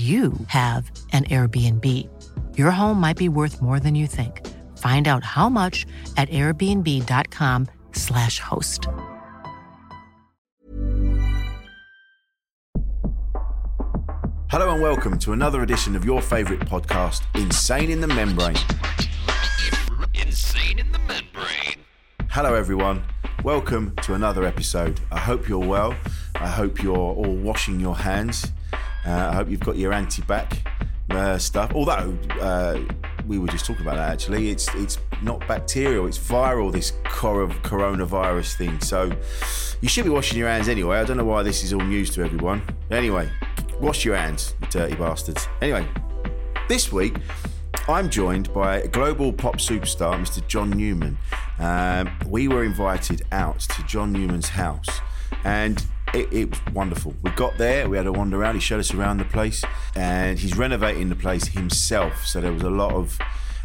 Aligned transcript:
you 0.00 0.32
have 0.46 0.88
an 1.12 1.24
Airbnb. 1.24 1.84
Your 2.56 2.70
home 2.70 3.00
might 3.00 3.16
be 3.16 3.28
worth 3.28 3.60
more 3.60 3.80
than 3.80 3.96
you 3.96 4.06
think. 4.06 4.46
Find 4.78 5.08
out 5.08 5.24
how 5.24 5.48
much 5.48 5.84
at 6.16 6.28
airbnb.com/slash 6.30 8.38
host. 8.38 8.86
Hello 14.48 14.70
and 14.70 14.80
welcome 14.80 15.18
to 15.18 15.32
another 15.32 15.62
edition 15.62 15.96
of 15.96 16.04
your 16.04 16.22
favourite 16.22 16.60
podcast, 16.60 17.22
Insane 17.34 17.90
in 17.90 18.00
the 18.00 18.06
Membrane. 18.06 18.54
Insane 20.14 20.78
in 20.78 20.92
the 20.92 21.00
membrane. 21.00 21.80
Hello, 22.28 22.54
everyone. 22.54 23.02
Welcome 23.44 23.94
to 24.02 24.14
another 24.14 24.44
episode. 24.44 25.00
I 25.12 25.18
hope 25.18 25.48
you're 25.48 25.58
well. 25.58 25.94
I 26.36 26.46
hope 26.48 26.82
you're 26.82 26.96
all 26.96 27.36
washing 27.36 27.80
your 27.80 27.96
hands. 27.96 28.50
Uh, 29.06 29.28
I 29.30 29.34
hope 29.34 29.48
you've 29.48 29.60
got 29.60 29.76
your 29.76 29.92
anti-bac 29.92 30.62
uh, 31.10 31.38
stuff. 31.38 31.72
Although 31.74 32.16
uh, 32.40 32.80
we 33.26 33.38
were 33.38 33.48
just 33.48 33.66
talking 33.66 33.82
about 33.82 33.96
that 33.96 34.12
actually, 34.12 34.50
it's 34.50 34.72
it's 34.74 34.98
not 35.22 35.46
bacterial, 35.46 36.06
it's 36.06 36.18
viral. 36.18 36.72
This 36.72 36.92
cor- 37.04 37.48
coronavirus 37.48 38.56
thing. 38.56 38.80
So 38.80 39.12
you 39.80 39.88
should 39.88 40.04
be 40.04 40.10
washing 40.10 40.38
your 40.38 40.48
hands 40.48 40.68
anyway. 40.68 40.98
I 40.98 41.04
don't 41.04 41.16
know 41.16 41.24
why 41.24 41.42
this 41.42 41.62
is 41.64 41.72
all 41.72 41.80
news 41.80 42.10
to 42.10 42.22
everyone. 42.22 42.62
Anyway, 42.90 43.30
wash 43.80 44.04
your 44.04 44.16
hands, 44.16 44.54
you 44.60 44.68
dirty 44.68 44.94
bastards. 44.94 45.48
Anyway, 45.60 45.86
this 46.68 46.92
week. 46.92 47.16
I'm 47.88 48.10
joined 48.10 48.52
by 48.52 48.86
global 48.88 49.32
pop 49.32 49.56
superstar 49.56 50.14
Mr. 50.14 50.46
John 50.46 50.70
Newman. 50.70 51.18
Um, 51.58 52.10
we 52.26 52.46
were 52.46 52.62
invited 52.62 53.22
out 53.32 53.60
to 53.60 53.82
John 53.84 54.12
Newman's 54.12 54.48
house, 54.48 54.86
and 55.44 55.84
it, 56.14 56.32
it, 56.32 56.50
was 56.50 56.60
wonderful. 56.74 57.14
We 57.22 57.30
got 57.30 57.56
there, 57.58 57.88
we 57.88 57.96
had 57.96 58.06
a 58.06 58.12
wander 58.12 58.40
around. 58.40 58.54
He 58.54 58.60
showed 58.60 58.80
us 58.80 58.92
around 58.94 59.18
the 59.18 59.24
place, 59.24 59.62
and 59.94 60.38
he's 60.38 60.56
renovating 60.56 61.08
the 61.08 61.16
place 61.16 61.48
himself. 61.48 62.24
So 62.26 62.40
there 62.40 62.52
was 62.52 62.62
a 62.62 62.70
lot 62.70 62.92
of, 62.92 63.18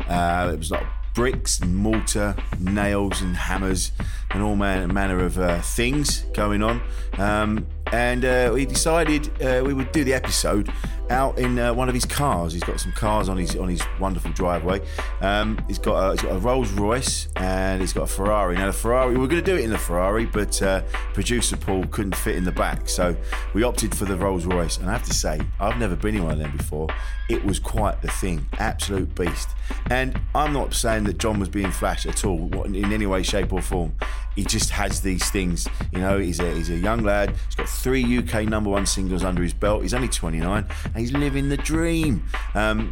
uh, 0.08 0.52
it 0.54 0.58
was 0.58 0.72
like 0.72 0.86
bricks 1.14 1.60
and 1.60 1.76
mortar, 1.76 2.36
nails 2.60 3.22
and 3.22 3.36
hammers, 3.36 3.92
and 4.32 4.44
all 4.44 4.56
man, 4.56 4.94
manner 4.94 5.24
of 5.24 5.40
uh, 5.40 5.62
things 5.62 6.22
going 6.34 6.62
on. 6.62 6.82
Um, 7.18 7.66
and 7.92 8.26
uh, 8.26 8.52
we 8.54 8.66
decided 8.66 9.30
uh, 9.42 9.64
we 9.66 9.74
would 9.74 9.92
do 9.92 10.04
the 10.04 10.14
episode 10.14 10.72
out 11.10 11.38
in 11.38 11.58
uh, 11.60 11.74
one 11.74 11.88
of 11.88 11.96
his 11.96 12.06
cars. 12.06 12.54
He's 12.54 12.64
got 12.64 12.80
some 12.80 12.92
cars 12.94 13.30
on 13.30 13.38
his 13.38 13.56
on 13.56 13.70
his 13.70 13.82
wonderful 14.00 14.32
driveway. 14.32 14.82
Um, 15.22 15.64
he's 15.68 15.80
got 15.80 15.96
a, 15.96 16.12
he's 16.12 16.22
got 16.22 16.32
a 16.32 16.40
Rolls 16.40 16.72
Royce 16.72 17.28
and 17.36 17.82
he's 17.82 17.94
got 17.94 18.04
a 18.04 18.08
Ferrari. 18.08 18.56
Now 18.56 18.68
the 18.68 18.74
Ferrari, 18.74 19.14
we 19.14 19.20
were 19.20 19.28
going 19.28 19.44
to 19.44 19.52
do 19.52 19.58
it 19.58 19.64
in 19.64 19.70
the 19.70 19.78
Ferrari, 19.78 20.26
but 20.26 20.62
uh, 20.62 20.82
producer 21.14 21.58
Paul 21.58 21.86
couldn't 21.88 22.16
fit 22.16 22.36
in 22.36 22.44
the 22.44 22.52
back, 22.52 22.90
so 22.90 23.16
we 23.54 23.64
opted 23.64 23.96
for 23.96 24.06
the 24.06 24.16
Rolls 24.16 24.46
Royce. 24.46 24.78
And 24.78 24.90
I 24.90 24.94
have 24.94 25.06
to 25.06 25.14
say, 25.14 25.40
I've 25.60 25.78
never 25.78 25.96
been 25.96 26.16
in 26.16 26.24
one 26.24 26.34
of 26.34 26.40
them 26.40 26.56
before. 26.56 26.88
It 27.30 27.44
was 27.44 27.60
quite 27.60 28.02
the 28.02 28.10
thing, 28.10 28.46
absolute 28.60 29.14
beast. 29.16 29.50
And 29.90 30.20
I'm 30.34 30.54
not 30.54 30.74
saying 30.74 31.06
that 31.06 31.18
John 31.18 31.40
was 31.40 31.50
being 31.50 31.72
flash 31.72 32.06
at 32.06 32.24
all 32.24 32.64
in 32.64 32.94
any 32.94 33.06
way, 33.06 33.24
shape, 33.24 33.52
or 33.52 33.62
form. 33.62 33.96
He 34.36 34.44
just 34.44 34.70
has 34.72 35.02
these 35.02 35.30
things, 35.32 35.66
you 35.94 36.00
know. 36.00 36.20
He's 36.20 36.42
a 36.42 36.54
he's 36.54 36.70
a 36.70 36.76
young 36.76 37.04
lad. 37.04 37.34
He's 37.46 37.56
got 37.56 37.70
three 37.70 38.18
UK 38.18 38.44
number 38.44 38.70
one 38.70 38.86
singles 38.86 39.24
under 39.24 39.42
his 39.42 39.54
belt. 39.54 39.82
He's 39.82 39.94
only 39.94 40.10
29 40.10 40.68
and 40.94 40.95
he's 40.96 41.12
living 41.14 41.50
the 41.50 41.58
dream. 41.58 42.24
Um, 42.54 42.92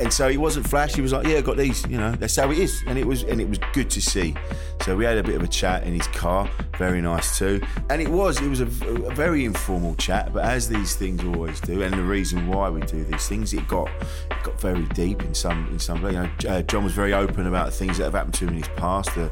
and 0.00 0.12
so 0.12 0.28
he 0.28 0.36
wasn't 0.36 0.68
flash. 0.68 0.94
He 0.94 1.00
was 1.00 1.12
like, 1.12 1.26
"Yeah, 1.26 1.38
I 1.38 1.40
got 1.40 1.56
these. 1.56 1.84
You 1.88 1.98
know, 1.98 2.12
that's 2.12 2.36
how 2.36 2.50
it 2.50 2.58
is." 2.58 2.82
And 2.86 2.98
it 2.98 3.06
was, 3.06 3.24
and 3.24 3.40
it 3.40 3.48
was 3.48 3.58
good 3.72 3.90
to 3.90 4.00
see. 4.00 4.34
So 4.82 4.96
we 4.96 5.04
had 5.04 5.18
a 5.18 5.22
bit 5.22 5.34
of 5.34 5.42
a 5.42 5.48
chat 5.48 5.82
in 5.84 5.92
his 5.92 6.06
car, 6.08 6.48
very 6.78 7.02
nice 7.02 7.36
too. 7.36 7.60
And 7.90 8.00
it 8.00 8.08
was, 8.08 8.40
it 8.40 8.48
was 8.48 8.60
a, 8.60 8.66
a 8.66 9.14
very 9.14 9.44
informal 9.44 9.96
chat. 9.96 10.32
But 10.32 10.44
as 10.44 10.68
these 10.68 10.94
things 10.94 11.24
always 11.24 11.60
do, 11.60 11.82
and 11.82 11.92
the 11.92 12.02
reason 12.02 12.46
why 12.46 12.70
we 12.70 12.80
do 12.82 13.04
these 13.04 13.26
things, 13.28 13.52
it 13.52 13.66
got 13.66 13.88
it 14.30 14.42
got 14.44 14.60
very 14.60 14.84
deep 14.94 15.22
in 15.22 15.34
some 15.34 15.68
in 15.72 15.78
some. 15.78 16.04
You 16.06 16.12
know, 16.12 16.30
uh, 16.48 16.62
John 16.62 16.84
was 16.84 16.92
very 16.92 17.12
open 17.12 17.46
about 17.46 17.72
things 17.72 17.98
that 17.98 18.04
have 18.04 18.14
happened 18.14 18.34
to 18.34 18.44
him 18.44 18.50
in 18.50 18.62
his 18.62 18.68
past. 18.76 19.16
Uh, 19.16 19.28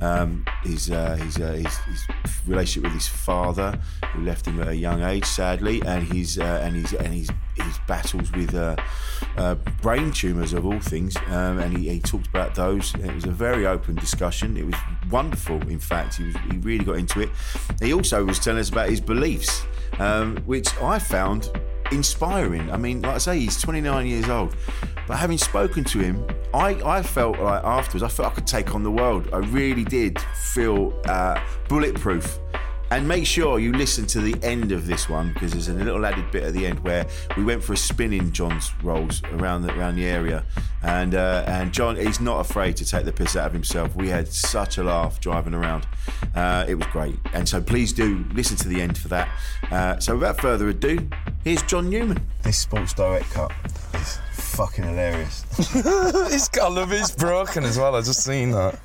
um, 0.00 0.44
his, 0.62 0.90
uh, 0.90 1.16
his, 1.16 1.38
uh, 1.38 1.52
his 1.52 1.76
his 1.78 2.06
relationship 2.46 2.84
with 2.84 2.92
his 2.92 3.08
father, 3.08 3.78
who 4.12 4.24
left 4.24 4.46
him 4.46 4.60
at 4.60 4.68
a 4.68 4.76
young 4.76 5.02
age, 5.02 5.24
sadly, 5.24 5.80
and 5.86 6.12
his 6.12 6.38
uh, 6.38 6.60
and 6.64 6.74
his 6.74 6.92
and 6.94 7.14
his 7.14 7.30
his 7.54 7.78
battles 7.86 8.30
with 8.32 8.54
uh, 8.54 8.76
uh, 9.36 9.56
brain 10.08 10.12
tumours 10.12 10.52
of 10.52 10.66
all 10.66 10.80
things, 10.80 11.16
um, 11.28 11.58
and 11.58 11.76
he, 11.76 11.88
he, 11.88 12.00
talked 12.00 12.26
about 12.28 12.54
those. 12.54 12.94
It 12.94 13.14
was 13.14 13.24
a 13.24 13.30
very 13.30 13.66
open 13.66 13.94
discussion. 13.94 14.56
It 14.56 14.64
was 14.64 14.74
wonderful. 15.10 15.56
In 15.68 15.78
fact, 15.78 16.16
he 16.16 16.24
was 16.24 16.36
he 16.50 16.58
really 16.58 16.84
got 16.84 16.96
into 16.96 17.20
it. 17.20 17.30
He 17.80 17.92
also 17.92 18.24
was 18.24 18.38
telling 18.38 18.60
us 18.60 18.70
about 18.70 18.88
his 18.88 19.00
beliefs, 19.00 19.64
um, 19.98 20.36
which 20.46 20.74
I 20.80 20.98
found 20.98 21.50
inspiring. 21.92 22.70
I 22.70 22.76
mean, 22.76 23.02
like 23.02 23.14
I 23.14 23.18
say, 23.18 23.38
he's 23.40 23.60
29 23.60 24.06
years 24.06 24.28
old, 24.28 24.54
but 25.06 25.16
having 25.16 25.38
spoken 25.38 25.84
to 25.84 25.98
him, 25.98 26.26
I, 26.54 26.80
I 26.84 27.02
felt 27.02 27.38
like 27.38 27.64
afterwards, 27.64 28.02
I 28.02 28.08
felt 28.08 28.32
I 28.32 28.34
could 28.34 28.46
take 28.46 28.74
on 28.74 28.82
the 28.82 28.90
world. 28.90 29.28
I 29.32 29.38
really 29.38 29.84
did 29.84 30.18
feel 30.20 30.98
uh, 31.06 31.40
bulletproof 31.68 32.38
and 32.90 33.06
make 33.06 33.26
sure 33.26 33.58
you 33.58 33.72
listen 33.72 34.06
to 34.06 34.20
the 34.20 34.36
end 34.42 34.72
of 34.72 34.86
this 34.86 35.08
one 35.08 35.32
because 35.32 35.52
there's 35.52 35.68
a 35.68 35.74
little 35.74 36.04
added 36.04 36.30
bit 36.30 36.42
at 36.42 36.52
the 36.52 36.66
end 36.66 36.80
where 36.80 37.06
we 37.36 37.44
went 37.44 37.62
for 37.62 37.72
a 37.72 37.76
spin 37.76 38.12
in 38.12 38.32
John's 38.32 38.72
rolls 38.82 39.22
around 39.32 39.62
the, 39.62 39.78
around 39.78 39.96
the 39.96 40.06
area, 40.06 40.44
and 40.82 41.14
uh, 41.14 41.44
and 41.46 41.72
John 41.72 41.96
he's 41.96 42.20
not 42.20 42.40
afraid 42.40 42.76
to 42.78 42.84
take 42.84 43.04
the 43.04 43.12
piss 43.12 43.36
out 43.36 43.46
of 43.46 43.52
himself. 43.52 43.94
We 43.96 44.08
had 44.08 44.28
such 44.28 44.78
a 44.78 44.84
laugh 44.84 45.20
driving 45.20 45.54
around. 45.54 45.86
Uh, 46.34 46.64
it 46.68 46.74
was 46.74 46.86
great, 46.88 47.16
and 47.32 47.48
so 47.48 47.60
please 47.60 47.92
do 47.92 48.24
listen 48.32 48.56
to 48.58 48.68
the 48.68 48.80
end 48.80 48.96
for 48.98 49.08
that. 49.08 49.28
Uh, 49.70 49.98
so 49.98 50.14
without 50.14 50.40
further 50.40 50.68
ado, 50.68 51.08
here's 51.44 51.62
John 51.62 51.90
Newman. 51.90 52.26
This 52.42 52.58
Sports 52.58 52.94
Direct 52.94 53.30
Cup 53.30 53.52
is 53.94 54.18
fucking 54.48 54.84
hilarious. 54.84 55.44
his 56.32 56.48
colour 56.48 56.92
is 56.92 57.10
broken 57.12 57.64
as 57.64 57.78
well. 57.78 57.94
I 57.94 58.00
just 58.00 58.24
seen 58.24 58.50
that. 58.52 58.78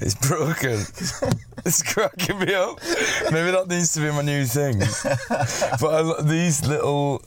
It's 0.00 0.14
broken. 0.14 0.80
it's 1.64 1.82
cracking 1.82 2.38
me 2.40 2.54
up. 2.54 2.80
Maybe 3.30 3.50
that 3.52 3.66
needs 3.68 3.92
to 3.94 4.00
be 4.00 4.10
my 4.10 4.22
new 4.22 4.44
thing. 4.44 4.80
But 5.80 6.20
I, 6.20 6.22
these 6.22 6.66
little 6.66 7.22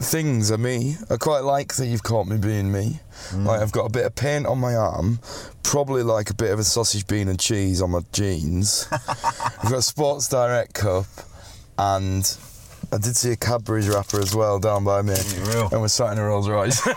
things 0.00 0.50
are 0.50 0.58
me. 0.58 0.96
I 1.10 1.16
quite 1.16 1.40
like 1.44 1.74
that 1.76 1.86
you've 1.86 2.02
caught 2.02 2.26
me 2.26 2.36
being 2.36 2.72
me. 2.72 3.00
Mm. 3.30 3.46
Like 3.46 3.60
I've 3.60 3.72
got 3.72 3.86
a 3.86 3.90
bit 3.90 4.06
of 4.06 4.14
paint 4.14 4.46
on 4.46 4.58
my 4.58 4.74
arm, 4.74 5.20
probably 5.62 6.02
like 6.02 6.30
a 6.30 6.34
bit 6.34 6.50
of 6.50 6.58
a 6.58 6.64
sausage, 6.64 7.06
bean, 7.06 7.28
and 7.28 7.38
cheese 7.38 7.80
on 7.80 7.90
my 7.90 8.00
jeans. 8.12 8.88
I've 8.92 9.62
got 9.62 9.74
a 9.74 9.82
Sports 9.82 10.28
Direct 10.28 10.74
cup, 10.74 11.06
and 11.78 12.24
I 12.92 12.98
did 12.98 13.16
see 13.16 13.32
a 13.32 13.36
Cadbury's 13.36 13.88
wrapper 13.88 14.20
as 14.20 14.34
well 14.34 14.58
down 14.58 14.84
by 14.84 15.02
me. 15.02 15.14
And 15.14 15.80
we're 15.80 15.88
sat 15.88 16.12
in 16.12 16.18
a 16.18 16.24
Rolls 16.24 16.48
Royce. 16.48 16.80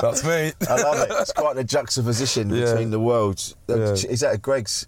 That's 0.00 0.24
me. 0.24 0.52
I 0.68 0.82
love 0.82 0.98
it. 1.00 1.08
It's 1.20 1.32
quite 1.32 1.56
a 1.58 1.64
juxtaposition 1.64 2.50
Yeah. 2.50 2.64
between 2.66 2.90
the 2.90 3.00
worlds. 3.00 3.54
Uh, 3.68 3.76
Yeah. 3.76 3.92
Is 4.08 4.20
that 4.20 4.34
a 4.34 4.38
Greggs 4.38 4.86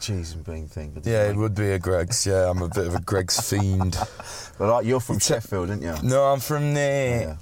cheese 0.00 0.32
and 0.32 0.44
bean 0.44 0.66
thing? 0.68 1.00
Yeah, 1.04 1.28
it 1.28 1.36
would 1.36 1.54
be 1.54 1.70
a 1.72 1.78
Greggs. 1.78 2.26
Yeah, 2.26 2.48
I'm 2.50 2.62
a 2.62 2.68
bit 2.68 2.86
of 2.86 2.94
a 2.94 3.00
Greggs 3.00 3.38
fiend. 3.50 3.96
But 4.58 4.68
like, 4.72 4.86
you're 4.86 5.00
from 5.00 5.18
Sheffield, 5.18 5.70
aren't 5.70 5.82
you? 5.82 5.94
No, 6.02 6.24
I'm 6.24 6.40
from 6.40 6.72
near, 6.74 7.20
Yeah. 7.20 7.36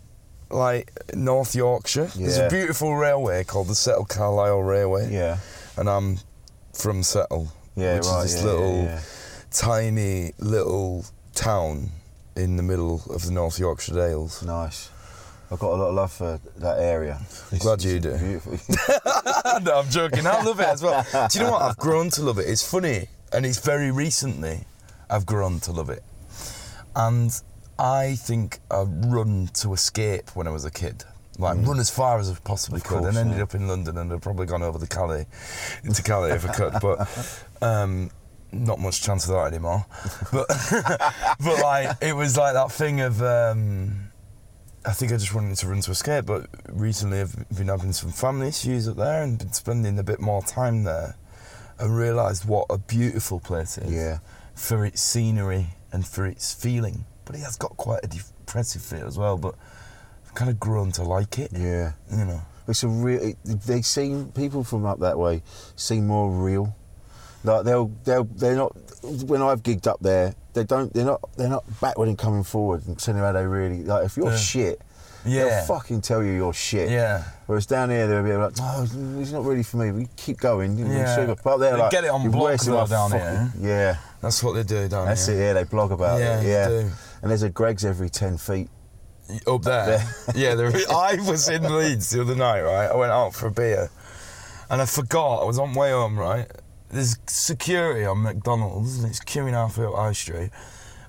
like 0.51 0.91
North 1.15 1.55
Yorkshire. 1.55 2.11
There's 2.17 2.39
a 2.39 2.49
beautiful 2.49 2.97
railway 2.97 3.45
called 3.45 3.69
the 3.69 3.75
Settle 3.75 4.05
Carlisle 4.05 4.63
Railway. 4.63 5.13
Yeah. 5.13 5.39
And 5.77 5.89
I'm 5.89 6.19
from 6.73 7.03
Settle. 7.03 7.53
Yeah, 7.77 7.97
which 7.97 8.07
right. 8.07 8.25
is 8.25 8.33
this 8.35 8.43
yeah, 8.43 8.51
little 8.51 8.83
yeah, 8.83 9.01
tiny 9.50 10.32
little 10.38 11.05
town 11.35 11.91
in 12.37 12.56
the 12.56 12.62
middle 12.62 13.02
of 13.11 13.25
the 13.25 13.32
North 13.32 13.58
Yorkshire 13.58 13.94
Dales. 13.94 14.43
Nice. 14.43 14.91
I've 15.52 15.58
got 15.58 15.73
a 15.73 15.76
lot 15.76 15.88
of 15.88 15.94
love 15.94 16.12
for 16.12 16.38
that 16.58 16.79
area. 16.79 17.19
It's- 17.52 17.58
Glad 17.62 17.82
you 17.82 17.97
it's 17.97 18.06
do. 18.06 18.17
Beautiful. 18.19 18.58
no, 19.62 19.81
I'm 19.81 19.88
joking. 19.91 20.25
I 20.26 20.43
love 20.43 20.61
it 20.61 20.67
as 20.69 20.81
well. 20.82 21.05
Do 21.29 21.38
you 21.38 21.44
know 21.44 21.50
what? 21.52 21.62
I've 21.62 21.76
grown 21.76 22.08
to 22.11 22.23
love 22.23 22.38
it. 22.38 22.49
It's 22.49 22.69
funny, 22.69 23.08
and 23.32 23.44
it's 23.44 23.58
very 23.58 23.91
recently 23.91 24.61
I've 25.11 25.26
grown 25.26 25.58
to 25.61 25.73
love 25.73 25.91
it. 25.91 26.05
And 26.94 27.32
I 27.81 28.14
think 28.14 28.61
I 28.70 28.82
run 28.82 29.49
to 29.55 29.73
escape 29.73 30.37
when 30.37 30.47
I 30.47 30.50
was 30.50 30.64
a 30.64 30.70
kid. 30.70 31.02
Like 31.38 31.56
run 31.67 31.81
as 31.81 31.91
far 31.91 32.19
as 32.20 32.31
I 32.31 32.35
possibly 32.44 32.81
Mm. 32.81 32.85
Of 32.85 32.88
could, 32.88 32.99
course, 33.00 33.08
and 33.08 33.19
ended 33.19 33.38
yeah. 33.38 33.43
up 33.44 33.55
in 33.56 33.67
London, 33.67 33.99
and 33.99 34.12
I'd 34.12 34.23
probably 34.23 34.47
gone 34.47 34.62
over 34.62 34.79
the 34.79 34.87
Calais, 34.87 35.26
into 35.82 36.02
Calais 36.02 36.32
if 36.32 36.49
I 36.49 36.52
could, 36.52 36.75
but 36.81 37.44
um, 37.62 38.11
not 38.52 38.79
much 38.79 39.02
chance 39.02 39.29
of 39.29 39.35
that 39.35 39.47
anymore. 39.52 39.87
But 40.32 40.47
but 41.41 41.61
like 41.62 41.97
it 42.00 42.14
was 42.14 42.37
like 42.37 42.55
that 42.55 42.73
thing 42.73 43.00
of 43.00 43.23
um, 43.23 44.11
I 44.85 44.93
think 44.93 45.12
I 45.12 45.17
just 45.17 45.35
wanted 45.35 45.56
to 45.58 45.69
run 45.69 45.81
to 45.82 45.91
escape, 45.91 46.26
but 46.26 46.47
recently 46.69 47.20
I've 47.20 47.49
been 47.56 47.69
having 47.69 47.93
some 47.93 48.11
family 48.11 48.49
issues 48.49 48.88
up 48.88 48.97
there 48.97 49.23
and 49.23 49.38
been 49.38 49.52
spending 49.52 49.99
a 49.99 50.02
bit 50.02 50.20
more 50.20 50.43
time 50.43 50.85
there 50.85 51.17
and 51.79 51.97
realised 51.97 52.47
what 52.47 52.67
a 52.70 52.79
beautiful 52.79 53.41
place 53.41 53.79
it 53.79 53.85
is 53.85 53.93
Yeah. 53.93 54.19
for 54.55 54.85
its 54.85 55.00
scenery 55.02 55.67
and 55.93 56.06
for 56.06 56.26
its 56.26 56.52
feeling. 56.52 57.05
But 57.25 57.37
it 57.37 57.41
has 57.41 57.56
got 57.56 57.76
quite 57.76 58.00
a 58.05 58.08
depressive 58.08 58.82
feel 58.82 59.06
as 59.06 59.17
well, 59.19 59.37
but 59.38 59.55
I've 60.26 60.35
kind 60.35 60.50
of 60.50 60.58
grown 60.58 60.93
to 60.93 61.02
like 61.02 61.38
it, 61.38 61.52
yeah. 61.52 61.93
you 62.11 62.25
know. 62.25 62.43
It's 62.69 62.82
a 62.85 62.88
real. 62.88 63.35
They 63.44 63.82
seem 63.82 64.31
people 64.32 64.62
from 64.62 64.85
up 64.87 65.00
that 65.00 65.19
way 65.19 65.43
seem 65.75 66.06
more 66.06 66.31
real. 66.31 66.76
Like 67.45 67.65
they'll 67.65 67.91
they'll 68.05 68.25
they're 68.25 68.57
not. 68.57 68.77
When 69.03 69.41
I've 69.43 69.63
gigged 69.63 69.87
up 69.87 69.99
there, 70.01 70.35
they 70.53 70.65
don't. 70.65 70.93
They're 70.93 71.05
not. 71.07 71.21
They're 71.37 71.49
not 71.49 71.65
backward 71.81 72.09
and 72.09 72.19
coming 72.19 72.43
forward 72.45 72.87
and 72.87 72.99
telling 72.99 73.21
you 73.21 73.25
how 73.27 73.33
they 73.33 73.47
really 73.47 73.83
like. 73.83 74.05
If 74.05 74.17
you're 74.19 74.31
Yeah. 74.31 74.37
shit, 74.37 74.83
Yeah. 75.25 75.45
they'll 75.45 75.65
fucking 75.65 76.03
tell 76.03 76.23
you 76.23 76.33
you're 76.33 76.53
shit. 76.53 76.91
Yeah. 76.91 77.25
Whereas 77.47 77.65
down 77.67 77.89
here 77.91 78.07
they'll 78.07 78.23
be 78.23 78.33
like, 78.35 78.53
oh, 78.61 78.83
it's 79.19 79.33
not 79.33 79.45
really 79.45 79.63
for 79.63 79.79
me. 79.79 79.91
We 79.91 80.09
keep 80.17 80.39
going. 80.39 80.77
you 80.77 80.85
know, 80.85 80.95
Yeah. 80.95 81.17
super." 81.17 81.37
But 81.43 81.55
up 81.55 81.61
there, 81.61 81.73
They 81.73 81.79
like, 81.79 81.91
get 81.91 82.05
it 82.05 82.11
on 82.11 82.23
you're 82.23 82.33
blog 82.33 82.45
wasting 82.45 82.75
as 82.75 82.91
well 82.91 83.09
down 83.09 83.19
fucking- 83.19 83.67
Yeah. 83.67 83.97
That's 84.21 84.43
what 84.43 84.53
they 84.53 84.63
do 84.63 84.87
down 84.89 85.07
That's 85.07 85.25
here. 85.27 85.37
That's 85.37 85.43
it. 85.43 85.47
Yeah, 85.47 85.53
they 85.55 85.65
blog 85.65 85.93
about 85.93 86.21
Yeah, 86.21 86.41
it. 86.41 86.47
Yeah. 86.47 86.89
And 87.23 87.31
there's 87.31 87.43
a 87.43 87.49
Greggs 87.49 87.85
every 87.87 88.11
ten 88.11 88.37
feet. 88.37 88.69
Up 89.47 89.63
there. 89.63 90.05
yeah, 90.35 90.55
there, 90.57 90.73
I 90.91 91.15
was 91.27 91.49
in 91.49 91.63
Leeds 91.63 92.11
the 92.11 92.21
other 92.23 92.35
night, 92.35 92.63
right? 92.63 92.91
I 92.91 92.97
went 92.97 93.13
out 93.13 93.33
for 93.35 93.47
a 93.47 93.51
beer 93.53 93.89
and 94.69 94.83
I 94.83 94.85
forgot, 94.87 95.43
I 95.43 95.45
was 95.45 95.59
on 95.59 95.73
my 95.73 95.81
way 95.81 95.91
home, 95.93 96.19
right? 96.19 96.51
There's 96.91 97.17
security 97.27 98.05
on 98.05 98.23
McDonald's 98.23 98.99
and 98.99 99.09
it's 99.09 99.21
queuing 99.21 99.55
up 99.55 99.73
High 99.95 100.13
Street. 100.13 100.51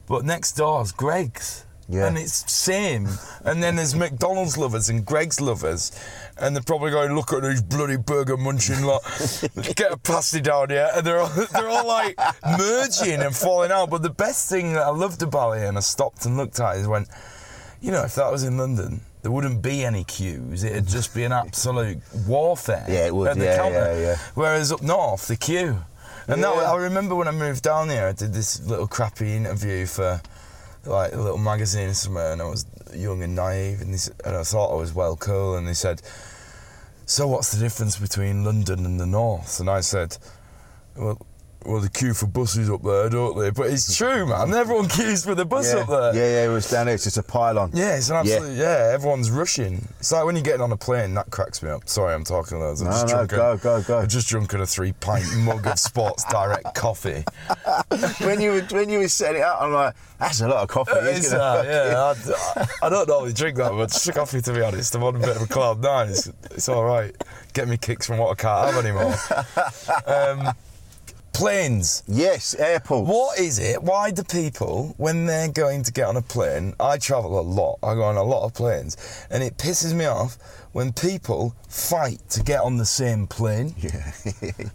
But 0.07 0.25
next 0.25 0.53
door 0.53 0.81
is 0.81 0.91
Greggs. 0.91 1.65
Yeah. 1.89 2.07
And 2.07 2.17
it's 2.17 2.49
same. 2.51 3.09
And 3.43 3.61
then 3.61 3.75
there's 3.75 3.95
McDonald's 3.95 4.57
lovers 4.57 4.87
and 4.87 5.05
Greggs 5.05 5.41
lovers. 5.41 5.91
And 6.37 6.55
they're 6.55 6.63
probably 6.63 6.91
going, 6.91 7.13
look 7.13 7.33
at 7.33 7.43
these 7.43 7.61
bloody 7.61 7.97
burger 7.97 8.37
munching 8.37 8.83
lot. 8.83 9.01
Get 9.75 9.91
a 9.91 9.97
pasty 9.97 10.39
down 10.39 10.69
here. 10.69 10.89
And 10.95 11.05
they're 11.05 11.19
all, 11.19 11.27
they're 11.27 11.67
all 11.67 11.85
like 11.85 12.17
merging 12.57 13.21
and 13.21 13.35
falling 13.35 13.71
out. 13.71 13.89
But 13.89 14.03
the 14.03 14.09
best 14.09 14.49
thing 14.49 14.73
that 14.73 14.83
I 14.83 14.89
loved 14.89 15.21
about 15.21 15.57
it, 15.57 15.67
and 15.67 15.77
I 15.77 15.81
stopped 15.81 16.25
and 16.25 16.37
looked 16.37 16.59
at 16.61 16.77
it, 16.77 16.81
is 16.81 16.87
when, 16.87 17.07
you 17.81 17.91
know, 17.91 18.03
if 18.03 18.15
that 18.15 18.31
was 18.31 18.43
in 18.43 18.57
London, 18.57 19.01
there 19.21 19.31
wouldn't 19.31 19.61
be 19.61 19.83
any 19.83 20.03
queues. 20.03 20.63
It'd 20.63 20.87
just 20.87 21.13
be 21.13 21.23
an 21.23 21.31
absolute 21.31 21.99
warfare. 22.27 22.85
Yeah, 22.87 23.07
it 23.07 23.15
would. 23.15 23.37
Yeah, 23.37 23.69
yeah, 23.69 23.99
yeah. 23.99 24.15
Whereas 24.33 24.71
up 24.71 24.81
north, 24.81 25.27
the 25.27 25.37
queue. 25.37 25.83
And 26.27 26.43
that, 26.43 26.49
I 26.49 26.75
remember 26.77 27.15
when 27.15 27.27
I 27.27 27.31
moved 27.31 27.63
down 27.63 27.89
here, 27.89 28.07
I 28.07 28.13
did 28.13 28.33
this 28.33 28.61
little 28.65 28.87
crappy 28.87 29.35
interview 29.35 29.85
for 29.85 30.21
like 30.85 31.13
a 31.13 31.17
little 31.17 31.37
magazine 31.37 31.93
somewhere, 31.93 32.31
and 32.31 32.41
I 32.41 32.45
was 32.45 32.65
young 32.93 33.21
and 33.21 33.35
naive, 33.35 33.81
and, 33.81 33.93
this, 33.93 34.09
and 34.25 34.35
I 34.35 34.43
thought 34.43 34.73
I 34.73 34.77
was 34.77 34.93
well 34.93 35.15
cool. 35.15 35.55
And 35.55 35.67
they 35.67 35.73
said, 35.73 36.01
"So 37.05 37.27
what's 37.27 37.51
the 37.51 37.59
difference 37.59 37.97
between 37.97 38.43
London 38.43 38.85
and 38.85 38.99
the 38.99 39.05
north?" 39.05 39.59
And 39.59 39.69
I 39.69 39.81
said, 39.81 40.17
"Well." 40.95 41.25
Well, 41.63 41.79
they 41.79 41.89
queue 41.89 42.15
for 42.15 42.25
buses 42.25 42.71
up 42.71 42.81
there, 42.81 43.07
don't 43.09 43.37
they? 43.37 43.51
But 43.51 43.69
it's 43.69 43.95
true, 43.95 44.25
man. 44.25 44.51
Everyone 44.51 44.87
queues 44.87 45.23
for 45.23 45.35
the 45.35 45.45
bus 45.45 45.71
yeah. 45.71 45.81
up 45.81 45.89
there. 45.89 46.15
Yeah, 46.15 46.41
yeah. 46.41 46.49
It 46.49 46.53
was 46.53 46.67
down 46.69 46.87
there. 46.87 46.95
It's 46.95 47.03
just 47.03 47.17
a 47.17 47.23
pylon. 47.23 47.71
Yeah, 47.73 47.97
it's 47.97 48.09
an 48.09 48.15
absolute 48.15 48.57
yeah. 48.57 48.89
Everyone's 48.93 49.29
rushing. 49.29 49.87
It's 49.99 50.11
like 50.11 50.25
when 50.25 50.35
you're 50.35 50.43
getting 50.43 50.61
on 50.61 50.71
a 50.71 50.77
plane. 50.77 51.13
That 51.13 51.29
cracks 51.29 51.61
me 51.61 51.69
up. 51.69 51.87
Sorry, 51.87 52.15
I'm 52.15 52.23
talking 52.23 52.59
loads. 52.59 52.81
I'm 52.81 52.87
No, 52.87 52.91
just 52.93 53.05
no, 53.07 53.13
drunken, 53.27 53.37
go, 53.37 53.57
go, 53.57 53.83
go. 53.83 53.99
I'm 53.99 54.07
just 54.07 54.27
drunken 54.27 54.61
a 54.61 54.65
three 54.65 54.93
pint 54.93 55.25
mug 55.37 55.67
of 55.67 55.77
Sports 55.77 56.23
Direct 56.31 56.73
coffee. 56.73 57.23
when 58.21 58.41
you 58.41 58.53
were 58.53 58.61
when 58.71 58.89
you 58.89 58.99
were 58.99 59.07
setting 59.07 59.41
it 59.41 59.45
up, 59.45 59.61
I'm 59.61 59.71
like, 59.71 59.93
that's 60.19 60.41
a 60.41 60.47
lot 60.47 60.63
of 60.63 60.67
coffee. 60.67 60.93
It's, 60.95 61.27
isn't 61.27 61.39
uh, 61.39 61.63
yeah, 61.67 62.13
I, 62.81 62.87
I 62.87 62.89
don't 62.89 63.07
normally 63.07 63.33
drink 63.33 63.57
that 63.57 63.73
much 63.73 64.09
coffee 64.15 64.41
to 64.41 64.53
be 64.53 64.61
honest. 64.61 64.95
I'm 64.95 65.03
on 65.03 65.15
a 65.15 65.19
bit 65.19 65.35
of 65.35 65.43
a 65.43 65.47
cloud 65.47 65.79
nine. 65.81 66.09
It's, 66.09 66.27
it's 66.45 66.69
all 66.69 66.83
right. 66.85 67.15
Get 67.53 67.67
me 67.67 67.77
kicks 67.77 68.07
from 68.07 68.17
what 68.17 68.31
I 68.31 68.41
can't 68.41 68.73
have 68.73 68.83
anymore. 68.83 69.13
Um, 70.07 70.55
planes. 71.33 72.03
Yes, 72.07 72.53
airports. 72.55 73.09
What 73.09 73.39
is 73.39 73.59
it? 73.59 73.81
Why 73.81 74.11
do 74.11 74.23
people, 74.23 74.93
when 74.97 75.25
they're 75.25 75.49
going 75.49 75.83
to 75.83 75.91
get 75.91 76.07
on 76.07 76.17
a 76.17 76.21
plane, 76.21 76.73
I 76.79 76.97
travel 76.97 77.39
a 77.39 77.41
lot, 77.41 77.79
I 77.83 77.95
go 77.95 78.03
on 78.03 78.17
a 78.17 78.23
lot 78.23 78.45
of 78.45 78.53
planes, 78.53 78.97
and 79.29 79.43
it 79.43 79.57
pisses 79.57 79.93
me 79.93 80.05
off 80.05 80.37
when 80.73 80.93
people 80.93 81.55
fight 81.67 82.19
to 82.29 82.41
get 82.43 82.61
on 82.61 82.77
the 82.77 82.85
same 82.85 83.27
plane. 83.27 83.75
Yeah. 83.81 84.11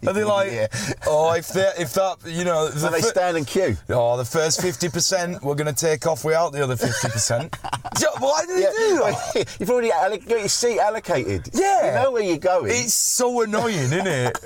Are 0.07 0.13
they 0.13 0.23
like, 0.23 0.51
Yeah. 0.51 0.67
oh, 1.07 1.31
if 1.33 1.47
that, 1.49 1.79
if 1.79 1.93
that, 1.93 2.17
you 2.25 2.43
know, 2.43 2.67
the 2.69 2.89
they 2.89 3.01
stand 3.01 3.37
in 3.37 3.45
queue. 3.45 3.75
oh, 3.89 4.17
the 4.17 4.25
first 4.25 4.59
50%, 4.59 5.41
we're 5.41 5.55
going 5.55 5.73
to 5.73 5.85
take 5.85 6.05
off 6.05 6.23
without 6.25 6.51
the 6.51 6.63
other 6.63 6.75
50%. 6.75 7.53
Jo- 7.99 8.07
Why 8.19 8.43
do 8.45 8.53
they 8.55 8.61
Yeah. 8.61 8.71
do 8.77 8.97
that? 8.99 9.55
You've 9.59 9.69
already 9.69 9.89
alloc- 9.91 10.27
got 10.27 10.39
your 10.39 10.47
seat 10.49 10.79
allocated. 10.79 11.49
Yeah. 11.53 11.87
You 11.87 12.03
know 12.03 12.11
where 12.11 12.23
you're 12.23 12.37
going. 12.37 12.71
It's 12.71 12.93
so 12.93 13.41
annoying, 13.41 13.75
isn't 13.75 14.07
it? 14.07 14.37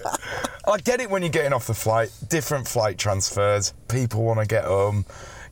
I 0.68 0.78
get 0.78 1.02
it 1.02 1.10
when 1.10 1.22
you're 1.22 1.32
getting 1.32 1.54
off 1.54 1.68
the 1.68 1.74
flight, 1.74 2.12
different 2.30 2.68
flight 2.68 2.98
transfers. 2.98 3.74
People 3.88 4.24
want 4.24 4.40
to 4.40 4.46
get 4.46 4.66
home, 4.66 5.06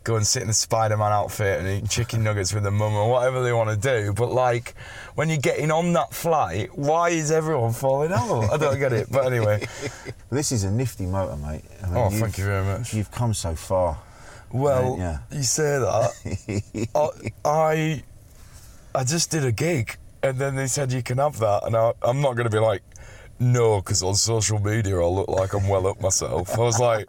go 0.03 0.15
and 0.15 0.25
sit 0.25 0.41
in 0.41 0.47
the 0.47 0.53
Spider 0.53 0.97
Man 0.97 1.11
outfit 1.11 1.59
and 1.59 1.67
eat 1.67 1.89
chicken 1.89 2.23
nuggets 2.23 2.53
with 2.53 2.63
their 2.63 2.71
mum 2.71 2.93
or 2.93 3.09
whatever 3.11 3.43
they 3.43 3.51
want 3.53 3.69
to 3.69 3.75
do. 3.77 4.13
But, 4.13 4.31
like, 4.31 4.73
when 5.15 5.29
you're 5.29 5.37
getting 5.37 5.71
on 5.71 5.93
that 5.93 6.13
flight, 6.13 6.69
why 6.77 7.09
is 7.09 7.31
everyone 7.31 7.73
falling 7.73 8.11
out? 8.11 8.49
I 8.51 8.57
don't 8.57 8.79
get 8.79 8.93
it. 8.93 9.07
But 9.11 9.25
anyway, 9.27 9.65
This 10.31 10.51
is 10.51 10.63
a 10.63 10.71
nifty 10.71 11.05
motor, 11.05 11.35
mate. 11.35 11.63
I 11.83 11.87
mean, 11.87 11.97
Oh, 11.97 12.09
thank 12.09 12.37
you 12.37 12.45
very 12.45 12.63
much. 12.65 12.93
You've 12.93 13.11
come 13.11 13.33
so 13.33 13.55
far. 13.55 13.97
well, 14.51 14.95
Yeah. 14.97 15.19
you 15.31 15.43
say 15.43 15.79
that. 15.79 16.89
I, 16.95 17.49
I, 17.49 18.03
I 18.95 19.03
just 19.03 19.31
did 19.31 19.43
a 19.45 19.51
gig 19.51 19.97
and 20.23 20.37
then 20.37 20.55
they 20.55 20.67
said 20.67 20.91
you 20.91 21.03
can 21.03 21.17
have 21.17 21.39
that. 21.39 21.65
And 21.65 21.75
I, 21.75 21.93
I'm 22.01 22.21
not 22.21 22.33
going 22.35 22.45
to 22.49 22.55
be 22.55 22.59
like, 22.59 22.81
no, 23.39 23.79
because 23.81 24.03
on 24.03 24.15
social 24.15 24.59
media 24.59 24.99
I 24.99 25.05
look 25.05 25.29
like 25.29 25.53
I'm 25.53 25.67
well 25.67 25.87
up 25.87 26.01
myself. 26.01 26.53
I 26.57 26.61
was 26.61 26.79
like, 26.79 27.07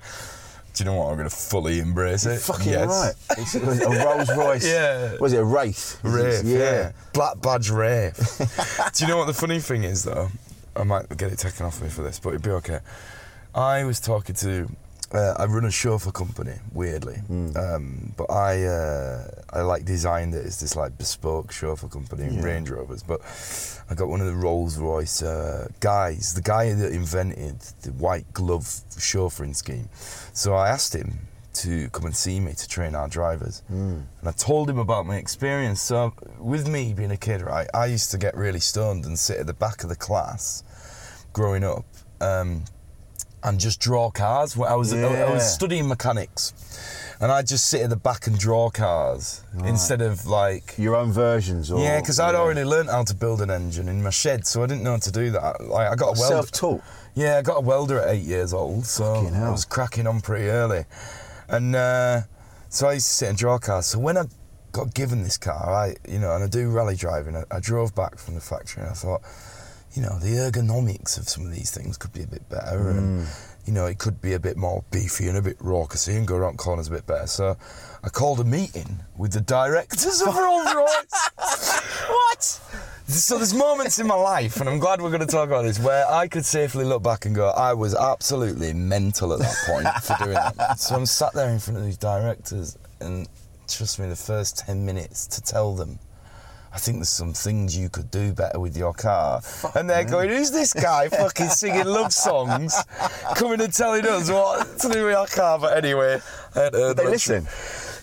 do 0.81 0.85
you 0.85 0.91
know 0.91 0.97
what? 0.97 1.11
I'm 1.11 1.17
going 1.19 1.29
to 1.29 1.35
fully 1.37 1.79
embrace 1.79 2.25
it. 2.25 2.41
Fucking 2.41 2.73
yes. 2.73 2.89
right. 2.89 3.39
It's 3.39 3.55
a 3.55 4.07
Rolls 4.07 4.31
Royce. 4.35 4.67
Yeah. 4.71 5.17
Was 5.21 5.35
it 5.35 5.41
a 5.41 5.45
Wraith? 5.45 6.01
Wraith, 6.03 6.43
yeah. 6.43 6.59
Yeah. 6.59 6.93
Black 7.13 7.39
badge 7.43 7.69
Wraith. 7.69 8.91
Do 8.95 9.05
you 9.05 9.11
know 9.11 9.19
what 9.19 9.27
the 9.27 9.35
funny 9.35 9.59
thing 9.61 9.85
is, 9.85 10.05
though? 10.05 10.31
I 10.75 10.85
might 10.85 11.15
get 11.19 11.33
it 11.33 11.39
taken 11.39 11.67
off 11.67 11.83
me 11.83 11.91
for 11.91 12.03
this, 12.03 12.19
but 12.19 12.31
it'd 12.31 12.43
be 12.43 12.51
okay. 12.51 12.79
I 13.55 13.85
was 13.85 14.01
talking 14.01 14.35
to. 14.37 14.71
Uh, 15.13 15.35
I 15.39 15.47
run 15.47 15.65
a 15.65 15.71
chauffeur 15.73 16.13
company, 16.13 16.55
weirdly, 16.73 17.17
um, 17.57 18.15
but 18.17 18.31
I 18.31 18.63
uh, 18.65 19.25
I 19.53 19.63
like 19.63 19.85
designed 19.85 20.35
it 20.35 20.47
as 20.47 20.61
this 20.61 20.77
like 20.77 20.97
bespoke 20.99 21.51
chauffeur 21.51 21.89
company 21.89 22.25
in 22.25 22.35
Yeah. 22.35 22.45
Range 22.45 22.71
Rovers. 22.71 23.03
But 23.03 23.21
I 23.91 23.95
got 23.95 24.09
one 24.09 24.21
of 24.21 24.27
the 24.29 24.35
Rolls 24.37 24.79
Royce 24.79 25.21
uh, 25.23 25.67
guys, 25.81 26.35
the 26.35 26.43
guy 26.43 26.73
that 26.75 26.93
invented 26.93 27.61
the 27.83 27.91
white 27.93 28.33
glove 28.33 28.63
chauffeuring 28.91 29.57
scheme. 29.57 29.89
So 30.33 30.55
I 30.55 30.69
asked 30.69 30.95
him 30.95 31.19
to 31.53 31.89
come 31.91 32.05
and 32.07 32.15
see 32.15 32.39
me 32.39 32.53
to 32.53 32.69
train 32.69 32.95
our 32.95 33.09
drivers. 33.09 33.63
And 33.69 34.07
I 34.25 34.31
told 34.31 34.71
him 34.71 34.79
about 34.79 35.07
my 35.07 35.17
experience. 35.17 35.83
So, 35.83 36.15
with 36.39 36.69
me 36.69 36.95
being 36.95 37.11
a 37.11 37.17
kid, 37.17 37.43
right, 37.43 37.67
I 37.75 37.87
used 37.87 38.13
to 38.13 38.19
get 38.19 38.37
really 38.37 38.61
stoned 38.61 39.05
and 39.05 39.19
sit 39.19 39.39
at 39.39 39.47
the 39.49 39.55
back 39.55 39.83
of 39.83 39.89
the 39.89 39.97
class 39.97 40.63
growing 41.33 41.65
up 41.65 41.85
um, 42.21 42.63
and 43.43 43.59
just 43.59 43.81
draw 43.81 44.11
cars. 44.11 44.59
I 44.59 44.75
was, 44.75 44.93
I, 44.93 45.23
I 45.23 45.33
was 45.33 45.53
studying 45.53 45.89
mechanics. 45.89 46.55
And 47.23 47.31
I'd 47.31 47.47
just 47.47 47.67
sit 47.67 47.83
at 47.83 47.91
the 47.91 47.97
back 47.97 48.27
and 48.29 48.39
draw 48.39 48.71
cars 48.71 49.43
instead 49.65 50.01
of 50.01 50.25
like. 50.27 50.75
Your 50.79 50.97
own 50.97 51.13
versions, 51.13 51.71
or 51.71 51.83
Yeah, 51.83 52.01
because 52.01 52.19
I'd 52.19 52.35
already 52.35 52.65
learnt 52.65 52.89
how 52.89 53.05
to 53.05 53.15
build 53.15 53.43
an 53.43 53.51
engine 53.51 53.89
in 53.89 54.03
my 54.03 54.09
shed, 54.09 54.47
so 54.47 54.63
I 54.63 54.67
didn't 54.67 54.85
know 54.85 54.93
how 54.93 54.99
to 54.99 55.13
do 55.13 55.31
that. 55.33 55.61
Like 55.61 55.91
I 55.93 55.97
got 55.97 56.17
a 56.17 56.19
welder. 56.19 56.37
self-taught. 56.37 56.83
Yeah, 57.15 57.37
I 57.37 57.43
got 57.43 57.59
a 57.59 57.61
welder 57.61 58.01
at 58.01 58.15
eight 58.15 58.23
years 58.23 58.55
old, 58.55 58.87
so 58.87 59.27
I 59.35 59.51
was 59.51 59.67
cracking 59.67 60.07
on 60.07 60.23
pretty 60.23 60.49
early. 60.49 60.87
And 61.49 61.77
uh, 61.77 62.23
so 62.71 62.89
I 62.89 62.95
used 62.95 63.09
to 63.09 63.13
sit 63.13 63.29
and 63.29 63.37
draw 63.37 63.59
cars. 63.59 63.85
So 63.87 63.99
when 63.99 64.17
I 64.17 64.25
got 64.73 64.95
given 64.95 65.23
this 65.23 65.37
car, 65.37 65.75
I, 65.75 65.97
you 66.09 66.21
know, 66.21 66.35
and 66.35 66.45
I 66.45 66.47
do 66.47 66.71
rally 66.71 66.97
driving, 66.97 67.37
I, 67.37 67.45
I 67.51 67.61
drove 67.61 67.95
back 67.95 68.19
from 68.19 68.35
the 68.35 68.41
factory 68.41 68.83
and 68.83 68.93
I 68.93 68.95
thought, 68.95 69.21
you 69.95 70.03
know, 70.03 70.19
the 70.19 70.29
ergonomics 70.51 71.19
of 71.19 71.29
some 71.29 71.45
of 71.45 71.53
these 71.53 71.71
things 71.71 71.97
could 71.97 72.13
be 72.13 72.23
a 72.23 72.27
bit 72.27 72.49
better. 72.49 72.91
And, 72.91 73.27
Mm. 73.27 73.27
you 73.67 73.73
know, 73.73 73.87
it 73.87 73.99
could 73.99 74.21
be 74.21 74.35
a 74.35 74.39
bit 74.39 74.57
more 74.57 74.85
beefy 74.91 75.29
and 75.29 75.37
a 75.37 75.43
bit 75.43 75.59
raucousy 75.59 76.17
and 76.17 76.27
go 76.27 76.37
around 76.37 76.59
corners 76.59 76.89
a 76.89 76.93
bit 76.93 77.07
better. 77.07 77.27
So 77.27 77.57
I 78.05 78.09
called 78.09 78.41
a 78.41 78.45
meeting 78.45 79.01
with 79.17 79.33
the 79.33 79.41
directors 79.41 80.21
of 80.23 80.35
Rolls 80.37 80.73
Royce. 80.75 81.31
what? 82.09 82.61
So 83.09 83.37
there's 83.39 83.53
moments 83.55 83.99
in 83.99 84.07
my 84.07 84.15
life, 84.15 84.61
and 84.61 84.69
I'm 84.69 84.79
glad 84.79 85.03
we're 85.03 85.11
going 85.11 85.21
to 85.21 85.27
talk 85.27 85.49
about 85.49 85.63
this, 85.63 85.81
where 85.81 86.09
I 86.09 86.29
could 86.29 86.47
safely 86.47 86.85
look 86.85 87.03
back 87.03 87.27
and 87.27 87.35
go, 87.35 87.49
I 87.49 87.73
was 87.75 87.93
absolutely 87.95 88.73
mental 88.73 89.33
at 89.33 89.41
that 89.41 89.57
point 89.67 89.89
for 90.05 90.17
doing 90.25 90.35
that. 90.35 90.75
So 90.79 90.95
I'm 90.95 91.07
sat 91.07 91.33
there 91.35 91.51
in 91.51 91.59
front 91.59 91.79
of 91.79 91.85
these 91.85 91.97
directors, 91.97 92.79
and 93.01 93.27
trust 93.67 93.99
me, 93.99 94.09
the 94.09 94.15
first 94.15 94.59
10 94.59 94.87
minutes 94.87 95.27
to 95.27 95.41
tell 95.41 95.75
them 95.75 95.99
I 96.73 96.79
think 96.79 96.99
there's 96.99 97.09
some 97.09 97.33
things 97.33 97.77
you 97.77 97.89
could 97.89 98.11
do 98.11 98.33
better 98.33 98.61
with 98.61 98.77
your 98.77 98.93
car. 98.93 99.41
and 99.75 99.91
they're 99.91 100.05
going, 100.05 100.31
who's 100.31 100.51
this 100.53 100.73
guy 100.73 101.09
fucking 101.09 101.49
singing 101.49 101.85
love 101.87 102.13
songs, 102.13 102.77
coming 103.35 103.61
and 103.61 103.73
telling 103.73 104.07
us 104.07 104.31
what 104.31 104.79
to 104.79 104.89
do 104.89 105.07
with 105.07 105.17
our 105.17 105.27
car? 105.27 105.59
But 105.59 105.77
anyway, 105.77 106.21
They 106.55 106.95
listen. 106.95 107.47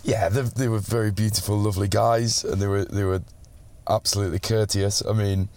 Yeah, 0.03 0.29
they, 0.29 0.41
they 0.41 0.67
were 0.67 0.79
very 0.79 1.11
beautiful, 1.11 1.57
lovely 1.57 1.87
guys, 1.87 2.43
and 2.43 2.61
they 2.61 2.67
were 2.67 2.85
they 2.85 3.03
were 3.03 3.21
absolutely 3.89 4.39
courteous. 4.39 5.03
I 5.05 5.13
mean. 5.13 5.49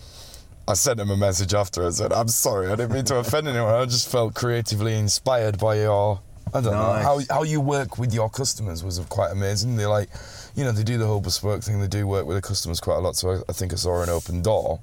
I 0.69 0.75
sent 0.75 0.99
them 0.99 1.11
a 1.11 1.17
message 1.17 1.53
after. 1.53 1.85
I 1.85 1.91
said, 1.91 2.13
"I'm 2.13 2.29
sorry, 2.29 2.69
I 2.69 2.77
didn't 2.77 2.93
mean 2.93 3.05
to 3.07 3.17
offend 3.17 3.49
anyone. 3.49 3.75
I 3.75 3.87
just 3.87 4.09
felt 4.09 4.35
creatively 4.35 4.97
inspired 4.97 5.59
by 5.59 5.77
your, 5.81 6.21
I 6.55 6.61
don't 6.61 6.73
know, 6.73 6.93
how 6.93 7.21
how 7.31 7.43
you 7.43 7.61
work 7.61 7.99
with 7.99 8.13
your 8.13 8.31
customers 8.31 8.83
was 8.83 8.99
quite 9.09 9.31
amazing. 9.33 9.77
They 9.77 9.87
like, 9.87 10.09
you 10.55 10.65
know, 10.65 10.73
they 10.73 10.83
do 10.83 10.99
the 10.99 11.07
whole 11.07 11.21
bespoke 11.21 11.63
thing. 11.63 11.81
They 11.81 11.87
do 11.89 12.07
work 12.07 12.27
with 12.27 12.37
the 12.37 12.43
customers 12.43 12.81
quite 12.81 12.97
a 12.97 13.01
lot. 13.01 13.17
So 13.17 13.31
I, 13.31 13.41
I 13.49 13.53
think 13.53 13.73
I 13.73 13.77
saw 13.77 14.03
an 14.03 14.09
open 14.09 14.43
door. 14.43 14.81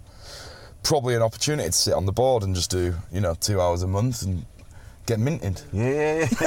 Probably 0.83 1.15
an 1.15 1.21
opportunity 1.21 1.67
to 1.69 1.73
sit 1.73 1.93
on 1.93 2.05
the 2.05 2.11
board 2.11 2.43
and 2.43 2.55
just 2.55 2.71
do, 2.71 2.93
you 3.11 3.19
know, 3.19 3.35
two 3.35 3.59
hours 3.59 3.83
a 3.83 3.87
month 3.87 4.21
and 4.21 4.45
get 5.05 5.19
minted. 5.19 5.61
Yeah. 5.73 6.27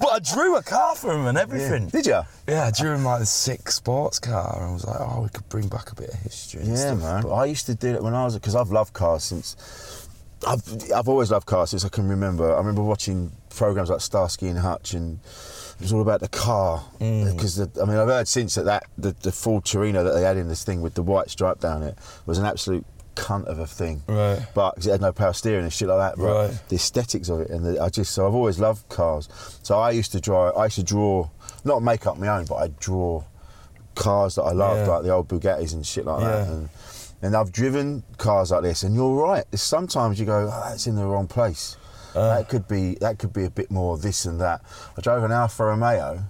But 0.00 0.08
I 0.08 0.18
drew 0.20 0.56
a 0.56 0.62
car 0.62 0.94
for 0.94 1.12
him 1.12 1.26
and 1.26 1.36
everything. 1.36 1.88
Did 1.88 2.06
you? 2.06 2.20
Yeah, 2.46 2.66
I 2.66 2.70
drew 2.70 2.92
him 2.92 3.04
like 3.04 3.22
a 3.22 3.26
sick 3.26 3.70
sports 3.70 4.18
car, 4.18 4.54
and 4.56 4.64
I 4.64 4.72
was 4.72 4.84
like, 4.86 5.00
oh, 5.00 5.22
we 5.22 5.28
could 5.28 5.48
bring 5.48 5.68
back 5.68 5.90
a 5.90 5.94
bit 5.94 6.10
of 6.10 6.18
history. 6.20 6.62
Yeah, 6.64 6.76
stuff. 6.76 7.00
man. 7.00 7.22
But 7.22 7.34
I 7.34 7.44
used 7.46 7.66
to 7.66 7.74
do 7.74 7.94
it 7.94 8.02
when 8.02 8.14
I 8.14 8.24
was 8.24 8.34
because 8.34 8.54
I've 8.54 8.70
loved 8.70 8.92
cars 8.92 9.24
since. 9.24 10.08
I've 10.46 10.62
I've 10.94 11.08
always 11.08 11.30
loved 11.30 11.46
cars 11.46 11.70
since 11.70 11.84
I 11.84 11.88
can 11.88 12.08
remember. 12.08 12.54
I 12.54 12.58
remember 12.58 12.82
watching 12.82 13.32
programs 13.58 13.90
like 13.90 14.00
Starsky 14.00 14.48
and 14.48 14.58
Hutch, 14.58 14.94
and 14.94 15.18
it 15.78 15.82
was 15.82 15.92
all 15.92 16.00
about 16.02 16.20
the 16.20 16.28
car. 16.28 16.82
Mm. 17.00 17.34
Because 17.34 17.56
the, 17.56 17.68
I 17.82 17.84
mean, 17.84 17.96
I've 17.98 18.08
heard 18.08 18.28
since 18.28 18.54
that, 18.54 18.64
that 18.64 18.84
the, 18.96 19.14
the 19.22 19.32
Ford 19.32 19.64
Torino 19.64 20.02
that 20.04 20.12
they 20.14 20.22
had 20.22 20.36
in 20.36 20.48
this 20.48 20.64
thing 20.64 20.80
with 20.80 20.94
the 20.94 21.02
white 21.02 21.28
stripe 21.30 21.60
down 21.60 21.82
it 21.82 21.96
was 22.26 22.38
an 22.38 22.44
absolute 22.46 22.84
cunt 23.16 23.46
of 23.46 23.58
a 23.58 23.66
thing. 23.66 24.02
Right. 24.06 24.40
But 24.54 24.76
'cause 24.76 24.86
it 24.86 24.92
had 24.92 25.00
no 25.00 25.12
power 25.12 25.32
steering 25.32 25.64
and 25.64 25.72
shit 25.72 25.88
like 25.88 25.98
that. 25.98 26.16
But 26.22 26.32
Right. 26.50 26.68
the 26.68 26.76
aesthetics 26.76 27.28
of 27.28 27.40
it, 27.40 27.50
and 27.50 27.64
the, 27.66 27.82
I 27.82 27.88
just 27.88 28.12
so 28.12 28.26
I've 28.28 28.34
always 28.34 28.58
loved 28.60 28.88
cars. 28.88 29.28
So 29.62 29.78
I 29.78 29.90
used 29.90 30.12
to 30.12 30.20
draw. 30.20 30.50
I 30.50 30.64
used 30.66 30.76
to 30.76 30.84
draw, 30.84 31.28
not 31.64 31.82
make 31.82 32.06
up 32.06 32.16
my 32.16 32.28
own, 32.28 32.44
but 32.46 32.56
I 32.56 32.68
draw 32.78 33.24
cars 33.96 34.36
that 34.36 34.42
I 34.44 34.52
loved, 34.52 34.86
Yeah. 34.86 34.94
like 34.94 35.02
the 35.02 35.10
old 35.10 35.26
Bugattis 35.28 35.72
and 35.74 35.84
shit 35.84 36.04
like 36.06 36.20
that. 36.20 36.46
Yeah. 36.46 36.52
And, 36.52 36.68
and 37.22 37.34
I've 37.36 37.50
driven 37.50 38.04
cars 38.18 38.52
like 38.52 38.62
this, 38.62 38.84
and 38.84 38.94
you're 38.94 39.16
right. 39.20 39.44
Sometimes 39.54 40.20
you 40.20 40.26
go, 40.26 40.48
oh, 40.52 40.68
that's 40.70 40.86
in 40.86 40.94
the 40.94 41.04
wrong 41.04 41.26
place. 41.26 41.76
Uh. 42.18 42.34
that 42.38 42.48
could 42.48 42.66
be 42.68 42.94
that 43.00 43.18
could 43.18 43.32
be 43.32 43.44
a 43.44 43.50
bit 43.50 43.70
more 43.70 43.96
this 43.98 44.24
and 44.24 44.40
that. 44.40 44.60
I 44.96 45.00
drove 45.00 45.22
an 45.24 45.32
Alfa 45.32 45.64
Romeo, 45.66 46.20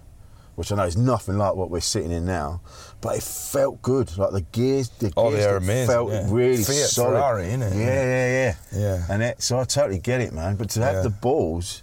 which 0.57 0.71
I 0.73 0.77
know 0.77 0.85
is 0.85 0.97
nothing 0.97 1.39
like 1.39 1.55
what 1.55 1.71
we're 1.71 1.81
sitting 1.81 2.11
in 2.13 2.27
now, 2.27 2.61
but 3.01 3.17
it 3.17 3.23
felt 3.23 3.81
good. 3.83 4.17
Like 4.19 4.33
the 4.33 4.41
gears, 4.53 4.89
the 4.99 5.13
Oh, 5.17 5.31
gears 5.31 5.47
amazing, 5.63 5.87
felt 5.89 6.11
yeah. 6.13 6.27
really 6.29 6.57
Fiat 6.63 6.91
solid. 6.91 7.11
Ferrari, 7.13 7.45
innit? 7.47 7.75
Yeah, 7.75 8.05
yeah, 8.05 8.29
yeah. 8.33 8.55
Yeah. 8.73 9.05
And 9.11 9.23
it, 9.23 9.41
so 9.43 9.59
I 9.61 9.65
totally 9.65 9.99
get 10.01 10.21
it, 10.21 10.33
man. 10.33 10.57
But 10.57 10.71
to 10.71 10.81
have 10.83 10.95
Yeah. 10.97 11.03
the 11.03 11.11
balls 11.11 11.83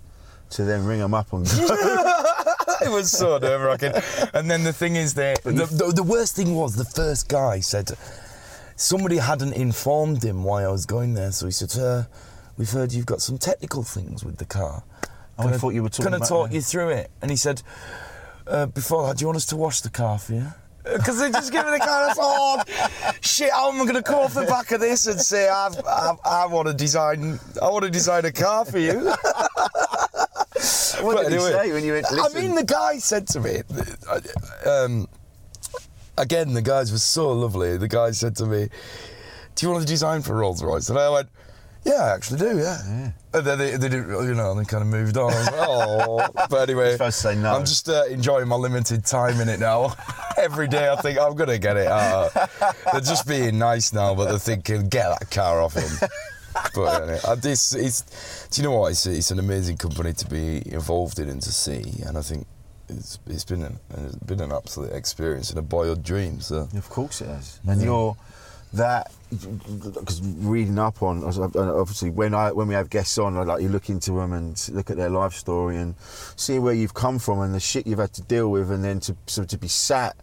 to 0.52 0.64
then 0.64 0.86
ring 0.86 1.00
them 1.00 1.14
up 1.14 1.32
go, 1.32 1.42
it 2.82 2.90
was 2.92 3.12
so 3.12 3.38
nerve 3.40 3.62
wracking. 3.62 3.94
And 4.34 4.50
then 4.50 4.64
the 4.64 4.74
thing 4.74 4.96
is 4.96 5.14
that 5.16 5.42
the, 5.44 5.52
the, 5.52 5.92
the 5.96 6.04
worst 6.04 6.36
thing 6.36 6.54
was 6.56 6.76
the 6.76 6.86
first 6.86 7.28
guy 7.30 7.60
said 7.62 7.92
somebody 8.76 9.18
hadn't 9.18 9.54
informed 9.54 10.24
him 10.24 10.44
why 10.44 10.64
I 10.64 10.68
was 10.68 10.86
going 10.86 11.14
there. 11.14 11.32
So 11.32 11.46
he 11.46 11.52
said, 11.52 11.76
uh, 11.82 12.04
"We've 12.58 12.70
heard 12.70 12.94
you've 12.94 13.06
got 13.06 13.22
some 13.22 13.38
technical 13.38 13.84
things 13.84 14.24
with 14.24 14.38
the 14.38 14.46
car. 14.46 14.84
Oh, 15.38 15.48
I 15.48 15.52
thought 15.58 15.74
you 15.74 15.84
were 15.84 15.90
talking 15.90 16.08
about 16.08 16.16
it. 16.16 16.28
Can 16.28 16.38
I 16.38 16.42
talk 16.44 16.54
you 16.54 16.62
through 16.62 16.90
it?" 16.90 17.12
And 17.22 17.30
he 17.32 17.38
said, 17.38 17.62
uh, 18.48 18.68
"Before 18.68 19.08
that, 19.08 19.18
do 19.18 19.24
you 19.24 19.28
want 19.28 19.38
us 19.38 19.46
to 19.48 19.58
wash 19.58 19.82
the 19.82 19.90
car 19.90 20.18
for 20.18 20.34
you?" 20.34 20.48
Because 20.84 21.20
they 21.20 21.32
just 21.32 21.52
give 21.52 21.66
me 21.66 21.72
the 21.72 21.80
car. 21.80 22.10
I 22.10 22.14
thought, 22.14 22.70
oh, 22.70 23.12
shit! 23.22 23.52
How 23.52 23.72
am 23.72 23.82
I 23.82 23.86
going 23.86 23.96
to 23.96 24.04
come 24.04 24.20
off 24.20 24.36
the 24.36 24.46
back 24.46 24.72
of 24.72 24.80
this 24.80 25.08
and 25.08 25.20
say 25.20 25.50
I've, 25.50 25.76
I've, 25.80 26.18
I 26.24 26.46
want 26.46 26.68
to 26.68 26.76
design? 26.76 27.40
I 27.60 27.70
want 27.70 27.86
to 27.86 27.90
design 27.90 28.24
a 28.26 28.32
car 28.32 28.66
for 28.66 28.78
you. 28.78 29.00
what 31.02 31.16
But 31.16 31.24
did 31.24 31.34
he 31.34 31.40
say 31.40 31.74
when 31.74 31.84
you 31.84 31.94
went, 31.94 32.06
I 32.12 32.30
mean, 32.40 32.54
the 32.54 32.64
guy 32.64 33.00
said 33.00 33.28
to 33.30 33.40
me, 33.40 33.64
um, 34.66 35.08
again, 36.20 36.54
the 36.54 36.62
guys 36.62 36.92
were 36.92 37.00
so 37.00 37.32
lovely. 37.32 37.78
The 37.78 37.88
guy 37.88 38.12
said 38.12 38.36
to 38.38 38.46
me, 38.46 38.70
"Do 39.56 39.66
you 39.66 39.72
want 39.72 39.82
to 39.82 39.88
design 39.88 40.22
for 40.22 40.36
Rolls 40.36 40.64
Royce?" 40.64 40.90
And 40.90 41.00
I 41.00 41.10
went, 41.10 41.30
"Yeah, 41.86 42.04
I 42.04 42.14
actually 42.14 42.40
do. 42.40 42.58
Yeah." 42.58 43.12
And 43.34 43.46
then 43.46 43.58
they, 43.58 43.72
they 43.72 43.90
didn't, 43.90 44.10
you 44.26 44.34
know, 44.34 44.54
they 44.54 44.66
kind 44.66 44.82
of 44.82 44.88
moved 44.88 45.18
on. 45.18 45.32
Oh, 45.54 46.28
but 46.50 46.70
anyway, 46.70 46.86
You're 46.86 46.92
supposed 46.94 47.18
to 47.18 47.24
say 47.30 47.36
no. 47.36 47.54
I'm 47.54 47.66
just 47.66 47.90
uh, 47.90 48.06
enjoying 48.10 48.48
my 48.48 48.56
limited 48.56 49.06
time 49.06 49.40
in 49.42 49.50
it 49.50 49.60
now. 49.60 49.96
Every 50.38 50.68
day, 50.68 50.90
I 50.90 50.96
think 50.98 51.20
I'm 51.20 51.36
gonna 51.36 51.58
get 51.58 51.78
it 51.78 51.88
out. 51.88 52.32
They're 52.92 53.02
just 53.02 53.28
being 53.28 53.58
nice 53.58 53.94
now, 53.94 54.16
but 54.16 54.26
they're 54.26 54.40
thinking, 54.40 54.90
"Get 54.90 55.20
that 55.20 55.32
car 55.32 55.62
off 55.62 55.74
him." 55.76 56.10
but 56.74 57.02
anyway, 57.04 57.20
this 57.38 57.74
it's 57.76 58.48
do 58.50 58.62
you 58.62 58.68
know 58.68 58.80
what 58.80 58.92
it's, 58.92 59.06
it's 59.06 59.32
an 59.32 59.40
amazing 59.40 59.78
company 59.78 60.14
to 60.14 60.26
be 60.28 60.62
involved 60.72 61.20
in 61.20 61.30
and 61.30 61.42
to 61.42 61.52
see 61.52 61.84
and 62.06 62.18
I 62.18 62.22
think 62.22 62.48
it's 62.88 63.20
it's 63.28 63.44
been 63.44 63.64
an, 63.64 63.80
it's 63.98 64.16
been 64.16 64.40
an 64.42 64.52
absolute 64.52 64.94
experience 64.94 65.50
and 65.50 65.60
a 65.60 65.62
boyhood 65.62 66.04
dream 66.04 66.40
so 66.40 66.68
Of 66.76 66.90
course 66.90 67.22
it 67.22 67.28
has. 67.28 67.60
And 67.68 67.82
you're 67.82 68.16
that 68.76 69.12
because 69.30 70.22
reading 70.22 70.80
up 70.80 71.02
on 71.02 71.24
obviously 71.24 72.10
when 72.10 72.34
I 72.34 72.52
when 72.52 72.68
we 72.68 72.74
have 72.74 72.90
guests 72.90 73.18
on, 73.18 73.36
like 73.36 73.62
you 73.62 73.70
look 73.70 73.90
into 73.90 74.12
them 74.14 74.34
and 74.34 74.70
look 74.72 74.90
at 74.90 74.98
their 74.98 75.10
life 75.10 75.34
story 75.34 75.78
and 75.78 75.96
see 76.36 76.60
where 76.60 76.74
you've 76.74 76.94
come 76.94 77.20
from 77.20 77.40
and 77.40 77.54
the 77.54 77.60
shit 77.60 77.88
you've 77.88 78.00
had 78.00 78.14
to 78.14 78.22
deal 78.22 78.50
with, 78.50 78.72
and 78.72 78.84
then 78.84 79.00
to 79.02 79.16
so 79.28 79.44
to 79.44 79.58
be 79.58 79.68
sat 79.68 80.16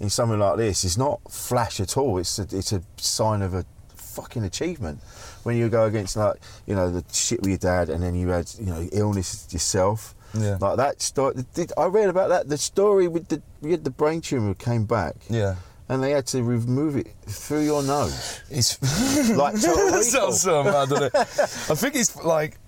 in 0.00 0.10
something 0.10 0.38
like 0.38 0.56
this 0.56 0.84
is 0.84 0.98
not 0.98 1.20
flash 1.30 1.80
at 1.80 1.96
all. 1.96 2.18
It's 2.18 2.38
a, 2.38 2.42
it's 2.42 2.72
a 2.72 2.82
sign 2.96 3.42
of 3.42 3.54
a 3.54 3.64
fucking 3.94 4.44
achievement. 4.44 5.00
When 5.44 5.56
you 5.56 5.68
go 5.68 5.84
against 5.84 6.16
like 6.16 6.36
you 6.66 6.74
know 6.74 6.90
the 6.90 7.04
shit 7.12 7.40
with 7.40 7.48
your 7.48 7.58
dad, 7.58 7.88
and 7.88 8.02
then 8.02 8.14
you 8.14 8.28
had 8.28 8.50
you 8.58 8.66
know 8.66 8.88
illness 8.92 9.48
yourself. 9.50 10.14
Yeah. 10.34 10.58
Like 10.60 10.76
that 10.76 11.00
story. 11.00 11.36
Did, 11.54 11.72
I 11.78 11.86
read 11.86 12.10
about 12.10 12.28
that. 12.28 12.48
The 12.48 12.58
story 12.58 13.08
with 13.08 13.28
the 13.28 13.40
you 13.62 13.70
had 13.70 13.84
the 13.84 13.90
brain 13.90 14.20
tumor 14.20 14.54
came 14.54 14.84
back 14.84 15.16
yeah 15.28 15.56
and 15.88 16.02
they 16.02 16.10
had 16.10 16.26
to 16.28 16.42
remove 16.42 16.96
it 16.96 17.08
through 17.26 17.62
your 17.64 17.82
nose. 17.82 18.40
it's 18.50 18.78
Like 19.36 19.60
Total 19.60 20.02
sounds 20.02 20.40
so 20.42 20.62
mad, 20.64 20.88
doesn't 20.88 21.04
it? 21.04 21.14
I 21.14 21.74
think 21.74 21.94
it's 21.96 22.14
like 22.24 22.58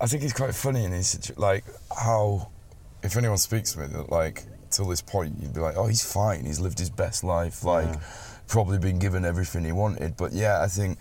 I 0.00 0.06
think 0.06 0.22
it's 0.22 0.32
quite 0.32 0.54
funny 0.54 0.84
in 0.84 0.92
his 0.92 1.08
situ- 1.08 1.34
like 1.36 1.64
how 2.04 2.50
if 3.02 3.16
anyone 3.16 3.38
speaks 3.38 3.72
to 3.72 3.80
me 3.80 3.86
like 4.08 4.44
till 4.70 4.86
this 4.88 5.00
point 5.00 5.34
you'd 5.40 5.54
be 5.54 5.60
like 5.60 5.76
oh 5.76 5.86
he's 5.86 6.04
fine 6.04 6.44
he's 6.44 6.58
lived 6.60 6.78
his 6.78 6.90
best 6.90 7.22
life 7.24 7.64
like 7.64 7.86
Yeah. 7.86 8.00
probably 8.48 8.78
been 8.78 8.98
given 8.98 9.24
everything 9.24 9.64
he 9.64 9.72
wanted 9.72 10.16
but 10.16 10.32
yeah 10.32 10.60
I 10.62 10.66
think 10.66 10.98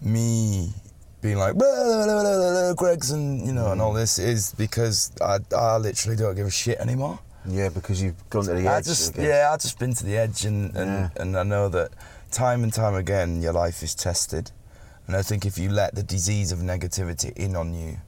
me 0.00 0.72
being 1.20 1.36
like 1.38 1.54
"Blah, 1.54 1.66
blah, 1.84 2.04
blah, 2.04 2.22
blah, 2.22 2.50
blah, 2.50 2.74
Greggs 2.74 3.10
and 3.10 3.46
you 3.46 3.52
know 3.52 3.70
and 3.72 3.80
Mm. 3.80 3.84
all 3.84 3.92
this 3.92 4.18
is 4.18 4.52
because 4.56 5.12
I, 5.20 5.38
I 5.56 5.76
literally 5.76 6.16
don't 6.16 6.34
give 6.34 6.46
a 6.46 6.50
shit 6.50 6.78
anymore 6.78 7.18
Yeah, 7.46 7.68
because 7.70 8.02
you've 8.02 8.28
gone 8.30 8.44
to 8.44 8.54
the 8.54 8.68
I 8.68 8.76
edge. 8.78 8.84
just 8.86 9.16
yeah, 9.16 9.50
I've 9.52 9.60
just 9.60 9.78
been 9.78 9.94
to 9.94 10.04
the 10.04 10.16
edge, 10.16 10.44
and 10.44 10.74
and, 10.76 10.90
Yeah. 10.90 11.08
and 11.22 11.36
I 11.36 11.42
know 11.42 11.68
that 11.68 11.90
time 12.30 12.62
and 12.62 12.72
time 12.72 12.94
again 12.94 13.42
your 13.42 13.52
life 13.52 13.82
is 13.82 13.94
tested, 13.94 14.50
and 15.06 15.16
I 15.16 15.22
think 15.22 15.44
if 15.44 15.58
you 15.58 15.68
let 15.68 15.94
the 15.94 16.02
disease 16.02 16.52
of 16.52 16.60
negativity 16.60 17.32
in 17.36 17.56
on 17.56 17.74
you, 17.74 17.98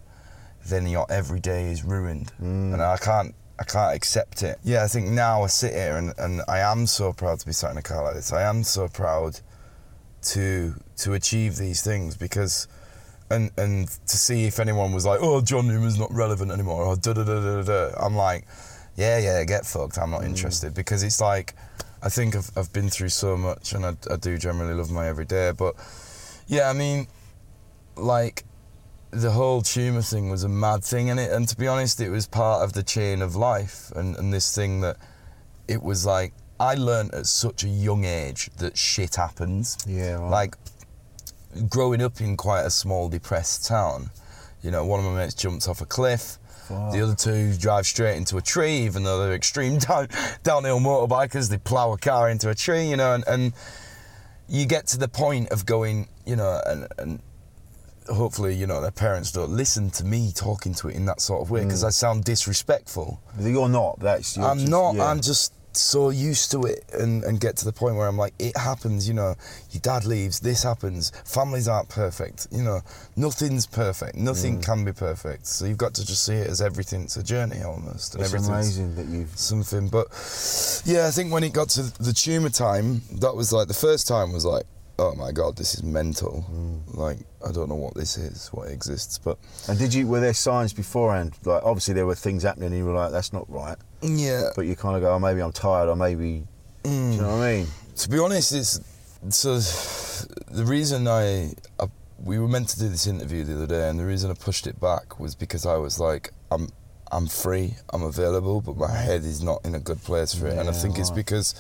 then 0.67 0.87
your 0.87 1.07
every 1.11 1.41
day 1.41 1.71
is 1.71 1.83
ruined, 1.85 2.33
Mm. 2.41 2.75
and 2.75 2.83
I 2.83 2.97
can't. 2.97 3.35
I 3.57 3.63
can't 3.63 3.95
accept 3.95 4.43
it. 4.43 4.59
Yeah, 4.65 4.83
I 4.83 4.89
think 4.89 5.07
now 5.11 5.45
I 5.45 5.47
sit 5.47 5.75
here 5.75 5.97
and, 5.97 6.13
and 6.19 6.43
I 6.49 6.59
am 6.59 6.89
so 6.89 7.13
proud 7.13 7.39
to 7.39 7.47
be 7.47 7.53
sat 7.53 7.71
in 7.71 7.77
a 7.77 7.83
car 7.83 8.03
like 8.03 8.15
this. 8.15 8.33
I 8.33 8.43
am 8.43 8.65
so 8.65 8.89
proud 8.89 9.39
to 10.23 10.75
to 10.97 11.13
achieve 11.15 11.57
these 11.57 11.81
things 11.81 12.17
because 12.17 12.67
and 13.31 13.53
and 13.57 13.89
to 14.09 14.17
see 14.17 14.47
if 14.47 14.59
anyone 14.59 14.93
was 14.93 15.07
like, 15.07 15.21
oh, 15.23 15.41
John 15.41 15.69
Newman's 15.69 15.99
not 16.01 16.13
relevant 16.13 16.51
anymore, 16.51 16.83
or 16.85 16.97
da 16.97 17.13
da 17.13 17.23
da 17.23 17.41
da. 17.41 17.63
da. 17.63 17.91
I'm 18.05 18.17
like, 18.17 18.45
yeah, 18.97 19.19
yeah, 19.19 19.45
get 19.45 19.67
fucked. 19.67 19.99
I'm 19.99 20.11
not 20.11 20.23
mm. 20.23 20.27
interested 20.27 20.75
because 20.75 21.03
it's 21.03 21.21
like, 21.21 21.55
I 22.03 22.09
think 22.09 22.37
I've, 22.37 22.51
I've 22.57 22.73
been 22.73 22.89
through 22.89 23.11
so 23.11 23.37
much, 23.37 23.73
and 23.73 23.85
I, 23.85 23.97
I 24.11 24.17
do 24.17 24.39
generally 24.39 24.75
love 24.75 24.91
my 24.91 25.09
everyday. 25.09 25.53
But 25.53 25.75
yeah, 26.47 26.69
I 26.69 26.73
mean, 26.73 27.07
like 27.97 28.45
the 29.11 29.31
whole 29.31 29.63
tumour 29.63 30.03
thing 30.03 30.29
was 30.29 30.45
a 30.45 30.49
mad 30.49 30.85
thing 30.85 31.09
in 31.09 31.19
it, 31.19 31.31
and 31.31 31.49
to 31.49 31.57
be 31.57 31.67
honest, 31.67 32.01
it 32.01 32.11
was 32.11 32.27
part 32.27 32.63
of 32.63 32.73
the 32.73 32.83
chain 32.83 33.23
of 33.23 33.37
life, 33.37 33.91
and 33.97 34.17
and 34.17 34.33
this 34.33 34.55
thing 34.55 34.81
that 34.83 34.97
it 35.67 35.83
was 35.83 36.05
like 36.05 36.33
I 36.61 36.75
learned 36.75 37.15
at 37.15 37.27
such 37.27 37.65
a 37.65 37.69
young 37.69 38.05
age 38.05 38.51
that 38.59 38.77
shit 38.77 39.17
happens. 39.17 39.77
Yeah, 39.87 40.15
right. 40.15 40.31
Like 40.31 40.57
growing 41.69 42.03
up 42.03 42.21
in 42.21 42.37
quite 42.37 42.63
a 42.63 42.71
small 42.71 43.09
depressed 43.09 43.65
town 43.65 44.11
You 44.63 44.71
know, 44.71 44.85
one 44.85 44.99
of 44.99 45.07
my 45.07 45.17
mates 45.17 45.35
jumped 45.35 45.69
off 45.69 45.81
a 45.81 45.87
cliff. 45.87 46.39
Fuck. 46.69 46.93
The 46.93 47.01
other 47.03 47.15
two 47.15 47.55
drive 47.57 47.87
straight 47.87 48.17
into 48.17 48.37
a 48.37 48.43
tree, 48.43 48.79
even 48.79 49.03
though 49.05 49.19
they're 49.25 49.35
extreme 49.35 49.79
down, 49.89 50.09
downhill 50.43 50.81
motorbikers. 50.81 51.51
They 51.51 51.59
plough 51.59 51.93
a 51.93 51.99
car 51.99 52.31
into 52.31 52.49
a 52.51 52.55
tree, 52.55 52.89
you 52.89 52.97
know, 52.97 53.15
and, 53.15 53.25
and 53.27 53.53
you 54.49 54.67
get 54.67 54.87
to 54.89 54.99
the 54.99 55.09
point 55.09 55.51
of 55.51 55.67
going, 55.67 56.09
you 56.27 56.37
know, 56.37 56.61
and, 56.67 56.87
and 56.99 57.21
hopefully, 58.09 58.55
you 58.55 58.67
know, 58.67 58.81
their 58.81 58.91
parents 58.91 59.33
don't 59.33 59.51
listen 59.51 59.91
to 59.91 60.05
me 60.05 60.31
talking 60.35 60.75
to 60.75 60.89
it 60.89 60.95
in 60.97 61.07
that 61.07 61.21
sort 61.21 61.41
of 61.43 61.51
way 61.51 61.61
Mm. 61.61 61.65
because 61.65 61.85
I 61.85 61.91
sound 61.91 62.25
disrespectful. 62.25 63.21
You're 63.41 63.69
not. 63.69 64.01
That's. 64.01 64.37
You're 64.37 64.47
I'm 64.47 64.59
just- 64.59 64.71
not. 64.71 64.95
yeah. 64.97 65.05
I'm 65.07 65.21
just 65.21 65.53
so 65.77 66.11
used 66.11 66.51
to 66.53 66.63
it, 66.65 66.85
and, 66.93 67.25
and 67.25 67.41
get 67.41 67.57
to 67.59 67.65
the 67.65 67.73
point 67.73 67.97
where 67.97 68.07
I'm 68.07 68.17
like, 68.17 68.35
it 68.39 68.57
happens. 68.57 69.07
You 69.09 69.15
know, 69.15 69.35
your 69.71 69.81
dad 69.81 70.05
leaves. 70.05 70.41
This 70.41 70.63
happens. 70.63 71.11
Families 71.25 71.69
aren't 71.69 71.89
perfect. 71.89 72.47
You 72.51 72.63
know, 72.63 72.81
nothing's 73.17 73.67
perfect. 73.67 74.17
Nothing 74.17 74.59
Mm. 74.59 74.65
can 74.65 74.85
be 74.85 74.93
perfect. 74.93 75.47
So 75.47 75.65
you've 75.67 75.79
got 75.79 75.95
to 75.95 76.07
just 76.07 76.25
see 76.25 76.35
it 76.35 76.49
as 76.49 76.61
everything's 76.61 77.17
a 77.17 77.23
journey 77.23 77.63
almost, 77.63 78.15
and 78.15 78.23
It's 78.25 78.33
amazing 78.49 78.95
that 78.97 79.07
you've. 79.07 79.39
something. 79.39 79.89
But 79.89 80.09
yeah, 80.85 81.07
I 81.07 81.11
think 81.11 81.33
when 81.33 81.45
it 81.45 81.53
got 81.53 81.69
to 81.71 81.83
the 82.03 82.13
tumour 82.13 82.51
time, 82.51 83.03
that 83.21 83.35
was 83.35 83.53
like 83.53 83.69
the 83.69 83.75
first 83.75 84.07
time 84.09 84.33
was 84.33 84.45
like, 84.45 84.65
oh 84.99 85.13
my 85.17 85.33
god, 85.33 85.57
this 85.57 85.75
is 85.75 85.83
mental. 85.83 86.47
Mm. 86.53 86.97
Like 86.97 87.19
I 87.47 87.51
don't 87.53 87.69
know 87.69 87.75
what 87.75 87.95
this 87.95 88.17
is, 88.17 88.49
what 88.53 88.69
exists, 88.71 89.19
but 89.19 89.39
And 89.69 89.79
did 89.79 89.93
you? 89.93 90.07
Were 90.07 90.21
there 90.21 90.33
signs 90.35 90.73
beforehand? 90.73 91.33
Like 91.45 91.63
obviously 91.65 91.95
there 91.95 92.07
were 92.07 92.15
things 92.15 92.43
happening, 92.45 92.69
and 92.69 92.77
you 92.77 92.85
were 92.87 92.95
like, 92.95 93.11
"That's 93.13 93.33
not 93.33 93.51
right." 93.51 93.77
Yeah. 94.05 94.51
But 94.55 94.63
you 94.67 94.77
kind 94.77 94.97
of 94.97 95.03
go, 95.03 95.15
"Oh, 95.15 95.19
maybe 95.19 95.41
I'm 95.41 95.53
tired, 95.53 95.89
or 95.89 95.97
maybe." 95.97 96.47
Do 96.85 96.91
you 96.91 97.21
know 97.23 97.39
what 97.39 97.45
I 97.45 97.53
mean? 97.57 97.67
Mm. 97.67 97.95
To 98.03 98.09
be 98.09 98.19
honest, 98.19 98.53
it's 98.53 98.81
so 99.31 99.59
the 100.51 100.65
reason 100.65 101.09
I, 101.09 101.55
I 101.81 101.87
we 102.23 102.39
were 102.39 102.49
meant 102.49 102.69
to 102.71 102.79
do 102.79 102.89
this 102.89 103.07
interview 103.07 103.45
the 103.45 103.55
other 103.57 103.67
day, 103.67 103.89
and 103.89 103.99
the 103.99 104.05
reason 104.05 104.31
I 104.31 104.35
pushed 104.35 104.67
it 104.67 104.81
back 104.81 105.19
was 105.19 105.35
because 105.35 105.67
I 105.67 105.77
was 105.77 105.99
like, 105.99 106.33
I'm 106.51 106.69
I'm 107.11 107.27
free, 107.27 107.75
I'm 107.93 108.03
available, 108.03 108.61
but 108.61 108.77
my 108.77 108.91
head 108.91 109.25
is 109.25 109.43
not 109.43 109.65
in 109.65 109.75
a 109.75 109.81
good 109.81 110.03
place 110.03 110.35
for 110.35 110.47
it, 110.47 110.59
and 110.59 110.69
I 110.69 110.73
Yeah, 110.73 110.73
think 110.73 110.99
it's 110.99 111.11
because 111.11 111.55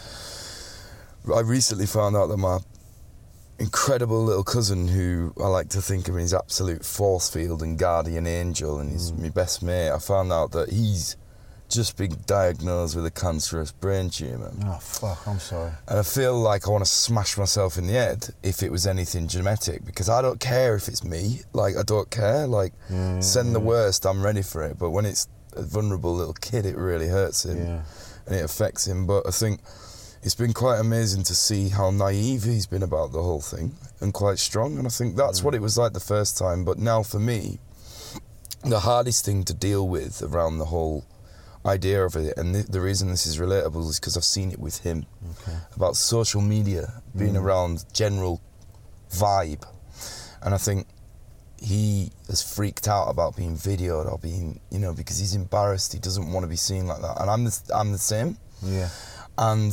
I 1.34 1.40
recently 1.40 1.86
found 1.86 2.16
out 2.16 2.26
that 2.26 2.36
my 2.36 2.58
incredible 3.58 4.24
little 4.24 4.44
cousin, 4.44 4.88
who 4.88 5.32
I 5.40 5.46
like 5.46 5.68
to 5.70 5.80
think 5.82 6.08
of 6.08 6.18
as 6.18 6.34
absolute 6.34 6.84
force 6.84 7.30
field 7.30 7.62
and 7.62 7.78
guardian 7.78 8.26
angel, 8.26 8.78
and 8.78 8.90
he's 8.90 9.12
mm. 9.12 9.20
my 9.20 9.28
best 9.30 9.62
mate. 9.62 9.90
I 9.90 9.98
found 9.98 10.32
out 10.32 10.52
that 10.52 10.70
he's 10.70 11.16
just 11.74 11.96
been 11.96 12.16
diagnosed 12.26 12.96
with 12.96 13.06
a 13.06 13.10
cancerous 13.10 13.72
brain 13.72 14.10
tumour. 14.10 14.52
Oh 14.64 14.78
fuck! 14.80 15.26
I'm 15.26 15.38
sorry. 15.38 15.72
And 15.88 15.98
I 15.98 16.02
feel 16.02 16.38
like 16.38 16.66
I 16.66 16.70
want 16.70 16.84
to 16.84 16.90
smash 16.90 17.36
myself 17.36 17.76
in 17.76 17.86
the 17.86 17.94
head 17.94 18.28
if 18.42 18.62
it 18.62 18.70
was 18.70 18.86
anything 18.86 19.28
genetic 19.28 19.84
because 19.84 20.08
I 20.08 20.22
don't 20.22 20.40
care 20.40 20.74
if 20.76 20.88
it's 20.88 21.04
me. 21.04 21.40
Like, 21.52 21.76
I 21.76 21.82
don't 21.82 22.10
care. 22.10 22.46
Like, 22.46 22.72
Yeah, 22.90 23.20
send 23.20 23.54
the 23.54 23.60
worst, 23.60 24.06
I'm 24.06 24.24
ready 24.24 24.42
for 24.42 24.62
it. 24.62 24.78
But 24.78 24.90
when 24.90 25.04
it's 25.04 25.28
a 25.52 25.62
vulnerable 25.62 26.14
little 26.14 26.34
kid, 26.34 26.66
it 26.66 26.76
really 26.76 27.08
hurts 27.08 27.44
him 27.44 27.58
Yeah. 27.58 27.82
and 28.26 28.36
it 28.36 28.44
affects 28.44 28.86
him. 28.86 29.06
But 29.06 29.26
I 29.26 29.30
think 29.30 29.60
it's 30.22 30.34
been 30.34 30.52
quite 30.52 30.78
amazing 30.78 31.22
to 31.24 31.34
see 31.34 31.68
how 31.68 31.90
naive 31.90 32.44
he's 32.44 32.66
been 32.66 32.82
about 32.82 33.12
the 33.12 33.22
whole 33.22 33.42
thing 33.42 33.74
and 34.00 34.14
quite 34.14 34.38
strong. 34.38 34.78
And 34.78 34.86
I 34.86 34.90
think 34.90 35.16
that's 35.16 35.40
mm. 35.40 35.44
what 35.44 35.54
it 35.54 35.60
was 35.62 35.76
like 35.76 35.92
the 35.92 36.00
first 36.00 36.38
time. 36.38 36.64
But 36.64 36.78
now 36.78 37.02
for 37.02 37.18
me, 37.18 37.58
the 38.62 38.80
hardest 38.80 39.24
thing 39.24 39.44
to 39.44 39.54
deal 39.54 39.86
with 39.86 40.22
around 40.22 40.58
the 40.58 40.64
whole 40.66 41.04
idea 41.66 42.04
of 42.04 42.16
it, 42.16 42.34
and 42.36 42.54
the, 42.54 42.62
the 42.62 42.80
reason 42.80 43.08
this 43.08 43.26
is 43.26 43.38
relatable 43.38 43.88
is 43.88 43.98
because 43.98 44.16
I've 44.16 44.24
seen 44.24 44.50
it 44.50 44.58
with 44.58 44.78
him 44.78 45.06
Okay. 45.42 45.56
about 45.76 45.96
social 45.96 46.40
media 46.40 47.02
being 47.16 47.34
mm. 47.34 47.42
around 47.42 47.84
general 47.92 48.40
vibe, 49.10 49.64
and 50.42 50.54
I 50.54 50.58
think 50.58 50.86
he 51.60 52.10
has 52.28 52.42
freaked 52.42 52.88
out 52.88 53.08
about 53.08 53.36
being 53.36 53.56
videoed 53.56 54.10
or 54.10 54.18
being, 54.18 54.60
you 54.70 54.78
know, 54.78 54.92
because 54.92 55.18
he's 55.18 55.34
embarrassed. 55.34 55.92
He 55.92 55.98
doesn't 55.98 56.30
want 56.30 56.44
to 56.44 56.48
be 56.48 56.56
seen 56.56 56.86
like 56.86 57.00
that, 57.00 57.20
and 57.20 57.30
I'm 57.30 57.44
the, 57.44 57.60
I'm 57.74 57.92
the 57.92 57.98
same. 57.98 58.36
Yeah. 58.62 58.88
And 59.38 59.72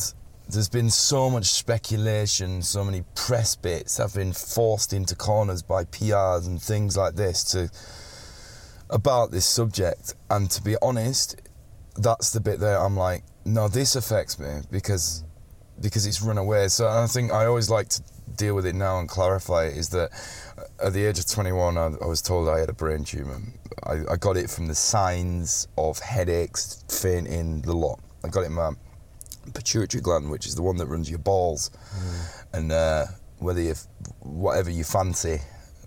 there's 0.49 0.69
been 0.69 0.89
so 0.89 1.29
much 1.29 1.45
speculation, 1.45 2.61
so 2.61 2.83
many 2.83 3.03
press 3.15 3.55
bits 3.55 3.97
have 3.97 4.13
been 4.13 4.33
forced 4.33 4.93
into 4.93 5.15
corners 5.15 5.61
by 5.61 5.85
PRs 5.85 6.45
and 6.47 6.61
things 6.61 6.97
like 6.97 7.15
this 7.15 7.43
to 7.51 7.69
about 8.89 9.31
this 9.31 9.45
subject. 9.45 10.13
And 10.29 10.51
to 10.51 10.61
be 10.61 10.75
honest, 10.81 11.40
that's 11.97 12.31
the 12.31 12.39
bit 12.39 12.59
there 12.59 12.79
I'm 12.79 12.97
like, 12.97 13.23
no, 13.45 13.67
this 13.67 13.95
affects 13.95 14.39
me 14.39 14.61
because 14.71 15.23
because 15.79 16.05
it's 16.05 16.21
run 16.21 16.37
away. 16.37 16.67
So 16.67 16.87
I 16.87 17.07
think 17.07 17.31
I 17.31 17.45
always 17.45 17.69
like 17.69 17.89
to 17.89 18.03
deal 18.35 18.55
with 18.55 18.65
it 18.65 18.75
now 18.75 18.99
and 18.99 19.09
clarify 19.09 19.65
it 19.65 19.77
is 19.77 19.89
that 19.89 20.11
at 20.83 20.93
the 20.93 21.05
age 21.05 21.19
of 21.19 21.27
21, 21.27 21.77
I, 21.77 21.85
I 22.01 22.05
was 22.05 22.21
told 22.21 22.47
I 22.47 22.59
had 22.59 22.69
a 22.69 22.73
brain 22.73 23.03
tumour. 23.03 23.41
I, 23.83 24.01
I 24.11 24.15
got 24.17 24.37
it 24.37 24.49
from 24.49 24.67
the 24.67 24.75
signs 24.75 25.67
of 25.77 25.99
headaches, 25.99 26.83
fainting, 26.87 27.61
the 27.61 27.73
lot. 27.73 27.99
I 28.23 28.27
got 28.29 28.41
it 28.41 28.47
in 28.47 28.53
my 28.53 28.71
pituitary 29.53 30.01
gland, 30.01 30.29
which 30.29 30.45
is 30.45 30.55
the 30.55 30.61
one 30.61 30.77
that 30.77 30.85
runs 30.85 31.09
your 31.09 31.19
balls, 31.19 31.71
and 32.53 32.71
uh, 32.71 33.05
whether 33.39 33.61
you, 33.61 33.73
whatever 34.19 34.69
you 34.69 34.83
fancy. 34.83 35.39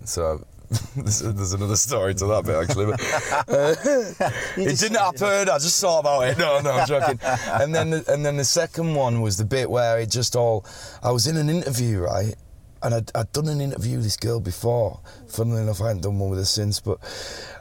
So 0.04 0.44
there's, 0.96 1.20
there's 1.20 1.52
another 1.52 1.76
story 1.76 2.14
to 2.14 2.26
that 2.26 2.44
bit 2.44 2.56
actually. 2.56 2.86
But, 2.86 3.00
uh, 3.48 4.30
it 4.56 4.78
didn't 4.78 4.96
happen. 4.96 5.48
I 5.50 5.58
just 5.58 5.80
thought 5.80 6.00
about 6.00 6.22
it. 6.22 6.38
No, 6.38 6.60
no, 6.60 6.72
I'm 6.72 6.86
joking. 6.86 7.18
And 7.22 7.74
then, 7.74 7.90
the, 7.90 8.04
and 8.12 8.24
then 8.24 8.36
the 8.36 8.44
second 8.44 8.94
one 8.94 9.20
was 9.20 9.36
the 9.36 9.44
bit 9.44 9.70
where 9.70 9.98
it 10.00 10.10
just 10.10 10.36
all. 10.36 10.64
I 11.02 11.10
was 11.10 11.26
in 11.26 11.36
an 11.36 11.50
interview, 11.50 12.00
right, 12.00 12.34
and 12.82 12.94
I'd, 12.94 13.10
I'd 13.14 13.32
done 13.32 13.48
an 13.48 13.60
interview 13.60 13.96
with 13.96 14.04
this 14.04 14.16
girl 14.16 14.40
before. 14.40 15.00
Funnily 15.28 15.62
enough, 15.62 15.80
I 15.80 15.88
hadn't 15.88 16.02
done 16.02 16.18
one 16.18 16.30
with 16.30 16.38
her 16.38 16.44
since, 16.44 16.80
but 16.80 16.98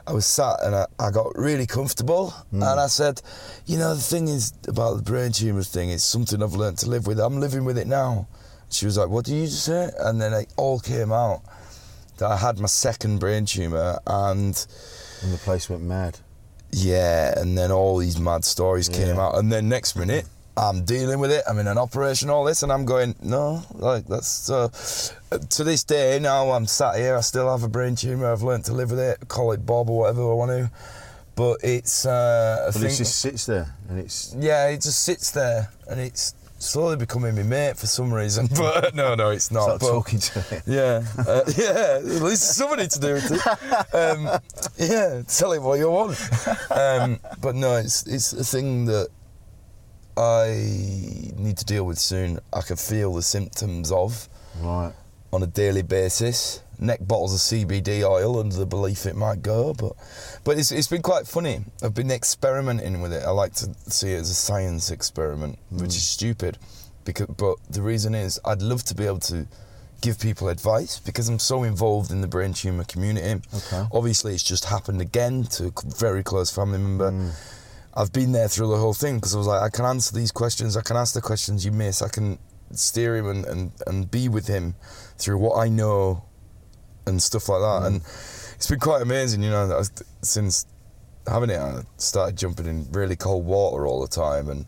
I 0.06 0.12
was 0.12 0.26
sat 0.26 0.56
and 0.62 0.74
I, 0.74 0.86
I 0.98 1.10
got 1.10 1.36
really 1.36 1.66
comfortable. 1.66 2.34
And 2.52 2.64
I 2.64 2.86
said, 2.86 3.20
you 3.66 3.78
know, 3.78 3.94
the 3.94 4.00
thing 4.00 4.28
is 4.28 4.52
about 4.68 4.96
the 4.96 5.02
brain 5.02 5.32
tumour 5.32 5.62
thing, 5.62 5.90
it's 5.90 6.04
something 6.04 6.42
I've 6.42 6.54
learned 6.54 6.78
to 6.78 6.90
live 6.90 7.06
with. 7.06 7.18
I'm 7.18 7.40
living 7.40 7.64
with 7.64 7.78
it 7.78 7.86
now. 7.86 8.28
She 8.70 8.86
was 8.86 8.98
like, 8.98 9.08
what 9.08 9.24
did 9.24 9.34
you 9.34 9.46
just 9.46 9.64
say? 9.64 9.90
And 10.00 10.20
then 10.20 10.32
it 10.32 10.52
all 10.56 10.80
came 10.80 11.12
out 11.12 11.42
that 12.18 12.30
I 12.30 12.36
had 12.36 12.58
my 12.58 12.66
second 12.66 13.18
brain 13.18 13.44
tumour 13.46 13.98
and 14.06 14.66
And 15.22 15.32
the 15.32 15.38
place 15.38 15.68
went 15.68 15.82
mad. 15.82 16.18
yeah, 16.70 17.38
and 17.38 17.56
then 17.56 17.70
all 17.70 17.96
these 17.98 18.18
mad 18.18 18.44
stories 18.44 18.88
came 18.88 19.18
out, 19.18 19.36
and 19.38 19.52
then 19.52 19.68
next 19.68 19.96
minute 19.96 20.26
I'm 20.56 20.84
dealing 20.84 21.18
with 21.18 21.32
it. 21.32 21.42
I'm 21.48 21.58
in 21.58 21.66
an 21.66 21.78
operation, 21.78 22.30
all 22.30 22.44
this, 22.44 22.62
and 22.62 22.70
I'm 22.72 22.84
going, 22.84 23.16
no, 23.20 23.62
like 23.74 24.06
that's 24.06 24.48
uh, 24.50 24.68
to 25.50 25.64
this 25.64 25.82
day 25.82 26.18
now. 26.20 26.50
I'm 26.52 26.66
sat 26.66 26.94
here. 26.96 27.16
I 27.16 27.22
still 27.22 27.50
have 27.50 27.64
a 27.64 27.68
brain 27.68 27.96
tumor. 27.96 28.30
I've 28.30 28.42
learnt 28.42 28.66
to 28.66 28.72
live 28.72 28.90
with 28.90 29.00
it. 29.00 29.26
Call 29.26 29.50
it 29.52 29.66
Bob 29.66 29.90
or 29.90 29.98
whatever 29.98 30.30
I 30.30 30.34
want 30.34 30.50
to, 30.52 30.70
but 31.34 31.58
it's. 31.64 32.06
Uh, 32.06 32.70
But 32.72 32.82
it 32.84 32.94
just 32.94 33.16
sits 33.18 33.46
there, 33.46 33.74
and 33.88 33.98
it's. 33.98 34.32
yeah, 34.38 34.68
it 34.68 34.80
just 34.80 35.02
sits 35.02 35.32
there, 35.32 35.70
and 35.88 35.98
it's 35.98 36.34
slowly 36.64 36.96
becoming 36.96 37.34
my 37.34 37.42
mate 37.42 37.76
for 37.76 37.86
some 37.86 38.12
reason. 38.12 38.48
But 38.56 38.94
no, 38.94 39.14
no, 39.14 39.30
it's 39.30 39.50
not. 39.50 39.64
Start 39.64 39.80
but, 39.80 39.90
talking 39.90 40.18
to 40.18 40.44
it. 40.50 40.62
yeah, 40.66 41.02
uh, 41.26 41.42
yeah. 41.56 41.98
At 41.98 42.22
least 42.22 42.54
somebody 42.54 42.86
to 42.88 42.98
do 42.98 43.14
with 43.14 43.30
it. 43.32 43.94
Um, 43.94 44.28
yeah, 44.78 45.22
tell 45.26 45.52
him 45.52 45.62
what 45.62 45.78
you 45.78 45.90
want. 45.90 46.18
Um, 46.70 47.20
but 47.40 47.54
no, 47.54 47.76
it's 47.76 48.06
it's 48.06 48.32
a 48.32 48.44
thing 48.44 48.86
that 48.86 49.08
I 50.16 50.46
need 51.36 51.56
to 51.58 51.64
deal 51.64 51.84
with 51.84 51.98
soon. 51.98 52.38
I 52.52 52.60
can 52.62 52.76
feel 52.76 53.14
the 53.14 53.22
symptoms 53.22 53.90
of 53.90 54.28
Right. 54.60 54.92
on 55.32 55.42
a 55.42 55.46
daily 55.48 55.82
basis. 55.82 56.60
Neck 56.78 57.00
bottles 57.06 57.34
of 57.34 57.40
CBD 57.40 58.02
oil 58.02 58.38
under 58.38 58.56
the 58.56 58.66
belief 58.66 59.06
it 59.06 59.16
might 59.16 59.42
go, 59.42 59.74
but 59.74 59.92
but 60.44 60.58
it's 60.58 60.72
it's 60.72 60.88
been 60.88 61.02
quite 61.02 61.26
funny. 61.26 61.64
I've 61.82 61.94
been 61.94 62.10
experimenting 62.10 63.00
with 63.00 63.12
it. 63.12 63.24
I 63.24 63.30
like 63.30 63.54
to 63.54 63.74
see 63.88 64.12
it 64.12 64.20
as 64.20 64.30
a 64.30 64.34
science 64.34 64.90
experiment, 64.90 65.58
which 65.70 65.88
is 65.88 65.94
hmm. 65.94 65.98
stupid. 65.98 66.58
Because 67.04 67.26
but 67.26 67.56
the 67.68 67.82
reason 67.82 68.14
is 68.14 68.40
I'd 68.44 68.62
love 68.62 68.82
to 68.84 68.94
be 68.94 69.06
able 69.06 69.20
to 69.20 69.46
give 70.00 70.20
people 70.20 70.48
advice 70.48 71.00
because 71.00 71.28
I'm 71.28 71.38
so 71.38 71.62
involved 71.62 72.10
in 72.10 72.20
the 72.20 72.28
brain 72.28 72.52
tumor 72.52 72.84
community. 72.84 73.40
Okay. 73.54 73.84
Obviously, 73.92 74.34
it's 74.34 74.42
just 74.42 74.66
happened 74.66 75.00
again 75.00 75.44
to 75.44 75.66
a 75.66 75.72
very 75.96 76.22
close 76.22 76.50
family 76.54 76.78
member. 76.78 77.10
Hmm. 77.10 77.30
I've 77.96 78.12
been 78.12 78.32
there 78.32 78.48
through 78.48 78.68
the 78.68 78.76
whole 78.76 78.92
thing 78.92 79.16
because 79.16 79.34
I 79.34 79.38
was 79.38 79.46
like, 79.46 79.62
I 79.62 79.68
can 79.70 79.84
answer 79.84 80.14
these 80.14 80.32
questions. 80.32 80.76
I 80.76 80.82
can 80.82 80.96
ask 80.96 81.14
the 81.14 81.20
questions 81.20 81.64
you 81.64 81.70
miss. 81.70 82.02
I 82.02 82.08
can 82.08 82.38
steer 82.72 83.16
him 83.16 83.28
and, 83.28 83.44
and, 83.46 83.72
and 83.86 84.10
be 84.10 84.28
with 84.28 84.46
him 84.46 84.74
through 85.16 85.38
what 85.38 85.58
I 85.58 85.68
know 85.68 86.24
and 87.06 87.22
stuff 87.22 87.48
like 87.48 87.60
that. 87.60 87.82
Mm. 87.82 87.86
And 87.86 87.96
it's 88.56 88.68
been 88.68 88.80
quite 88.80 89.02
amazing, 89.02 89.42
you 89.42 89.50
know, 89.50 89.82
since 90.22 90.66
having 91.26 91.50
it, 91.50 91.58
I 91.58 91.82
started 91.96 92.36
jumping 92.36 92.66
in 92.66 92.86
really 92.92 93.16
cold 93.16 93.46
water 93.46 93.86
all 93.86 94.00
the 94.00 94.08
time 94.08 94.48
and 94.48 94.66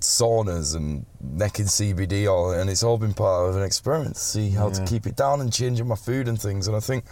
saunas 0.00 0.76
and 0.76 1.06
necking 1.20 1.66
CBD 1.66 2.26
oil, 2.26 2.52
and 2.52 2.70
it's 2.70 2.82
all 2.82 2.98
been 2.98 3.14
part 3.14 3.48
of 3.48 3.56
an 3.56 3.62
experiment 3.62 4.14
to 4.14 4.20
see 4.20 4.50
how 4.50 4.70
to 4.70 4.84
keep 4.84 5.06
it 5.06 5.16
down 5.16 5.40
and 5.40 5.52
changing 5.52 5.86
my 5.86 5.96
food 5.96 6.28
and 6.28 6.40
things. 6.40 6.68
And 6.68 6.76
I 6.76 6.80
think 6.80 7.04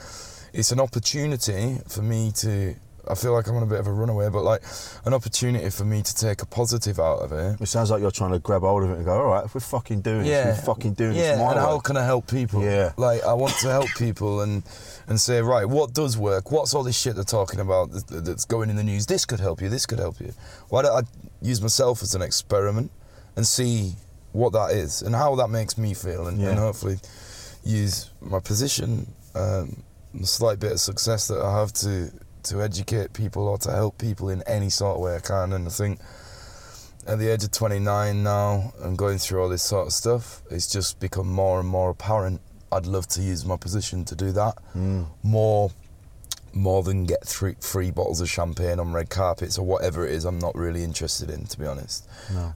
it's 0.53 0.71
an 0.71 0.81
opportunity 0.81 1.79
for 1.89 2.03
me 2.03 2.31
to 2.37 2.75
I 3.09 3.15
feel 3.15 3.33
like 3.33 3.47
I'm 3.47 3.57
on 3.57 3.63
a 3.63 3.67
bit 3.67 3.81
of 3.81 3.87
a 3.87 3.93
runaway, 3.93 4.29
but 4.31 4.43
like 4.43 4.63
an 5.05 5.15
opportunity 5.15 5.69
for 5.71 5.85
me 5.85 6.03
to 6.03 6.15
take 6.15 6.43
a 6.43 6.47
positive 6.47 6.99
out 6.99 7.21
of 7.21 7.33
it. 7.33 7.61
It 7.61 7.67
sounds 7.67 7.91
like 7.91 8.01
you're 8.01 8.11
trying 8.11 8.33
to 8.33 8.39
grab 8.39 8.63
hold 8.63 8.85
of 8.85 8.91
it 8.91 8.97
and 8.97 9.05
go, 9.05 9.13
all 9.13 9.27
right, 9.27 9.45
if 9.45 9.55
we're 9.55 9.61
fucking 9.61 10.01
doing 10.01 10.25
this, 10.25 10.59
we're 10.59 10.65
fucking 10.65 10.95
doing 10.95 11.15
yeah, 11.15 11.33
this 11.33 11.41
and 11.41 11.49
way. 11.49 11.55
how 11.55 11.79
can 11.79 11.97
I 11.97 12.05
help 12.05 12.31
people? 12.31 12.63
Yeah. 12.63 12.93
like 12.97 13.23
I 13.23 13.33
want 13.35 13.55
to 13.61 13.69
help 13.69 13.89
people 13.99 14.41
and 14.41 14.63
and 15.09 15.21
say, 15.21 15.41
right, 15.43 15.67
what 15.69 15.93
does 15.93 16.17
work? 16.17 16.51
What's 16.51 16.75
all 16.75 16.83
this 16.83 16.99
shit 16.99 17.15
they're 17.15 17.25
talking 17.25 17.61
about 17.61 17.91
that's 18.09 18.45
going 18.45 18.71
in 18.71 18.77
the 18.77 18.85
news? 18.85 19.07
This 19.07 19.25
could 19.25 19.41
help 19.41 19.61
you. 19.61 19.69
This 19.69 19.87
could 19.87 19.99
help 19.99 20.21
you. 20.21 20.33
Why 20.69 20.83
don't 20.83 21.05
I 21.05 21.07
use 21.43 21.61
myself 21.61 22.03
as 22.03 22.15
an 22.15 22.23
experiment 22.23 22.91
and 23.37 23.47
see 23.47 23.95
what 24.33 24.53
that 24.53 24.73
is 24.73 25.03
and 25.03 25.15
how 25.15 25.35
that 25.37 25.49
makes 25.49 25.79
me 25.79 25.95
feel, 25.95 26.27
and, 26.27 26.41
and 26.43 26.59
hopefully 26.59 26.99
use 27.65 28.11
my 28.21 28.41
position, 28.41 29.07
um, 29.35 29.83
the 30.13 30.27
slight 30.27 30.61
bit 30.61 30.73
of 30.73 30.81
success 30.81 31.29
that 31.29 31.41
I 31.41 31.59
have 31.59 31.73
to 31.75 32.11
to 32.45 32.63
educate 32.63 33.13
people 33.13 33.49
or 33.49 33.59
to 33.59 33.71
help 33.71 33.99
people 33.99 34.29
in 34.29 34.43
any 34.47 34.71
sort 34.71 34.97
of 34.97 35.03
way 35.03 35.17
I 35.17 35.21
can. 35.21 35.53
And 35.53 35.67
I 35.67 35.71
think 35.71 36.01
at 37.07 37.19
the 37.19 37.29
age 37.29 37.45
of 37.45 37.51
29 37.51 38.23
now 38.23 38.73
and 38.83 38.97
going 38.97 39.19
through 39.19 39.43
all 39.43 39.49
this 39.49 39.63
sort 39.63 39.87
of 39.87 39.93
stuff, 39.93 40.43
it's 40.51 40.71
just 40.71 41.01
become 41.01 41.29
more 41.29 41.61
and 41.61 41.69
more 41.69 41.91
apparent. 41.91 42.41
I'd 42.73 42.87
love 42.87 43.07
to 43.09 43.23
use 43.23 43.45
my 43.45 43.57
position 43.57 44.05
to 44.07 44.17
do 44.17 44.33
that 44.33 44.55
hmm. 44.73 45.05
more, 45.23 45.71
more 46.53 46.83
than 46.83 47.05
get 47.05 47.25
three 47.25 47.55
free 47.61 47.91
bottles 47.91 48.21
of 48.21 48.29
champagne 48.29 48.81
on 48.81 48.93
red 48.93 49.11
carpets 49.11 49.59
or 49.59 49.67
whatever 49.67 50.07
it 50.07 50.13
is. 50.13 50.25
I'm 50.25 50.39
not 50.39 50.57
really 50.57 50.83
interested 50.83 51.31
in, 51.31 51.47
to 51.47 51.59
be 51.59 51.67
honest. 51.67 52.09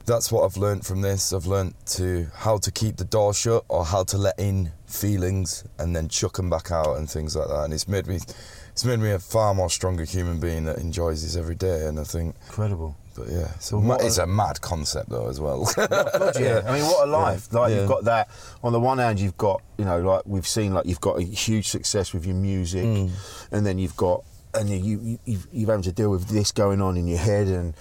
That's 0.05 0.31
what 0.31 0.43
I've 0.43 0.57
learned 0.57 0.85
from 0.85 1.01
this. 1.01 1.31
I've 1.31 1.45
learned 1.45 1.75
to 1.87 2.27
how 2.35 2.57
to 2.57 2.71
keep 2.71 2.97
the 2.97 3.05
door 3.05 3.33
shut 3.33 3.63
or 3.69 3.85
how 3.85 4.03
to 4.05 4.17
let 4.17 4.37
in 4.39 4.71
feelings 4.87 5.63
and 5.77 5.95
then 5.95 6.09
chuck 6.09 6.37
them 6.37 6.49
back 6.49 6.71
out 6.71 6.97
and 6.97 7.09
things 7.09 7.35
like 7.35 7.47
that. 7.47 7.63
And 7.63 7.73
it's 7.73 7.87
made 7.87 8.07
me, 8.07 8.19
it's 8.79 8.85
made 8.85 8.99
me 8.99 9.11
a 9.11 9.19
far 9.19 9.53
more 9.53 9.69
stronger 9.69 10.05
human 10.05 10.39
being 10.39 10.63
that 10.63 10.77
enjoys 10.77 11.21
this 11.21 11.35
every 11.35 11.55
day. 11.55 11.85
And 11.85 11.99
I 11.99 12.05
think 12.05 12.33
Incredible. 12.47 12.95
but 13.13 13.27
yeah, 13.27 13.51
it's, 13.55 13.71
a, 13.71 13.75
Well, 13.75 13.83
ma- 13.83 13.95
what 13.95 14.05
it's 14.05 14.17
a- 14.19 14.25
mad 14.25 14.61
concept 14.61 15.09
though 15.09 15.27
as 15.27 15.41
well. 15.41 15.69
God, 15.75 15.89
yeah. 16.39 16.61
I 16.65 16.71
mean, 16.73 16.83
what 16.85 17.05
a 17.07 17.11
life! 17.11 17.51
Like 17.51 17.71
Yeah. 17.71 17.79
you've 17.81 17.89
got 17.89 18.05
that. 18.05 18.29
On 18.63 18.71
the 18.71 18.79
one 18.79 18.97
hand, 18.99 19.19
you've 19.19 19.37
got 19.37 19.61
you 19.77 19.83
know, 19.83 19.99
like 19.99 20.21
we've 20.25 20.47
seen, 20.47 20.73
like 20.73 20.85
you've 20.85 21.01
got 21.01 21.19
a 21.19 21.23
huge 21.23 21.67
success 21.67 22.13
with 22.13 22.25
your 22.25 22.35
music, 22.35 22.85
Mm. 22.85 23.09
and 23.51 23.65
then 23.65 23.77
you've 23.79 23.97
got, 23.97 24.23
and 24.53 24.69
you 24.69 24.77
you 25.01 25.19
you've, 25.25 25.47
you've 25.51 25.69
having 25.69 25.83
to 25.83 25.91
deal 25.91 26.09
with 26.09 26.29
this 26.29 26.53
going 26.53 26.81
on 26.81 26.95
in 26.95 27.05
your 27.05 27.19
head, 27.19 27.47
and 27.47 27.73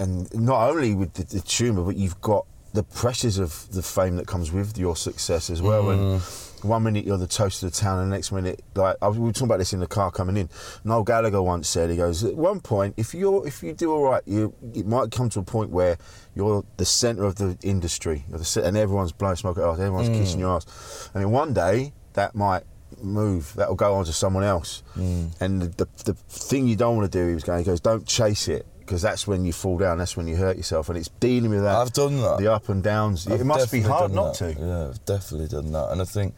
and 0.00 0.34
not 0.34 0.68
only 0.70 0.92
with 0.94 1.12
the, 1.14 1.22
the 1.22 1.40
tumour, 1.40 1.84
but 1.84 1.94
you've 1.96 2.20
got 2.20 2.46
the 2.72 2.82
pressures 2.82 3.38
of 3.38 3.70
the 3.72 3.82
fame 3.82 4.16
that 4.16 4.26
comes 4.26 4.50
with 4.50 4.76
your 4.76 4.96
success 4.96 5.50
as 5.50 5.62
well. 5.62 5.90
And 5.90 6.20
one 6.64 6.82
minute 6.82 7.04
you're 7.04 7.18
the 7.18 7.26
toast 7.26 7.62
of 7.62 7.72
the 7.72 7.76
town, 7.76 7.98
and 7.98 8.10
the 8.10 8.16
next 8.16 8.32
minute, 8.32 8.62
like 8.74 8.96
I 9.02 9.08
was, 9.08 9.18
we 9.18 9.26
were 9.26 9.32
talking 9.32 9.46
about 9.46 9.58
this 9.58 9.72
in 9.72 9.80
the 9.80 9.86
car 9.86 10.10
coming 10.10 10.36
in. 10.36 10.48
Noel 10.84 11.02
Gallagher 11.02 11.42
once 11.42 11.68
said, 11.68 11.90
he 11.90 11.96
goes, 11.96 12.24
at 12.24 12.34
one 12.34 12.60
point, 12.60 12.94
if 12.96 13.14
you're 13.14 13.46
if 13.46 13.62
you 13.62 13.72
do 13.72 13.92
all 13.92 14.02
right, 14.02 14.22
you 14.26 14.54
it 14.74 14.86
might 14.86 15.10
come 15.10 15.28
to 15.30 15.40
a 15.40 15.42
point 15.42 15.70
where 15.70 15.98
you're 16.34 16.64
the 16.76 16.84
centre 16.84 17.24
of 17.24 17.36
the 17.36 17.56
industry, 17.62 18.24
you're 18.28 18.38
the, 18.38 18.62
and 18.64 18.76
everyone's 18.76 19.12
blowing 19.12 19.36
smoke 19.36 19.58
at 19.58 19.64
us, 19.64 19.78
everyone's 19.78 20.08
mm. 20.08 20.18
kissing 20.18 20.40
your 20.40 20.56
ass, 20.56 21.10
and 21.14 21.22
then 21.22 21.30
one 21.30 21.52
day 21.52 21.92
that 22.14 22.34
might 22.34 22.64
move, 23.02 23.52
that'll 23.56 23.74
go 23.74 23.94
on 23.94 24.04
to 24.04 24.12
someone 24.12 24.44
else, 24.44 24.82
mm. 24.96 25.30
and 25.40 25.62
the, 25.62 25.84
the 25.84 26.12
the 26.12 26.14
thing 26.14 26.68
you 26.68 26.76
don't 26.76 26.96
want 26.96 27.10
to 27.10 27.18
do, 27.18 27.26
he 27.28 27.34
was 27.34 27.44
going, 27.44 27.58
he 27.58 27.64
goes, 27.64 27.80
don't 27.80 28.06
chase 28.06 28.48
it. 28.48 28.66
Because 28.78 29.00
that's 29.00 29.28
when 29.28 29.44
you 29.44 29.52
fall 29.52 29.78
down, 29.78 29.98
that's 29.98 30.16
when 30.16 30.26
you 30.26 30.34
hurt 30.34 30.56
yourself, 30.56 30.88
and 30.88 30.98
it's 30.98 31.08
dealing 31.20 31.50
with 31.50 31.62
that. 31.62 31.76
I've 31.76 31.92
done 31.92 32.16
that. 32.16 32.38
The 32.38 32.52
up 32.52 32.68
and 32.68 32.82
downs. 32.82 33.28
I've 33.28 33.40
it 33.40 33.44
must 33.44 33.70
be 33.70 33.80
hard 33.80 34.12
not 34.12 34.36
that. 34.36 34.56
to. 34.56 34.60
Yeah, 34.60 34.88
I've 34.88 35.04
definitely 35.06 35.46
done 35.46 35.70
that. 35.70 35.92
And 35.92 36.02
I 36.02 36.04
think 36.04 36.34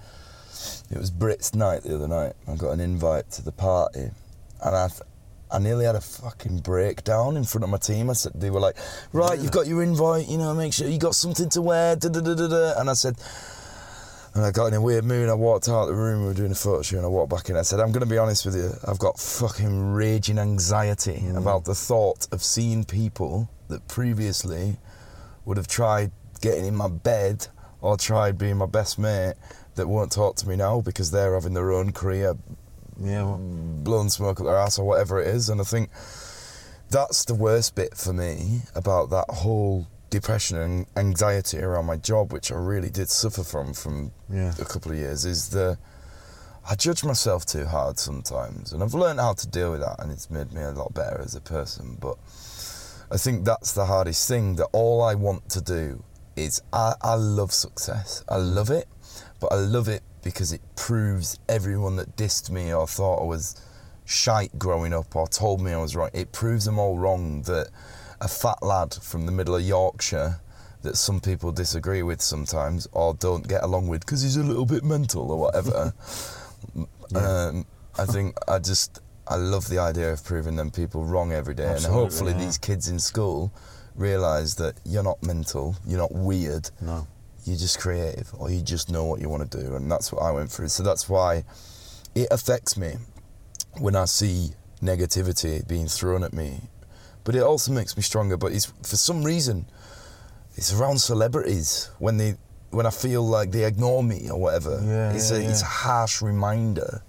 it 0.90 0.98
was 0.98 1.10
Brit's 1.10 1.54
night 1.54 1.82
the 1.82 1.94
other 1.94 2.08
night. 2.08 2.34
I 2.48 2.56
got 2.56 2.70
an 2.70 2.80
invite 2.80 3.30
to 3.32 3.42
the 3.42 3.52
party, 3.52 4.10
and 4.64 4.76
I, 4.76 4.88
I 5.50 5.58
nearly 5.58 5.84
had 5.84 5.94
a 5.94 6.00
fucking 6.00 6.58
breakdown 6.58 7.36
in 7.36 7.44
front 7.44 7.64
of 7.64 7.70
my 7.70 7.78
team. 7.78 8.10
I 8.10 8.14
said 8.14 8.32
they 8.34 8.50
were 8.50 8.60
like, 8.60 8.76
"Right, 9.12 9.38
you've 9.38 9.52
got 9.52 9.66
your 9.66 9.82
invite. 9.82 10.28
You 10.28 10.38
know, 10.38 10.54
make 10.54 10.72
sure 10.72 10.88
you 10.88 10.98
got 10.98 11.14
something 11.14 11.48
to 11.50 11.62
wear." 11.62 11.96
Da, 11.96 12.08
da, 12.08 12.20
da, 12.20 12.34
da, 12.34 12.48
da. 12.48 12.80
And 12.80 12.90
I 12.90 12.94
said. 12.94 13.16
And 14.36 14.44
I 14.44 14.50
got 14.50 14.66
in 14.66 14.74
a 14.74 14.80
weird 14.80 15.04
mood. 15.04 15.28
I 15.28 15.34
walked 15.34 15.68
out 15.68 15.82
of 15.82 15.88
the 15.90 15.94
room. 15.94 16.22
We 16.22 16.26
were 16.26 16.34
doing 16.34 16.50
a 16.50 16.56
photo 16.56 16.82
shoot, 16.82 16.96
and 16.96 17.06
I 17.06 17.08
walked 17.08 17.30
back 17.30 17.50
in. 17.50 17.56
I 17.56 17.62
said, 17.62 17.78
"I'm 17.78 17.92
going 17.92 18.02
to 18.02 18.10
be 18.10 18.18
honest 18.18 18.44
with 18.44 18.56
you. 18.56 18.72
I've 18.84 18.98
got 18.98 19.20
fucking 19.20 19.92
raging 19.92 20.40
anxiety 20.40 21.22
mm. 21.22 21.38
about 21.38 21.64
the 21.64 21.74
thought 21.76 22.26
of 22.32 22.42
seeing 22.42 22.82
people 22.82 23.48
that 23.68 23.86
previously 23.86 24.78
would 25.44 25.56
have 25.56 25.68
tried 25.68 26.10
getting 26.40 26.66
in 26.66 26.74
my 26.74 26.88
bed 26.88 27.46
or 27.80 27.96
tried 27.96 28.38
being 28.38 28.56
my 28.56 28.66
best 28.66 28.98
mate 28.98 29.34
that 29.76 29.88
won't 29.88 30.12
talk 30.12 30.36
to 30.36 30.48
me 30.48 30.56
now 30.56 30.80
because 30.80 31.10
they're 31.10 31.34
having 31.34 31.54
their 31.54 31.72
own 31.72 31.92
career, 31.92 32.36
Yeah, 33.00 33.24
well, 33.24 33.38
blowing 33.38 34.08
smoke 34.10 34.40
up 34.40 34.46
their 34.46 34.56
ass 34.56 34.78
or 34.78 34.86
whatever 34.86 35.20
it 35.20 35.28
is. 35.28 35.48
And 35.48 35.60
I 35.60 35.64
think 35.64 35.90
that's 36.90 37.24
the 37.24 37.34
worst 37.34 37.74
bit 37.74 37.96
for 37.96 38.12
me 38.12 38.60
about 38.74 39.10
that 39.10 39.26
whole 39.28 39.86
depression 40.10 40.58
and 40.58 40.86
anxiety 40.96 41.58
around 41.58 41.86
my 41.86 41.96
job, 41.96 42.32
which 42.32 42.52
I 42.52 42.56
really 42.56 42.90
did 42.90 43.08
suffer 43.10 43.42
from 43.42 43.74
from 43.74 44.12
Yeah. 44.30 44.52
a 44.60 44.64
couple 44.64 44.92
of 44.92 44.98
years, 44.98 45.24
is 45.24 45.48
the 45.48 45.76
I 46.66 46.76
judge 46.76 47.04
myself 47.04 47.44
too 47.44 47.66
hard 47.66 47.98
sometimes, 47.98 48.72
and 48.72 48.82
I've 48.82 48.94
learned 48.94 49.20
how 49.20 49.34
to 49.34 49.46
deal 49.46 49.72
with 49.72 49.80
that, 49.80 49.96
and 49.98 50.10
it's 50.10 50.30
made 50.30 50.50
me 50.52 50.62
a 50.62 50.70
lot 50.70 50.94
better 50.94 51.20
as 51.20 51.34
a 51.34 51.40
person. 51.40 51.98
But 52.00 52.16
I 53.10 53.18
think 53.18 53.44
that's 53.44 53.72
the 53.72 53.84
hardest 53.84 54.26
thing. 54.28 54.54
That 54.56 54.68
all 54.72 55.02
I 55.02 55.14
want 55.14 55.50
to 55.50 55.60
do 55.60 56.02
is 56.36 56.62
I, 56.72 56.94
I 57.02 57.14
love 57.16 57.52
success. 57.52 58.24
I 58.30 58.36
love 58.36 58.70
it, 58.70 58.88
but 59.44 59.56
I 59.56 59.58
love 59.58 59.88
it 59.88 60.02
because 60.22 60.54
it 60.54 60.62
proves 60.74 61.38
everyone 61.50 61.96
that 61.96 62.16
dissed 62.16 62.48
me 62.48 62.72
or 62.72 62.86
thought 62.86 63.20
I 63.20 63.26
was 63.26 63.60
shite 64.06 64.58
growing 64.58 64.94
up 64.94 65.14
or 65.14 65.28
told 65.28 65.60
me 65.60 65.70
I 65.72 65.76
was 65.76 65.94
wrong. 65.94 66.08
It 66.14 66.32
proves 66.32 66.64
them 66.64 66.78
all 66.78 66.96
wrong 66.96 67.42
that 67.42 67.68
a 68.22 68.28
fat 68.28 68.62
lad 68.62 68.94
from 68.94 69.26
the 69.26 69.32
middle 69.32 69.54
of 69.54 69.60
Yorkshire 69.60 70.40
that 70.80 70.96
some 70.96 71.20
people 71.20 71.52
disagree 71.52 72.02
with 72.02 72.22
sometimes 72.22 72.88
or 72.92 73.12
don't 73.12 73.46
get 73.46 73.62
along 73.62 73.88
with 73.88 74.00
because 74.00 74.22
he's 74.22 74.38
a 74.38 74.42
little 74.42 74.64
bit 74.64 74.82
mental 74.82 75.30
or 75.30 75.38
whatever. 75.38 75.92
um, 77.14 77.66
I 77.98 78.06
think 78.06 78.38
I 78.48 78.58
just 78.60 79.02
I 79.28 79.36
love 79.36 79.68
the 79.68 79.78
idea 79.78 80.10
of 80.10 80.24
proving 80.24 80.56
them 80.56 80.70
people 80.70 81.04
wrong 81.04 81.32
every 81.32 81.54
day, 81.54 81.66
Absolutely, 81.66 81.84
and 81.84 82.10
hopefully 82.10 82.32
yeah. 82.32 82.46
these 82.46 82.56
kids 82.56 82.88
in 82.88 82.98
school 82.98 83.52
realise 83.94 84.54
that 84.54 84.76
you're 84.86 85.02
not 85.02 85.22
mental, 85.22 85.76
you're 85.86 86.00
not 86.00 86.12
weird, 86.12 86.70
no. 86.80 87.06
You're 87.44 87.56
just 87.56 87.78
creative, 87.78 88.32
or 88.38 88.50
you 88.50 88.62
just 88.62 88.90
know 88.90 89.04
what 89.04 89.20
you 89.20 89.28
want 89.28 89.50
to 89.50 89.58
do, 89.62 89.74
and 89.76 89.90
that's 89.90 90.12
what 90.12 90.22
I 90.22 90.30
went 90.30 90.50
through. 90.50 90.68
So 90.68 90.82
that's 90.82 91.08
why 91.08 91.44
it 92.14 92.28
affects 92.30 92.76
me 92.76 92.94
when 93.78 93.96
I 93.96 94.04
see 94.06 94.50
negativity 94.82 95.66
being 95.66 95.86
thrown 95.86 96.22
at 96.24 96.32
me, 96.32 96.60
but 97.24 97.34
it 97.34 97.42
also 97.42 97.72
makes 97.72 97.96
me 97.96 98.02
stronger. 98.02 98.36
But 98.36 98.52
it's 98.52 98.66
for 98.66 98.96
some 98.96 99.22
reason 99.22 99.66
it's 100.56 100.72
around 100.72 101.00
celebrities 101.00 101.90
when 101.98 102.16
they 102.16 102.36
when 102.70 102.86
I 102.86 102.90
feel 102.90 103.22
like 103.22 103.50
they 103.50 103.64
ignore 103.64 104.02
me 104.02 104.28
or 104.30 104.40
whatever. 104.40 104.80
Yeah, 104.84 105.12
it's 105.12 105.30
yeah, 105.30 105.38
a 105.38 105.50
it's 105.50 105.62
a 105.62 105.66
harsh 105.66 106.22
reminder, 106.22 107.02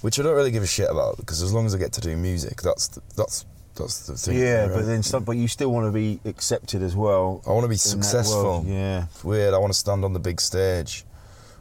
which 0.00 0.18
I 0.18 0.22
don't 0.22 0.34
really 0.34 0.50
give 0.50 0.62
a 0.62 0.68
shit 0.68 0.90
about 0.90 1.16
because 1.16 1.42
as 1.42 1.52
long 1.52 1.66
as 1.66 1.74
I 1.74 1.78
get 1.78 1.92
to 1.94 2.00
do 2.00 2.16
music, 2.16 2.62
that's 2.62 2.88
the, 2.88 3.02
that's 3.16 3.44
that's 3.80 4.06
the 4.06 4.16
thing. 4.16 4.38
Yeah, 4.38 4.66
right? 4.66 4.74
but 4.74 4.86
then 4.86 5.02
some, 5.02 5.24
but 5.24 5.36
you 5.36 5.48
still 5.48 5.72
want 5.72 5.86
to 5.86 5.92
be 5.92 6.20
accepted 6.24 6.82
as 6.82 6.94
well. 6.96 7.42
I 7.46 7.50
want 7.50 7.64
to 7.64 7.68
be 7.68 7.76
successful. 7.76 8.64
Yeah. 8.66 9.04
It's 9.04 9.24
weird. 9.24 9.54
I 9.54 9.58
want 9.58 9.72
to 9.72 9.78
stand 9.78 10.04
on 10.04 10.12
the 10.12 10.20
big 10.20 10.40
stage, 10.40 11.04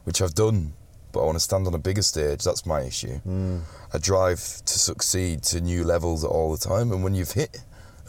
which 0.04 0.22
I've 0.22 0.34
done, 0.36 0.74
but 1.12 1.22
I 1.22 1.26
want 1.26 1.36
to 1.36 1.42
stand 1.44 1.68
on 1.68 1.74
a 1.74 1.80
bigger 1.80 2.02
stage. 2.02 2.44
That's 2.44 2.66
my 2.66 2.82
issue. 2.82 3.20
Mm. 3.28 3.62
I 3.94 3.98
drive 3.98 4.40
to 4.40 4.80
succeed 4.80 5.44
to 5.44 5.62
new 5.62 5.84
levels 5.84 6.24
all 6.24 6.52
the 6.52 6.58
time, 6.58 6.92
and 6.92 7.04
when 7.04 7.16
you've 7.16 7.32
hit 7.32 7.60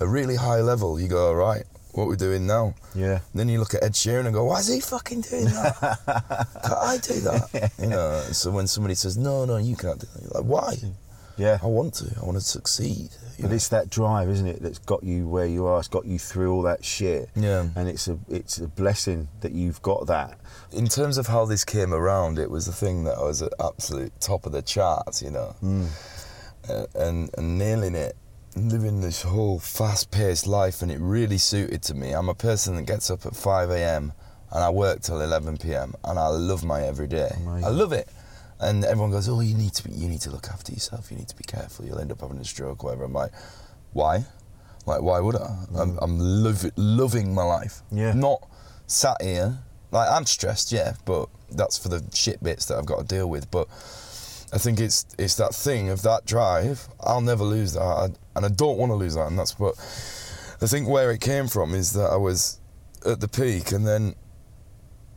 a 0.01 0.07
really 0.07 0.37
high 0.37 0.61
level, 0.61 0.99
you 0.99 1.09
go, 1.09 1.29
all 1.29 1.37
right, 1.37 1.65
what 1.93 2.09
we 2.09 2.17
doing 2.17 2.47
now? 2.47 2.75
Yeah. 2.95 3.21
And 3.33 3.35
then 3.35 3.49
you 3.49 3.59
look 3.59 3.75
at 3.75 3.83
Ed 3.83 3.93
Sheeran 3.93 4.27
and 4.27 4.35
go, 4.35 4.45
why 4.45 4.61
is 4.61 4.69
he 4.69 4.81
fucking 4.81 5.23
doing 5.23 5.47
that? 5.47 5.77
can't 6.63 6.79
I 6.79 6.99
do 6.99 7.21
that? 7.21 7.73
You 7.81 7.89
know. 7.89 8.21
So 8.33 8.51
when 8.51 8.67
somebody 8.67 8.95
says, 8.95 9.17
no, 9.17 9.45
no, 9.45 9.57
you 9.57 9.77
can't 9.77 10.01
do 10.01 10.07
that, 10.07 10.23
you're 10.23 10.43
like, 10.43 10.45
why? 10.45 10.77
Yeah. 11.37 11.59
I 11.63 11.67
want 11.67 11.95
to. 11.95 12.15
I 12.21 12.25
want 12.25 12.37
to 12.37 12.45
succeed. 12.45 13.11
Know. 13.49 13.55
it's 13.55 13.69
that 13.69 13.91
drive, 13.91 14.29
isn't 14.29 14.47
it, 14.47 14.63
that's 14.63 14.79
got 14.79 15.03
you 15.03 15.27
where 15.27 15.47
you 15.47 15.67
are. 15.67 15.79
It's 15.79 15.89
got 15.89 16.05
you 16.05 16.19
through 16.19 16.53
all 16.53 16.63
that 16.63 16.85
shit. 16.85 17.31
Yeah. 17.35 17.69
And 17.75 17.89
it's 17.89 18.09
a 18.09 18.19
it's 18.29 18.59
a 18.59 18.69
blessing 18.69 19.29
that 19.41 19.53
you've 19.53 19.81
got 19.83 20.07
that. 20.07 20.39
in 20.73 20.87
terms 20.87 21.19
of 21.19 21.27
how 21.27 21.45
this 21.47 21.65
came 21.65 21.93
around, 21.93 22.39
it 22.39 22.51
was 22.51 22.69
a 22.69 22.73
thing 22.73 23.05
that 23.05 23.17
I 23.19 23.25
was 23.25 23.43
at 23.43 23.53
absolute 23.59 24.13
top 24.21 24.47
of 24.47 24.53
the 24.53 24.63
charts, 24.63 25.23
you 25.23 25.31
know, 25.31 25.55
uh, 26.69 26.87
and 26.95 27.31
and 27.37 27.59
nailing 27.59 27.95
it, 27.95 28.17
living 28.57 29.01
this 29.01 29.23
whole 29.23 29.59
fast-paced 29.59 30.47
life, 30.47 30.83
and 30.83 30.91
it 30.91 30.99
really 31.01 31.39
suited 31.39 31.83
to 31.85 31.95
me. 31.95 32.13
I'm 32.13 32.29
a 32.29 32.35
person 32.35 32.77
that 32.77 32.87
gets 32.87 33.11
up 33.11 33.27
at 33.27 33.35
5 33.35 33.71
a.m. 33.71 34.13
and 34.53 34.65
I 34.65 34.71
work 34.71 35.01
till 35.03 35.21
11 35.21 35.59
p.m. 35.59 35.95
and 36.05 36.19
I 36.19 36.29
love 36.29 36.65
my 36.65 36.83
everyday. 36.83 37.31
Amazing. 37.37 37.65
I 37.65 37.69
love 37.69 37.93
it. 37.93 38.09
And 38.61 38.85
everyone 38.85 39.11
goes, 39.11 39.29
"Oh, 39.29 39.41
you 39.41 39.57
need 39.57 39.75
to 39.75 39.85
be, 39.89 39.95
you 39.95 40.09
need 40.09 40.21
to 40.23 40.31
look 40.31 40.49
after 40.49 40.73
yourself. 40.73 41.11
You 41.11 41.17
need 41.17 41.29
to 41.29 41.37
be 41.37 41.45
careful. 41.45 41.85
You'll 41.87 41.99
end 41.99 42.13
up 42.13 42.21
having 42.21 42.39
a 42.39 42.45
stroke, 42.45 42.83
whatever." 42.83 43.05
I'm 43.05 43.13
like, 43.13 43.33
"Why? 43.93 44.27
Like, 44.87 45.03
why 45.03 45.21
would 45.21 45.37
I? 45.37 45.65
I'm, 45.77 45.99
I'm 46.01 46.19
lov- 46.19 46.73
loving 46.77 47.35
my 47.35 47.43
life. 47.45 47.83
Yeah. 47.91 48.13
Not 48.13 48.47
sat 48.87 49.21
here. 49.21 49.59
Like, 49.91 50.11
I'm 50.11 50.27
stressed, 50.27 50.73
yeah, 50.73 50.95
but 51.05 51.29
that's 51.51 51.79
for 51.79 51.89
the 51.89 52.05
shit 52.15 52.43
bits 52.43 52.67
that 52.67 52.79
I've 52.79 52.87
got 52.87 53.01
to 53.01 53.05
deal 53.05 53.29
with. 53.29 53.51
But 53.51 53.69
I 54.53 54.59
think 54.59 54.81
it's 54.81 55.07
it's 55.19 55.37
that 55.37 55.55
thing 55.55 55.91
of 55.91 56.03
that 56.03 56.27
drive. 56.27 56.89
I'll 57.01 57.21
never 57.21 57.45
lose 57.45 57.75
that, 57.75 57.83
I, 57.83 58.09
and 58.37 58.47
I 58.47 58.49
don't 58.49 58.79
want 58.79 58.91
to 58.91 58.97
lose 58.97 59.15
that. 59.15 59.27
And 59.27 59.39
that's 59.39 59.59
what 59.59 59.77
I 60.63 60.67
think 60.67 60.89
where 60.89 61.11
it 61.11 61.21
came 61.21 61.49
from 61.49 61.75
is 61.75 61.93
that 61.93 62.11
I 62.11 62.17
was 62.17 62.61
at 63.07 63.21
the 63.21 63.29
peak, 63.29 63.73
and 63.73 63.87
then 63.87 64.15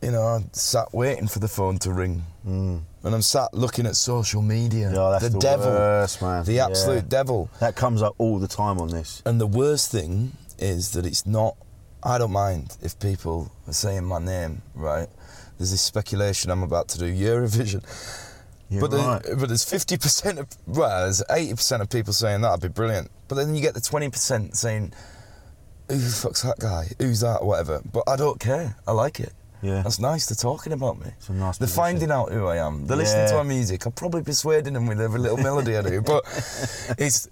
you 0.02 0.10
know 0.10 0.22
I 0.22 0.44
sat 0.52 0.92
waiting 0.92 1.28
for 1.28 1.38
the 1.38 1.48
phone 1.48 1.78
to 1.78 1.92
ring, 1.92 2.24
mm. 2.46 2.82
And 3.04 3.14
I'm 3.14 3.22
sat 3.22 3.52
looking 3.54 3.86
at 3.86 3.96
social 3.96 4.42
media. 4.42 4.90
Yeah, 4.92 5.10
that's 5.10 5.24
the, 5.24 5.30
the 5.30 5.38
devil, 5.38 5.66
worst, 5.66 6.22
man. 6.22 6.44
the 6.44 6.54
Yeah. 6.54 6.66
absolute 6.66 7.08
devil. 7.08 7.50
That 7.60 7.76
comes 7.76 8.02
up 8.02 8.14
all 8.18 8.38
the 8.38 8.48
time 8.48 8.80
on 8.80 8.88
this. 8.88 9.22
And 9.26 9.40
the 9.40 9.46
worst 9.46 9.90
thing 9.92 10.32
is 10.58 10.92
that 10.92 11.06
it's 11.06 11.26
not. 11.26 11.56
I 12.02 12.18
don't 12.18 12.32
mind 12.32 12.76
if 12.82 12.98
people 12.98 13.50
are 13.66 13.72
saying 13.72 14.04
my 14.04 14.18
name, 14.18 14.62
right? 14.74 15.08
There's 15.58 15.70
this 15.70 15.80
speculation 15.82 16.50
I'm 16.50 16.62
about 16.62 16.88
to 16.88 16.98
do 16.98 17.06
Eurovision. 17.06 17.82
You're 18.68 18.88
but, 18.88 18.92
right. 18.96 19.22
the, 19.22 19.36
but 19.36 19.48
there's 19.48 19.64
50% 19.64 20.38
of, 20.38 20.48
well, 20.66 21.04
there's 21.04 21.22
80% 21.30 21.80
of 21.80 21.90
people 21.90 22.12
saying 22.12 22.40
that'd 22.40 22.60
be 22.60 22.68
brilliant. 22.68 23.10
But 23.28 23.36
then 23.36 23.54
you 23.54 23.60
get 23.62 23.74
the 23.74 23.80
20% 23.80 24.56
saying, 24.56 24.92
who 25.88 25.98
the 25.98 26.10
fuck's 26.10 26.42
that 26.42 26.58
guy? 26.58 26.88
Who's 26.98 27.20
that? 27.20 27.44
Whatever. 27.44 27.82
But 27.84 28.04
I 28.08 28.16
don't 28.16 28.40
care. 28.40 28.76
I 28.86 28.92
like 28.92 29.20
it. 29.20 29.32
Yeah. 29.64 29.82
That's 29.82 29.98
nice. 29.98 30.26
They're 30.26 30.36
talking 30.36 30.72
about 30.72 30.98
me. 31.00 31.06
It's 31.16 31.28
a 31.28 31.32
nice 31.32 31.58
They're 31.58 31.66
position. 31.66 31.82
finding 31.82 32.10
out 32.10 32.30
who 32.30 32.46
I 32.46 32.58
am. 32.58 32.86
They're 32.86 32.96
listening 32.98 33.28
to 33.30 33.36
my 33.36 33.42
music. 33.44 33.86
I'm 33.86 33.92
probably 33.92 34.22
persuading 34.22 34.74
them 34.74 34.86
with 34.86 35.00
every 35.00 35.18
little 35.20 35.38
melody 35.38 35.76
I 35.76 35.82
do. 35.82 36.00
But 36.02 36.24
it's 36.98 37.28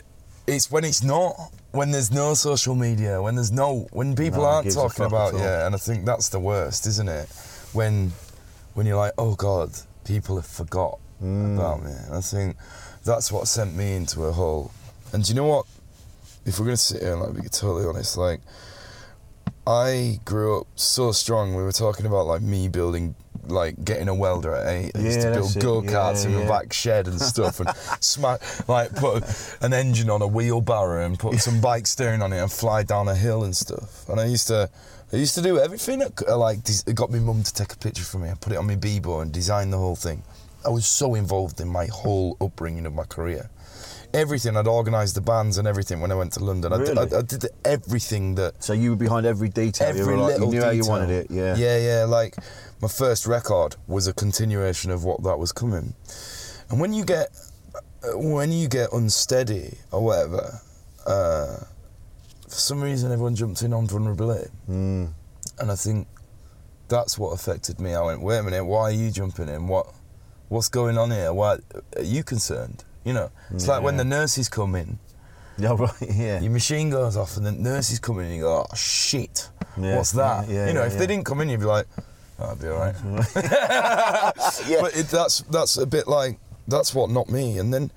it's 0.46 0.70
when 0.70 0.84
it's 0.84 1.02
not, 1.02 1.34
when 1.70 1.90
there's 1.92 2.10
no 2.10 2.34
social 2.34 2.74
media, 2.74 3.20
when 3.22 3.34
there's 3.36 3.52
no, 3.52 3.86
when 3.92 4.16
people 4.16 4.42
No 4.42 4.48
aren't 4.48 4.72
talking 4.72 5.04
about 5.04 5.34
yeah. 5.34 5.66
And 5.66 5.74
I 5.74 5.78
think 5.78 6.04
that's 6.06 6.30
the 6.30 6.40
worst, 6.40 6.86
isn't 6.86 7.08
it? 7.08 7.28
When 7.72 8.12
when 8.74 8.86
you're 8.86 8.96
like, 8.96 9.12
oh 9.18 9.34
God, 9.34 9.70
people 10.04 10.36
have 10.36 10.46
forgot 10.46 10.98
Mm. 11.22 11.54
about 11.54 11.84
me. 11.84 11.92
And 12.06 12.16
I 12.16 12.20
think 12.20 12.56
that's 13.04 13.30
what 13.30 13.46
sent 13.46 13.76
me 13.76 13.94
into 13.94 14.24
a 14.24 14.32
hole. 14.32 14.72
And 15.12 15.22
do 15.24 15.28
you 15.28 15.36
know 15.36 15.46
what? 15.46 15.66
If 16.44 16.58
we're 16.58 16.64
gonna 16.66 16.76
sit 16.76 17.00
here 17.02 17.12
and 17.12 17.22
like 17.22 17.34
be 17.40 17.48
totally 17.48 17.86
honest, 17.86 18.16
like 18.16 18.40
I 19.66 20.18
grew 20.24 20.60
up 20.60 20.66
so 20.74 21.12
strong. 21.12 21.54
We 21.54 21.62
were 21.62 21.72
talking 21.72 22.06
about 22.06 22.26
like 22.26 22.42
me 22.42 22.68
building, 22.68 23.14
like 23.46 23.84
getting 23.84 24.08
a 24.08 24.14
welder 24.14 24.54
at 24.54 24.66
eight. 24.68 24.92
I 24.94 24.98
used 24.98 25.20
Yeah, 25.20 25.34
to 25.34 25.60
build 25.60 25.60
go 25.60 25.82
karts 25.82 26.24
Yeah, 26.24 26.30
in 26.30 26.38
yeah. 26.38 26.44
my 26.44 26.60
back 26.60 26.72
shed 26.72 27.06
and 27.06 27.20
stuff, 27.20 27.60
and 27.60 27.68
smack 28.00 28.40
like 28.68 28.94
put 28.96 29.22
an 29.60 29.72
engine 29.72 30.10
on 30.10 30.20
a 30.20 30.26
wheelbarrow 30.26 31.04
and 31.06 31.18
put 31.18 31.38
some 31.38 31.60
bike 31.60 31.86
steering 31.86 32.22
on 32.22 32.32
it 32.32 32.38
and 32.40 32.50
fly 32.50 32.82
down 32.82 33.08
a 33.08 33.14
hill 33.14 33.44
and 33.44 33.56
stuff. 33.56 34.08
And 34.08 34.18
I 34.20 34.26
used 34.26 34.48
to. 34.48 34.68
I 35.12 35.16
used 35.16 35.34
to 35.34 35.42
do 35.42 35.58
everything. 35.58 36.02
I 36.02 36.06
c- 36.06 36.24
I 36.26 36.32
like 36.32 36.64
des- 36.64 36.88
I 36.88 36.92
got 36.92 37.10
my 37.10 37.18
mum 37.18 37.42
to 37.42 37.52
take 37.52 37.70
a 37.74 37.76
picture 37.76 38.02
for 38.02 38.18
me. 38.18 38.30
I 38.30 38.34
put 38.34 38.54
it 38.54 38.56
on 38.56 38.66
my 38.66 38.76
Bebo 38.76 39.20
and 39.20 39.30
designed 39.30 39.70
the 39.70 39.76
whole 39.76 39.94
thing. 39.94 40.22
I 40.64 40.70
was 40.70 40.86
so 40.86 41.14
involved 41.16 41.60
in 41.60 41.68
my 41.68 41.84
whole 41.86 42.38
upbringing 42.40 42.86
of 42.86 42.94
my 42.94 43.04
career. 43.04 43.50
Everything. 44.14 44.56
I'd 44.56 44.66
organised 44.66 45.14
the 45.14 45.20
bands 45.20 45.58
and 45.58 45.66
everything 45.66 46.00
when 46.00 46.12
I 46.12 46.14
went 46.14 46.32
to 46.34 46.44
London. 46.44 46.72
I, 46.72 46.78
did, 46.78 46.88
Really? 46.96 47.14
I, 47.14 47.18
I 47.18 47.22
did 47.22 47.46
everything 47.64 48.34
that 48.36 48.62
So 48.62 48.72
you 48.72 48.90
were 48.90 48.96
behind 48.96 49.26
every 49.26 49.48
detail. 49.48 49.88
every 49.88 50.00
you 50.00 50.06
were 50.06 50.16
like, 50.16 50.32
little 50.38 50.48
you 50.52 50.60
knew 50.60 50.64
how 50.64 50.70
you 50.70 50.86
wanted 50.86 51.10
it. 51.10 51.26
Yeah. 51.30 51.56
yeah, 51.56 51.78
yeah. 51.78 52.04
Like 52.04 52.36
my 52.80 52.88
first 52.88 53.26
record 53.26 53.76
was 53.86 54.06
a 54.06 54.12
continuation 54.12 54.90
of 54.90 55.04
what 55.04 55.22
that 55.22 55.38
was 55.38 55.52
coming. 55.52 55.94
And 56.70 56.80
when 56.80 56.92
you 56.92 57.04
get 57.04 57.28
when 58.14 58.50
you 58.52 58.68
get 58.68 58.92
unsteady 58.92 59.78
or 59.92 60.02
whatever, 60.04 60.60
uh, 61.06 61.56
for 62.48 62.58
some 62.58 62.82
reason 62.82 63.12
everyone 63.12 63.34
jumped 63.36 63.62
in 63.62 63.72
on 63.72 63.86
vulnerability, 63.86 64.50
Mm. 64.68 65.12
and 65.58 65.70
I 65.70 65.76
think 65.76 66.06
that's 66.88 67.16
what 67.18 67.30
affected 67.30 67.80
me. 67.80 67.94
I 67.94 68.02
went, 68.02 68.20
wait 68.20 68.38
a 68.38 68.42
minute, 68.42 68.64
why 68.64 68.82
are 68.82 68.90
you 68.92 69.10
jumping 69.10 69.48
in? 69.48 69.68
What 69.68 69.86
what's 70.48 70.68
going 70.68 70.98
on 70.98 71.10
here? 71.12 71.32
Why 71.32 71.58
are 71.96 72.02
you 72.02 72.22
concerned? 72.24 72.84
You 73.04 73.12
know, 73.12 73.30
it's 73.52 73.66
like 73.68 73.82
when 73.82 73.96
the 73.96 74.04
nurses 74.04 74.48
come 74.48 74.74
in. 74.74 74.98
Yeah. 75.58 75.76
Right. 75.78 75.92
Yeah. 76.00 76.40
Your 76.40 76.50
machine 76.50 76.88
goes 76.88 77.14
off 77.14 77.36
and 77.36 77.44
the 77.44 77.52
nurses 77.52 77.98
come 78.00 78.18
in 78.20 78.24
and 78.24 78.34
you 78.34 78.40
go, 78.40 78.64
oh 78.68 78.74
shit, 78.74 79.50
Yeah, 79.78 79.96
what's 79.96 80.12
that? 80.12 80.48
yeah, 80.48 80.54
yeah, 80.54 80.66
you 80.68 80.72
know, 80.72 80.80
yeah, 80.80 80.86
if 80.86 80.94
yeah. 80.94 80.98
they 81.00 81.06
didn't 81.06 81.26
come 81.26 81.42
in, 81.42 81.50
you'd 81.50 81.60
be 81.60 81.66
like, 81.66 81.86
oh, 82.40 82.44
I'll 82.46 82.56
be 82.56 82.68
all 82.68 82.78
right. 82.78 82.94
Yeah. 84.66 84.80
But 84.80 84.96
it, 84.96 85.08
that's 85.08 85.40
that's 85.50 85.76
a 85.76 85.84
bit 85.84 86.08
like 86.08 86.38
that's 86.66 86.94
what 86.94 87.10
not 87.10 87.28
me. 87.28 87.58
And 87.58 87.72
then 87.72 87.90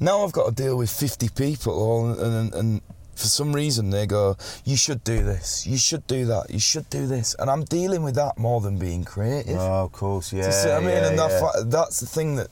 now 0.00 0.24
I've 0.24 0.32
got 0.32 0.48
to 0.48 0.54
deal 0.54 0.76
with 0.78 0.90
50 0.90 1.28
people, 1.36 1.74
all, 1.74 2.10
and, 2.18 2.54
and 2.54 2.80
for 3.14 3.26
some 3.26 3.52
reason 3.52 3.90
they 3.90 4.06
go, 4.06 4.36
you 4.64 4.76
should 4.76 5.04
do 5.04 5.22
this, 5.22 5.66
you 5.66 5.76
should 5.76 6.06
do 6.06 6.24
that, 6.26 6.50
you 6.50 6.58
should 6.58 6.88
do 6.88 7.06
this, 7.06 7.36
and 7.38 7.50
I'm 7.50 7.64
dealing 7.64 8.02
with 8.02 8.14
that 8.14 8.38
more 8.38 8.60
than 8.62 8.78
being 8.78 9.04
creative. 9.04 9.58
Oh, 9.58 9.84
of 9.84 9.92
course. 9.92 10.32
Yeah. 10.32 10.40
Do 10.42 10.46
you 10.46 10.52
see 10.52 10.68
what 10.68 10.76
I 10.76 10.80
mean? 10.80 10.88
yeah, 10.88 11.08
and 11.08 11.18
that, 11.18 11.30
yeah. 11.30 11.62
that's 11.66 12.00
the 12.00 12.06
thing 12.06 12.36
that 12.36 12.48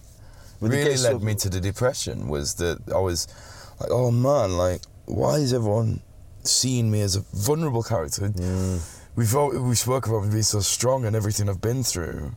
really 0.68 0.96
led 0.96 1.14
of- 1.14 1.23
me 1.23 1.35
to 1.37 1.49
the 1.49 1.61
depression 1.61 2.29
was 2.29 2.55
that 2.55 2.79
I 2.94 2.99
was 2.99 3.27
like, 3.81 3.90
oh 3.90 4.11
man, 4.11 4.57
like 4.57 4.83
why 5.07 5.37
is 5.37 5.53
everyone 5.53 6.01
seeing 6.44 6.90
me 6.90 7.01
as 7.01 7.16
a 7.16 7.20
vulnerable 7.35 7.83
character? 7.83 8.29
Mm. 8.29 8.81
We've 9.16 9.35
all, 9.35 9.51
we 9.59 9.75
spoke 9.75 10.07
about 10.07 10.25
me 10.25 10.31
being 10.31 10.42
so 10.42 10.61
strong 10.61 11.05
and 11.05 11.16
everything 11.16 11.49
I've 11.49 11.61
been 11.61 11.83
through, 11.83 12.33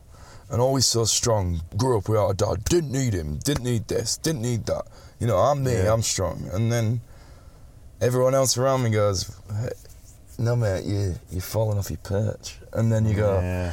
and 0.50 0.60
always 0.60 0.86
so 0.86 1.04
strong. 1.04 1.60
Grew 1.76 1.98
up 1.98 2.08
without 2.08 2.30
a 2.30 2.34
dad, 2.34 2.64
didn't 2.64 2.90
need 2.92 3.14
him, 3.14 3.38
didn't 3.44 3.64
need 3.64 3.86
this, 3.88 4.16
didn't 4.16 4.42
need 4.42 4.66
that. 4.66 4.82
You 5.20 5.26
know, 5.28 5.36
I'm 5.38 5.62
me, 5.62 5.72
Yeah. 5.74 5.92
I'm 5.92 6.02
strong, 6.02 6.48
and 6.52 6.70
then 6.72 7.00
everyone 8.00 8.34
else 8.34 8.58
around 8.58 8.82
me 8.82 8.90
goes. 8.90 9.30
"Hey, 9.60 9.70
No 10.36 10.56
mate, 10.56 10.84
you 10.84 11.14
you're 11.30 11.40
falling 11.40 11.78
off 11.78 11.90
your 11.90 11.98
perch, 12.02 12.56
and 12.72 12.90
then 12.90 13.06
you 13.06 13.14
go, 13.14 13.38
Yeah. 13.40 13.72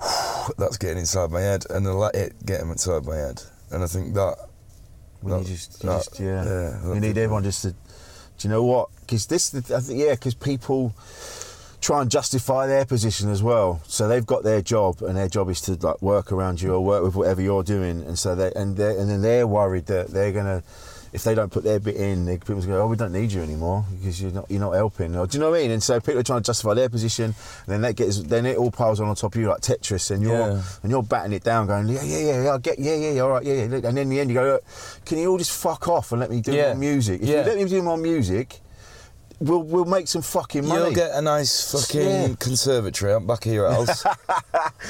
that's 0.58 0.76
getting 0.76 0.98
inside 0.98 1.30
my 1.30 1.40
head, 1.40 1.64
and 1.70 1.86
I 1.86 1.92
let 1.92 2.14
it 2.16 2.34
get 2.44 2.60
inside 2.62 3.04
my 3.06 3.16
head, 3.16 3.42
and 3.70 3.82
I 3.82 3.86
think 3.86 4.14
that. 4.14 4.36
You 5.22 5.44
just, 5.44 5.82
you 5.82 5.90
that- 5.90 6.04
just 6.04 6.20
yeah. 6.20 6.44
yeah, 6.44 6.92
we 6.92 6.98
need 7.00 7.18
everyone 7.18 7.42
just 7.44 7.62
to. 7.62 7.70
Do 7.72 7.76
you 8.48 8.48
know 8.48 8.62
what? 8.64 8.88
Because 9.00 9.26
this, 9.26 9.54
I 9.54 9.80
think, 9.80 9.98
yeah, 10.00 10.12
because 10.12 10.34
people 10.34 10.94
try 11.82 12.00
and 12.00 12.10
justify 12.10 12.66
their 12.66 12.86
position 12.86 13.28
as 13.28 13.42
well. 13.42 13.82
So 13.86 14.08
they've 14.08 14.24
got 14.24 14.44
their 14.44 14.62
job, 14.62 15.02
and 15.02 15.16
their 15.16 15.28
job 15.28 15.50
is 15.50 15.60
to 15.62 15.74
like 15.74 16.00
work 16.00 16.32
around 16.32 16.62
you 16.62 16.72
or 16.72 16.80
work 16.80 17.02
with 17.02 17.16
whatever 17.16 17.42
you're 17.42 17.62
doing, 17.62 18.00
and 18.02 18.18
so 18.18 18.34
they 18.34 18.50
and 18.56 18.76
they 18.78 18.96
and 18.98 19.10
then 19.10 19.20
they're 19.20 19.46
worried 19.46 19.86
that 19.86 20.08
they're 20.08 20.32
gonna. 20.32 20.62
If 21.12 21.24
they 21.24 21.34
don't 21.34 21.50
put 21.50 21.64
their 21.64 21.80
bit 21.80 21.96
in, 21.96 22.24
people 22.38 22.60
go, 22.62 22.82
"Oh, 22.82 22.86
we 22.86 22.96
don't 22.96 23.10
need 23.12 23.32
you 23.32 23.42
anymore 23.42 23.84
because 23.98 24.22
you're 24.22 24.30
not 24.30 24.48
you're 24.48 24.60
not 24.60 24.70
helping." 24.74 25.16
Or, 25.16 25.26
do 25.26 25.36
you 25.36 25.40
know 25.42 25.50
what 25.50 25.58
I 25.58 25.62
mean? 25.62 25.72
And 25.72 25.82
so 25.82 25.98
people 25.98 26.20
are 26.20 26.22
trying 26.22 26.40
to 26.42 26.46
justify 26.46 26.74
their 26.74 26.88
position, 26.88 27.24
and 27.24 27.34
then 27.66 27.80
that 27.80 27.96
gets 27.96 28.20
then 28.22 28.46
it 28.46 28.56
all 28.56 28.70
piles 28.70 29.00
on 29.00 29.08
on 29.08 29.16
top 29.16 29.34
of 29.34 29.40
you 29.40 29.48
like 29.48 29.60
Tetris, 29.60 30.12
and 30.12 30.22
you're 30.22 30.36
Yeah. 30.38 30.62
and 30.84 30.90
you're 30.92 31.02
batting 31.02 31.32
it 31.32 31.42
down, 31.42 31.66
going, 31.66 31.88
"Yeah, 31.88 32.02
yeah, 32.04 32.18
yeah, 32.18 32.42
yeah, 32.44 32.54
I 32.54 32.58
get, 32.58 32.78
yeah, 32.78 32.94
yeah, 32.94 33.10
yeah, 33.10 33.20
all 33.22 33.30
right, 33.30 33.44
yeah, 33.44 33.54
yeah." 33.54 33.62
And 33.64 33.82
then 33.82 33.98
in 33.98 34.08
the 34.08 34.20
end, 34.20 34.30
you 34.30 34.34
go, 34.34 34.44
Look, 34.44 34.64
"Can 35.04 35.18
you 35.18 35.28
all 35.32 35.38
just 35.38 35.50
fuck 35.50 35.88
off 35.88 36.12
and 36.12 36.20
let 36.20 36.30
me 36.30 36.40
do 36.40 36.52
Yeah. 36.52 36.74
my 36.74 36.78
music? 36.78 37.22
If 37.22 37.28
Yeah. 37.28 37.40
you 37.44 37.48
let 37.50 37.56
me 37.58 37.64
do 37.64 37.82
my 37.82 37.96
music, 37.96 38.60
we'll 39.40 39.64
we'll 39.64 39.86
make 39.86 40.06
some 40.06 40.22
fucking 40.22 40.64
money." 40.64 40.80
You'll 40.84 40.94
get 40.94 41.10
a 41.12 41.22
nice 41.22 41.72
fucking 41.72 42.00
Yeah. 42.08 42.28
conservatory 42.38 43.14
out 43.14 43.26
back 43.26 43.46
of 43.46 43.52
your 43.52 43.68
house. 43.68 44.04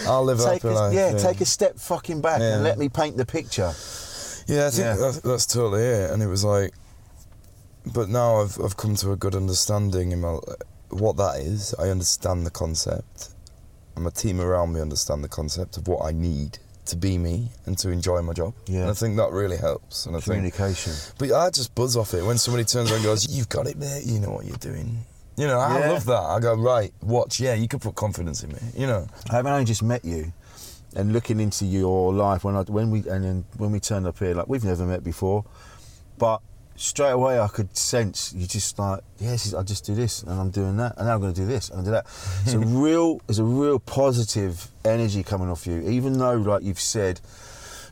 I'll 0.06 0.24
live 0.24 0.36
take 0.38 0.60
happy 0.62 0.68
a, 0.68 0.72
life. 0.72 0.92
yeah, 0.92 1.16
take 1.16 1.40
a 1.40 1.46
step 1.46 1.78
fucking 1.78 2.20
back 2.20 2.40
Yeah. 2.40 2.56
and 2.56 2.62
let 2.64 2.76
me 2.78 2.90
paint 2.90 3.16
the 3.16 3.24
picture. 3.24 3.72
Yeah, 4.50 4.66
I 4.66 4.70
think 4.70 4.78
Yeah. 4.84 4.96
That's, 4.96 5.20
that's 5.20 5.46
totally 5.46 5.82
it. 5.82 6.10
And 6.10 6.22
it 6.22 6.26
was 6.26 6.44
like, 6.44 6.72
but 7.94 8.08
now 8.08 8.42
I've 8.42 8.58
I've 8.62 8.76
come 8.76 8.94
to 8.96 9.12
a 9.12 9.16
good 9.16 9.34
understanding 9.34 10.12
in 10.12 10.20
my 10.20 10.38
what 10.90 11.16
that 11.16 11.40
is. 11.40 11.74
I 11.78 11.88
understand 11.88 12.44
the 12.46 12.50
concept, 12.50 13.30
and 13.94 14.04
my 14.04 14.10
team 14.10 14.40
around 14.40 14.72
me 14.72 14.80
understand 14.80 15.22
the 15.24 15.28
concept 15.28 15.76
of 15.76 15.88
what 15.88 16.04
I 16.04 16.12
need 16.12 16.58
to 16.86 16.96
be 16.96 17.16
me 17.18 17.48
and 17.66 17.78
to 17.78 17.90
enjoy 17.90 18.20
my 18.22 18.32
job. 18.32 18.52
Yeah. 18.66 18.80
and 18.82 18.90
I 18.90 18.94
think 18.94 19.16
that 19.16 19.30
really 19.30 19.56
helps. 19.56 20.06
And 20.06 20.16
I 20.16 20.20
think, 20.20 20.34
Communication. 20.36 20.92
but 21.18 21.30
I 21.32 21.48
just 21.50 21.74
buzz 21.74 21.96
off 21.96 22.14
it 22.14 22.24
when 22.24 22.36
somebody 22.38 22.64
turns 22.64 22.90
around 22.90 22.98
and 22.98 23.04
goes, 23.06 23.28
"You've 23.30 23.48
got 23.48 23.66
it, 23.68 23.76
mate. 23.78 24.04
You 24.04 24.18
know 24.20 24.30
what 24.30 24.44
you're 24.44 24.56
doing." 24.58 25.04
You 25.36 25.46
know, 25.46 25.58
I 25.58 25.78
Yeah. 25.78 25.92
love 25.92 26.04
that. 26.06 26.20
I 26.20 26.38
go, 26.40 26.54
right, 26.54 26.92
watch. 27.02 27.40
Yeah, 27.40 27.54
you 27.54 27.66
can 27.68 27.78
put 27.78 27.94
confidence 27.94 28.42
in 28.42 28.50
me. 28.52 28.58
You 28.76 28.86
know. 28.86 29.06
Having 29.30 29.52
only 29.52 29.64
just 29.64 29.82
met 29.82 30.04
you 30.04 30.32
and 30.96 31.12
looking 31.12 31.38
into 31.40 31.64
your 31.64 32.12
life 32.12 32.44
when 32.44 32.56
I 32.56 32.62
when 32.62 32.90
we 32.90 32.98
and 33.08 33.24
then 33.24 33.44
when 33.56 33.72
we 33.72 33.80
turned 33.80 34.06
up 34.06 34.18
here, 34.18 34.34
like 34.34 34.48
we've 34.48 34.64
never 34.64 34.84
met 34.84 35.04
before, 35.04 35.44
but 36.18 36.40
straight 36.76 37.10
away 37.10 37.38
I 37.38 37.48
could 37.48 37.76
sense 37.76 38.32
you 38.32 38.46
just 38.46 38.78
like 38.78 39.00
yes, 39.18 39.52
I 39.52 39.62
just 39.62 39.84
do 39.84 39.94
this 39.94 40.22
and 40.22 40.32
I'm 40.40 40.50
doing 40.50 40.78
that 40.78 40.94
and 40.96 41.06
now 41.06 41.14
I'm 41.14 41.20
going 41.20 41.34
to 41.34 41.40
do 41.40 41.46
this 41.46 41.68
and 41.68 41.84
do 41.84 41.90
that. 41.90 42.06
It's 42.44 42.54
a 42.54 42.58
real, 42.86 43.20
there's 43.26 43.38
a 43.38 43.44
real 43.44 43.78
positive 43.78 44.68
energy 44.84 45.22
coming 45.22 45.50
off 45.50 45.66
you, 45.66 45.80
even 45.82 46.18
though 46.18 46.34
like 46.36 46.62
you've 46.62 46.80
said. 46.80 47.20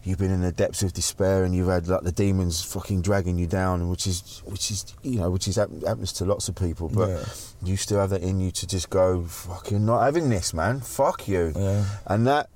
You've 0.05 0.19
been 0.19 0.31
in 0.31 0.41
the 0.41 0.53
depths 0.53 0.83
of 0.85 0.95
despair, 0.95 1.45
and 1.45 1.55
you've 1.55 1.69
had 1.69 1.89
like 1.89 2.03
the 2.03 2.13
demons 2.13 2.63
fucking 2.63 3.03
dragging 3.03 3.37
you 3.37 3.47
down, 3.47 3.91
which 3.91 4.07
is, 4.07 4.43
which 4.47 4.71
is, 4.71 4.87
you 5.03 5.19
know, 5.19 5.29
which 5.29 5.49
is 5.49 5.57
happens 5.57 6.13
to 6.15 6.25
lots 6.25 6.49
of 6.49 6.55
people. 6.55 6.89
But 6.89 7.09
Yeah. 7.09 7.25
you 7.65 7.77
still 7.77 7.99
have 7.99 8.11
that 8.11 8.23
in 8.23 8.41
you 8.41 8.51
to 8.53 8.67
just 8.67 8.89
go, 8.89 9.25
fucking 9.25 9.85
not 9.85 10.03
having 10.03 10.31
this, 10.31 10.55
man. 10.55 10.81
Fuck 10.81 11.29
you. 11.29 11.53
Yeah. 11.55 11.85
And 12.07 12.27
that 12.27 12.49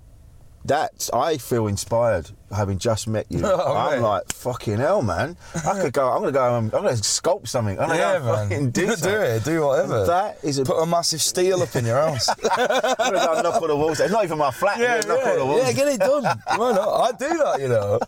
that 0.64 1.09
I 1.12 1.38
feel 1.38 1.66
inspired 1.66 2.31
having 2.53 2.79
just 2.79 3.09
met 3.09 3.27
you. 3.31 3.41
Oh, 3.53 3.77
I'm 3.77 4.01
like 4.03 4.33
fucking 4.33 4.79
hell, 4.79 5.03
man. 5.03 5.37
I 5.55 5.81
could 5.81 5.93
go. 5.93 6.09
I'm 6.11 6.21
gonna 6.21 6.33
go. 6.33 6.55
I'm 6.55 6.69
gonna 6.69 6.91
sculpt 6.93 7.49
something. 7.49 7.79
I'm 7.79 7.91
Yeah, 7.91 8.19
go 8.19 8.47
man. 8.49 8.71
do, 8.79 8.97
do 8.97 9.09
it. 9.11 9.45
Do 9.45 9.67
whatever. 9.67 10.07
That 10.07 10.38
is 10.43 10.59
a. 10.59 10.65
Put 10.65 10.81
a 10.83 10.87
massive 10.87 11.21
steel 11.23 11.62
up 11.62 11.75
in 11.77 11.85
your 11.85 11.97
house. 12.01 12.29
I'm 12.53 12.67
gonna 13.12 13.27
go 13.27 13.43
knock 13.43 13.62
on 13.62 13.69
the 13.69 13.77
walls. 13.77 14.01
It's 14.01 14.12
not 14.12 14.25
even 14.25 14.38
my 14.38 14.51
flat. 14.51 14.79
I'm 14.79 15.03
gonna 15.03 15.15
knock 15.21 15.27
on 15.29 15.38
the 15.38 15.45
walls. 15.47 15.62
yeah, 15.67 15.73
get 15.73 15.88
it 15.88 16.01
done. 16.01 16.25
Why 16.25 16.73
not? 16.73 16.88
I 16.88 17.12
do 17.12 17.29
that, 17.38 17.59
you 17.61 17.69
know. 17.69 17.99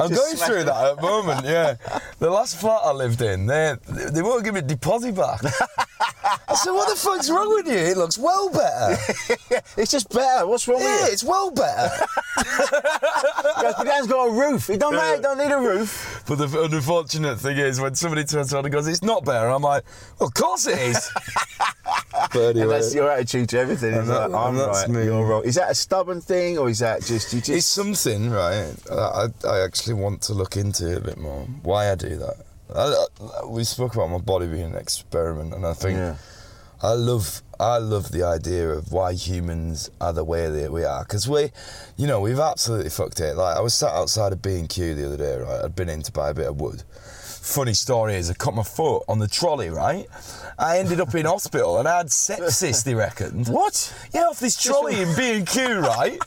I'm 0.00 0.08
Just 0.10 0.14
going 0.14 0.36
through 0.36 0.60
it. 0.62 0.64
that 0.66 0.84
at 0.92 0.96
the 0.96 1.02
moment. 1.02 1.44
Yeah, 1.46 1.76
the 2.18 2.30
last 2.30 2.56
flat 2.60 2.80
I 2.84 2.92
lived 2.92 3.20
in, 3.22 3.46
they 3.46 3.74
they 3.86 4.22
won't 4.22 4.44
give 4.44 4.54
me 4.54 4.60
a 4.60 4.62
deposit 4.62 5.14
back. 5.14 5.40
I 6.50 6.54
said, 6.54 6.72
"What 6.72 6.88
the 6.88 6.96
fuck's 6.96 7.28
wrong 7.30 7.48
with 7.54 7.66
you? 7.66 7.74
It 7.74 7.96
looks 7.96 8.18
well 8.18 8.50
better. 8.50 8.96
It's 9.76 9.90
just 9.90 10.08
better. 10.10 10.46
What's 10.46 10.66
wrong 10.68 10.80
Yeah, 10.80 11.02
with 11.04 11.12
it's 11.12 11.24
well 11.24 11.50
better." 11.50 11.90
My 13.78 13.84
dad's 13.84 14.08
got 14.08 14.24
a 14.24 14.32
roof. 14.32 14.70
It 14.70 14.80
don't 14.80 14.94
matter. 14.94 15.14
It 15.16 15.22
don't 15.22 15.38
need 15.38 15.52
a 15.52 15.58
roof. 15.60 16.24
But 16.26 16.38
the 16.38 16.62
unfortunate 16.62 17.38
thing 17.38 17.56
is, 17.58 17.80
when 17.80 17.94
somebody 17.94 18.24
turns 18.24 18.52
around 18.52 18.64
and 18.66 18.72
goes, 18.72 18.88
"It's 18.88 19.02
not 19.04 19.24
better," 19.24 19.48
I'm 19.48 19.62
like, 19.62 19.84
"Well, 20.18 20.26
of 20.26 20.34
course 20.34 20.66
it 20.66 20.78
is." 20.78 21.10
but 22.32 22.56
And 22.56 22.70
that's 22.70 22.92
your 22.92 23.08
attitude 23.08 23.48
to 23.50 23.58
everything. 23.60 23.92
That- 23.92 24.30
like, 24.32 24.40
I'm 24.40 24.58
right. 24.58 24.88
me. 24.88 25.04
You're 25.04 25.24
wrong. 25.24 25.44
Is 25.44 25.54
that 25.54 25.70
a 25.70 25.74
stubborn 25.74 26.20
thing, 26.20 26.58
or 26.58 26.68
is 26.68 26.80
that 26.80 27.02
just 27.02 27.32
you 27.32 27.38
just? 27.38 27.50
It's 27.50 27.66
something, 27.66 28.30
right? 28.30 28.74
I, 28.90 29.28
I 29.46 29.60
actually 29.60 29.94
want 29.94 30.22
to 30.22 30.34
look 30.34 30.56
into 30.56 30.90
it 30.90 30.98
a 30.98 31.00
bit 31.00 31.16
more. 31.18 31.42
Why 31.62 31.92
I 31.92 31.94
do 31.94 32.16
that? 32.16 32.34
I, 32.74 33.06
I, 33.42 33.46
we 33.46 33.62
spoke 33.62 33.94
about 33.94 34.10
my 34.10 34.18
body 34.18 34.48
being 34.48 34.72
an 34.72 34.76
experiment, 34.76 35.54
and 35.54 35.64
I 35.64 35.72
think 35.74 35.96
Yeah. 35.98 36.16
I 36.80 36.92
love 36.92 37.42
I 37.58 37.78
love 37.78 38.12
the 38.12 38.22
idea 38.22 38.70
of 38.70 38.92
why 38.92 39.12
humans 39.12 39.90
are 40.00 40.12
the 40.12 40.22
way 40.22 40.48
that 40.48 40.70
we 40.70 40.84
are 40.84 41.02
because 41.02 41.28
we, 41.28 41.50
you 41.96 42.06
know, 42.06 42.20
we've 42.20 42.38
absolutely 42.38 42.90
fucked 42.90 43.18
it. 43.18 43.36
Like 43.36 43.56
I 43.56 43.60
was 43.60 43.74
sat 43.74 43.92
outside 43.92 44.32
of 44.32 44.40
B 44.40 44.54
and 44.58 44.68
Q 44.68 44.94
the 44.94 45.06
other 45.06 45.16
day, 45.16 45.38
right? 45.38 45.64
I'd 45.64 45.74
been 45.74 45.88
in 45.88 46.02
to 46.02 46.12
buy 46.12 46.30
a 46.30 46.34
bit 46.34 46.46
of 46.46 46.60
wood. 46.60 46.84
Funny 47.40 47.74
story 47.74 48.14
is 48.16 48.30
I 48.30 48.34
cut 48.34 48.54
my 48.54 48.62
foot 48.62 49.04
on 49.08 49.18
the 49.18 49.28
trolley, 49.28 49.70
right? 49.70 50.06
I 50.58 50.78
ended 50.78 51.00
up 51.00 51.14
in 51.14 51.24
hospital 51.26 51.78
and 51.78 51.88
I 51.88 51.98
had 51.98 52.06
sepsis. 52.08 52.84
They 52.84 52.94
reckoned. 52.94 53.48
What? 53.48 53.92
Yeah, 54.12 54.22
off 54.24 54.38
this 54.40 54.60
trolley 54.60 55.00
in 55.00 55.14
B 55.16 55.32
and 55.38 55.46
Q, 55.46 55.78
right? 55.78 56.18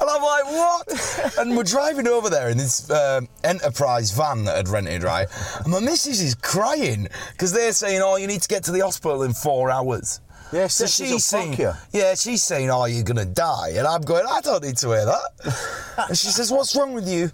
And 0.00 0.10
I'm 0.10 0.22
like, 0.22 0.44
what? 0.44 1.38
And 1.38 1.56
we're 1.56 1.62
driving 1.64 2.08
over 2.08 2.30
there 2.30 2.48
in 2.48 2.56
this 2.58 2.90
um, 2.90 3.28
enterprise 3.42 4.10
van 4.12 4.44
that 4.44 4.56
I'd 4.56 4.68
rented, 4.68 5.02
right? 5.02 5.28
And 5.64 5.68
my 5.72 5.80
missus 5.80 6.20
is 6.20 6.34
crying 6.34 7.08
because 7.32 7.52
they're 7.52 7.72
saying, 7.72 8.00
oh, 8.02 8.16
you 8.16 8.26
need 8.26 8.42
to 8.42 8.48
get 8.48 8.64
to 8.64 8.72
the 8.72 8.80
hospital 8.80 9.22
in 9.22 9.32
four 9.34 9.70
hours. 9.70 10.20
Yeah, 10.52 10.66
So 10.68 10.86
she's 10.86 11.24
saying, 11.24 11.52
yeah, 11.92 12.14
she's 12.14 12.42
saying, 12.42 12.70
oh, 12.70 12.84
you're 12.84 13.02
gonna 13.02 13.24
die, 13.24 13.70
and 13.76 13.86
I'm 13.86 14.02
going, 14.02 14.24
I 14.28 14.40
don't 14.40 14.62
need 14.62 14.76
to 14.78 14.88
hear 14.88 15.04
that. 15.06 16.04
and 16.08 16.16
she 16.18 16.28
says, 16.28 16.52
what's 16.52 16.76
wrong 16.76 16.92
with 16.92 17.08
you? 17.08 17.30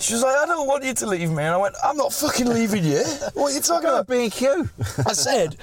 She 0.00 0.14
was 0.14 0.22
like, 0.22 0.34
I 0.34 0.46
don't 0.46 0.66
want 0.66 0.82
you 0.82 0.94
to 0.94 1.06
leave 1.06 1.28
me, 1.30 1.42
and 1.42 1.52
I 1.54 1.56
went, 1.58 1.74
I'm 1.84 1.96
not 1.96 2.12
fucking 2.12 2.46
leaving 2.48 2.84
you. 2.84 3.02
What 3.34 3.52
are 3.52 3.54
you 3.54 3.60
talking 3.60 3.88
about? 3.88 4.06
to 4.08 4.12
B 4.12 4.24
and 4.24 4.32
Q. 4.32 4.68
I 5.06 5.12
said, 5.12 5.56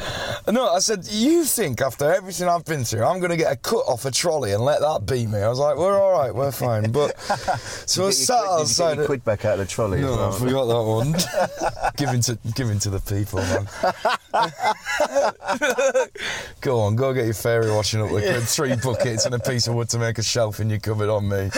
no, 0.47 0.69
I 0.69 0.79
said, 0.79 1.07
you 1.09 1.43
think 1.43 1.81
after 1.81 2.11
everything 2.11 2.47
I've 2.47 2.63
been 2.65 2.83
through, 2.85 3.03
I'm 3.03 3.19
going 3.19 3.31
to 3.31 3.37
get 3.37 3.51
a 3.51 3.55
cut 3.55 3.83
off 3.87 4.05
a 4.05 4.11
trolley 4.11 4.51
and 4.53 4.63
let 4.63 4.79
that 4.81 5.05
beat 5.05 5.27
me? 5.27 5.39
I 5.39 5.49
was 5.49 5.59
like, 5.59 5.75
we're 5.77 5.99
all 5.99 6.11
right, 6.19 6.33
we're 6.33 6.51
fine. 6.51 6.91
But 6.91 7.19
so 7.87 8.07
I 8.07 8.11
sat 8.11 8.41
Did 8.41 8.43
you 8.43 8.47
get 8.47 8.59
outside. 8.61 8.93
your 8.95 9.03
it- 9.03 9.07
quid 9.07 9.23
back 9.25 9.43
out 9.45 9.53
of 9.53 9.59
the 9.59 9.65
trolley? 9.65 10.01
no, 10.01 10.29
I 10.29 10.31
forgot 10.37 10.65
that 10.65 10.83
one. 10.83 11.15
giving 11.97 12.21
to 12.21 12.37
giving 12.55 12.79
to 12.79 12.89
the 12.91 12.99
people, 12.99 13.39
man. 13.39 13.67
go 16.61 16.79
on, 16.81 16.95
go 16.95 17.13
get 17.13 17.25
your 17.25 17.33
fairy 17.33 17.71
washing 17.71 18.01
up 18.01 18.11
liquid, 18.11 18.43
three 18.43 18.75
buckets 18.75 19.25
and 19.25 19.33
a 19.35 19.39
piece 19.39 19.67
of 19.67 19.73
wood 19.75 19.89
to 19.89 19.97
make 19.99 20.17
a 20.19 20.23
shelf 20.23 20.59
in 20.59 20.69
your 20.69 20.79
cupboard 20.79 21.09
on 21.09 21.27
me. 21.27 21.49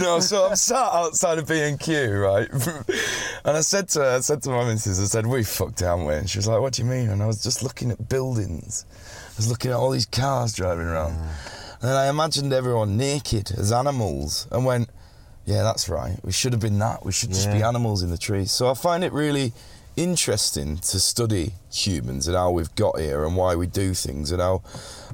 no, 0.00 0.20
so 0.24 0.46
I'm 0.46 0.56
sat 0.56 0.92
outside 0.92 1.38
of 1.38 1.48
B 1.48 1.60
and 1.60 1.78
Q, 1.78 2.18
right? 2.18 2.48
and 3.44 3.56
I 3.56 3.60
said 3.60 3.88
to 3.90 4.00
her, 4.00 4.16
I 4.16 4.20
said 4.20 4.42
to 4.42 4.50
my 4.50 4.64
missus, 4.64 5.00
I 5.00 5.04
said, 5.04 5.26
"We 5.26 5.44
fucked, 5.44 5.80
haven't 5.80 6.06
we?" 6.06 6.14
And 6.14 6.28
she 6.28 6.38
was 6.38 6.48
like, 6.48 6.60
"What 6.60 6.72
do 6.74 6.82
you 6.82 6.88
mean?" 6.88 7.10
And 7.10 7.22
I 7.22 7.26
was 7.26 7.42
just 7.42 7.62
looking 7.62 7.90
at 7.90 8.08
buildings. 8.08 8.86
I 8.90 9.36
was 9.36 9.48
looking 9.48 9.70
at 9.70 9.76
all 9.76 9.90
these 9.90 10.06
cars 10.06 10.52
driving 10.52 10.86
around. 10.86 11.12
And 11.80 11.90
then 11.90 11.96
I 11.96 12.08
imagined 12.08 12.52
everyone 12.52 12.96
naked 12.96 13.50
as 13.52 13.70
animals 13.70 14.48
and 14.50 14.64
went, 14.64 14.88
yeah, 15.44 15.62
that's 15.62 15.88
right. 15.88 16.18
We 16.22 16.32
should 16.32 16.52
have 16.52 16.60
been 16.60 16.78
that. 16.78 17.04
We 17.04 17.12
should 17.12 17.30
just 17.30 17.50
be 17.50 17.62
animals 17.62 18.02
in 18.02 18.10
the 18.10 18.16
trees. 18.16 18.50
So 18.50 18.70
I 18.70 18.74
find 18.74 19.04
it 19.04 19.12
really 19.12 19.52
interesting 19.96 20.78
to 20.78 20.98
study 20.98 21.52
humans 21.70 22.26
and 22.26 22.36
how 22.36 22.50
we've 22.50 22.74
got 22.74 22.98
here 22.98 23.24
and 23.24 23.36
why 23.36 23.54
we 23.54 23.66
do 23.66 23.94
things 23.94 24.32
and 24.32 24.40
how 24.40 24.62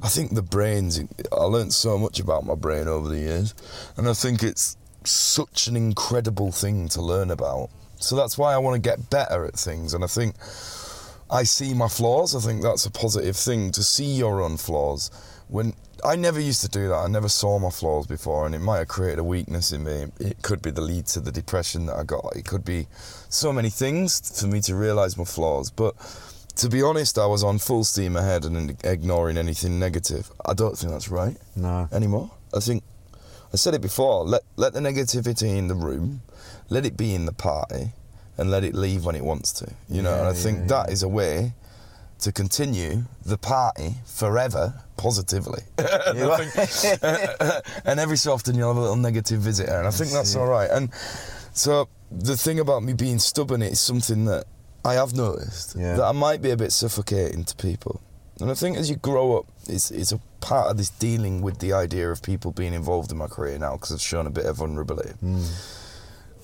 I 0.01 0.07
think 0.07 0.33
the 0.33 0.41
brains. 0.41 0.99
I 1.31 1.43
learned 1.43 1.73
so 1.73 1.97
much 1.97 2.19
about 2.19 2.45
my 2.45 2.55
brain 2.55 2.87
over 2.87 3.09
the 3.09 3.19
years, 3.19 3.53
and 3.97 4.07
I 4.07 4.13
think 4.13 4.41
it's 4.41 4.77
such 5.05 5.67
an 5.67 5.75
incredible 5.75 6.51
thing 6.51 6.87
to 6.89 7.01
learn 7.01 7.31
about. 7.31 7.69
So 7.99 8.15
that's 8.15 8.37
why 8.37 8.53
I 8.53 8.57
want 8.57 8.75
to 8.81 8.89
get 8.89 9.09
better 9.09 9.45
at 9.45 9.55
things, 9.55 9.93
and 9.93 10.03
I 10.03 10.07
think. 10.07 10.35
I 11.33 11.43
see 11.43 11.73
my 11.73 11.87
flaws. 11.87 12.35
I 12.35 12.39
think 12.41 12.61
that's 12.61 12.85
a 12.85 12.91
positive 12.91 13.37
thing 13.37 13.71
to 13.71 13.83
see 13.83 14.03
your 14.15 14.41
own 14.41 14.57
flaws. 14.57 15.09
When 15.47 15.73
I 16.03 16.17
never 16.17 16.41
used 16.41 16.59
to 16.63 16.67
do 16.67 16.89
that, 16.89 16.95
I 16.95 17.07
never 17.07 17.29
saw 17.29 17.57
my 17.57 17.69
flaws 17.69 18.05
before, 18.05 18.45
and 18.45 18.53
it 18.53 18.59
might 18.59 18.79
have 18.79 18.89
created 18.89 19.19
a 19.19 19.23
weakness 19.23 19.71
in 19.71 19.85
me. 19.85 20.07
It 20.19 20.41
could 20.41 20.61
be 20.61 20.71
the 20.71 20.81
lead 20.81 21.05
to 21.07 21.21
the 21.21 21.31
depression 21.31 21.85
that 21.85 21.95
I 21.95 22.03
got. 22.03 22.35
It 22.35 22.43
could 22.43 22.65
be 22.65 22.87
so 23.29 23.53
many 23.53 23.69
things 23.69 24.41
for 24.41 24.47
me 24.47 24.59
to 24.61 24.75
realise 24.75 25.17
my 25.17 25.23
flaws. 25.23 25.71
But 25.71 25.95
to 26.57 26.67
be 26.67 26.81
honest, 26.83 27.17
I 27.17 27.27
was 27.27 27.45
on 27.45 27.59
full 27.59 27.85
steam 27.85 28.17
ahead 28.17 28.43
and 28.43 28.75
ignoring 28.83 29.37
anything 29.37 29.79
negative. 29.79 30.29
I 30.45 30.53
don't 30.53 30.77
think 30.77 30.91
that's 30.91 31.07
right 31.07 31.37
No. 31.55 31.87
anymore. 31.93 32.29
I 32.53 32.59
think 32.59 32.83
I 33.53 33.57
said 33.57 33.73
it 33.73 33.81
before. 33.81 34.23
Let 34.25 34.43
let 34.55 34.73
the 34.73 34.79
negativity 34.79 35.57
in 35.57 35.67
the 35.67 35.75
room, 35.75 36.21
let 36.69 36.85
it 36.85 36.95
be 36.97 37.13
in 37.13 37.25
the 37.25 37.33
party, 37.33 37.91
and 38.37 38.49
let 38.51 38.63
it 38.63 38.73
leave 38.73 39.05
when 39.05 39.15
it 39.15 39.23
wants 39.23 39.51
to. 39.53 39.67
You 39.89 40.01
know, 40.01 40.13
and 40.13 40.23
I 40.27 40.31
Yeah, 40.31 40.33
think 40.43 40.59
yeah, 40.59 40.65
that 40.67 40.89
is 40.91 41.03
a 41.03 41.09
way 41.09 41.53
to 42.19 42.31
continue 42.31 43.03
the 43.25 43.37
party 43.37 43.95
forever 44.05 44.73
positively. 44.95 45.63
and, 45.77 46.51
think- 46.53 47.03
and 47.85 47.99
every 47.99 48.17
so 48.17 48.33
often 48.33 48.55
you'll 48.55 48.67
have 48.69 48.77
a 48.77 48.81
little 48.81 48.95
negative 48.95 49.41
visitor, 49.41 49.73
and 49.77 49.87
I 49.87 49.91
think 49.91 50.11
that's 50.11 50.35
all 50.35 50.45
right. 50.47 50.69
And 50.69 50.89
so 51.53 51.89
the 52.11 52.37
thing 52.37 52.59
about 52.59 52.83
me 52.83 52.93
being 52.93 53.17
stubborn 53.19 53.61
is 53.61 53.79
something 53.81 54.25
that 54.25 54.45
I 54.85 54.93
have 54.93 55.13
noticed 55.15 55.75
Yeah. 55.75 55.95
that 55.95 56.03
I 56.03 56.11
might 56.11 56.41
be 56.41 56.51
a 56.51 56.57
bit 56.57 56.71
suffocating 56.71 57.43
to 57.45 57.55
people. 57.55 58.01
And 58.39 58.49
I 58.51 58.53
think 58.53 58.77
as 58.77 58.89
you 58.89 58.95
grow 58.97 59.37
up, 59.37 59.45
it's, 59.67 59.91
it's 59.91 60.11
a 60.11 60.19
part 60.41 60.69
of 60.69 60.77
this 60.77 60.89
dealing 60.89 61.41
with 61.41 61.59
the 61.59 61.73
idea 61.73 62.09
of 62.11 62.21
people 62.21 62.51
being 62.51 62.73
involved 62.73 63.11
in 63.11 63.17
my 63.17 63.27
career 63.27 63.57
now 63.57 63.73
because 63.73 63.91
I've 63.91 64.01
shown 64.01 64.27
a 64.27 64.31
bit 64.31 64.45
of 64.45 64.57
vulnerability. 64.57 65.11
Hmm. 65.11 65.43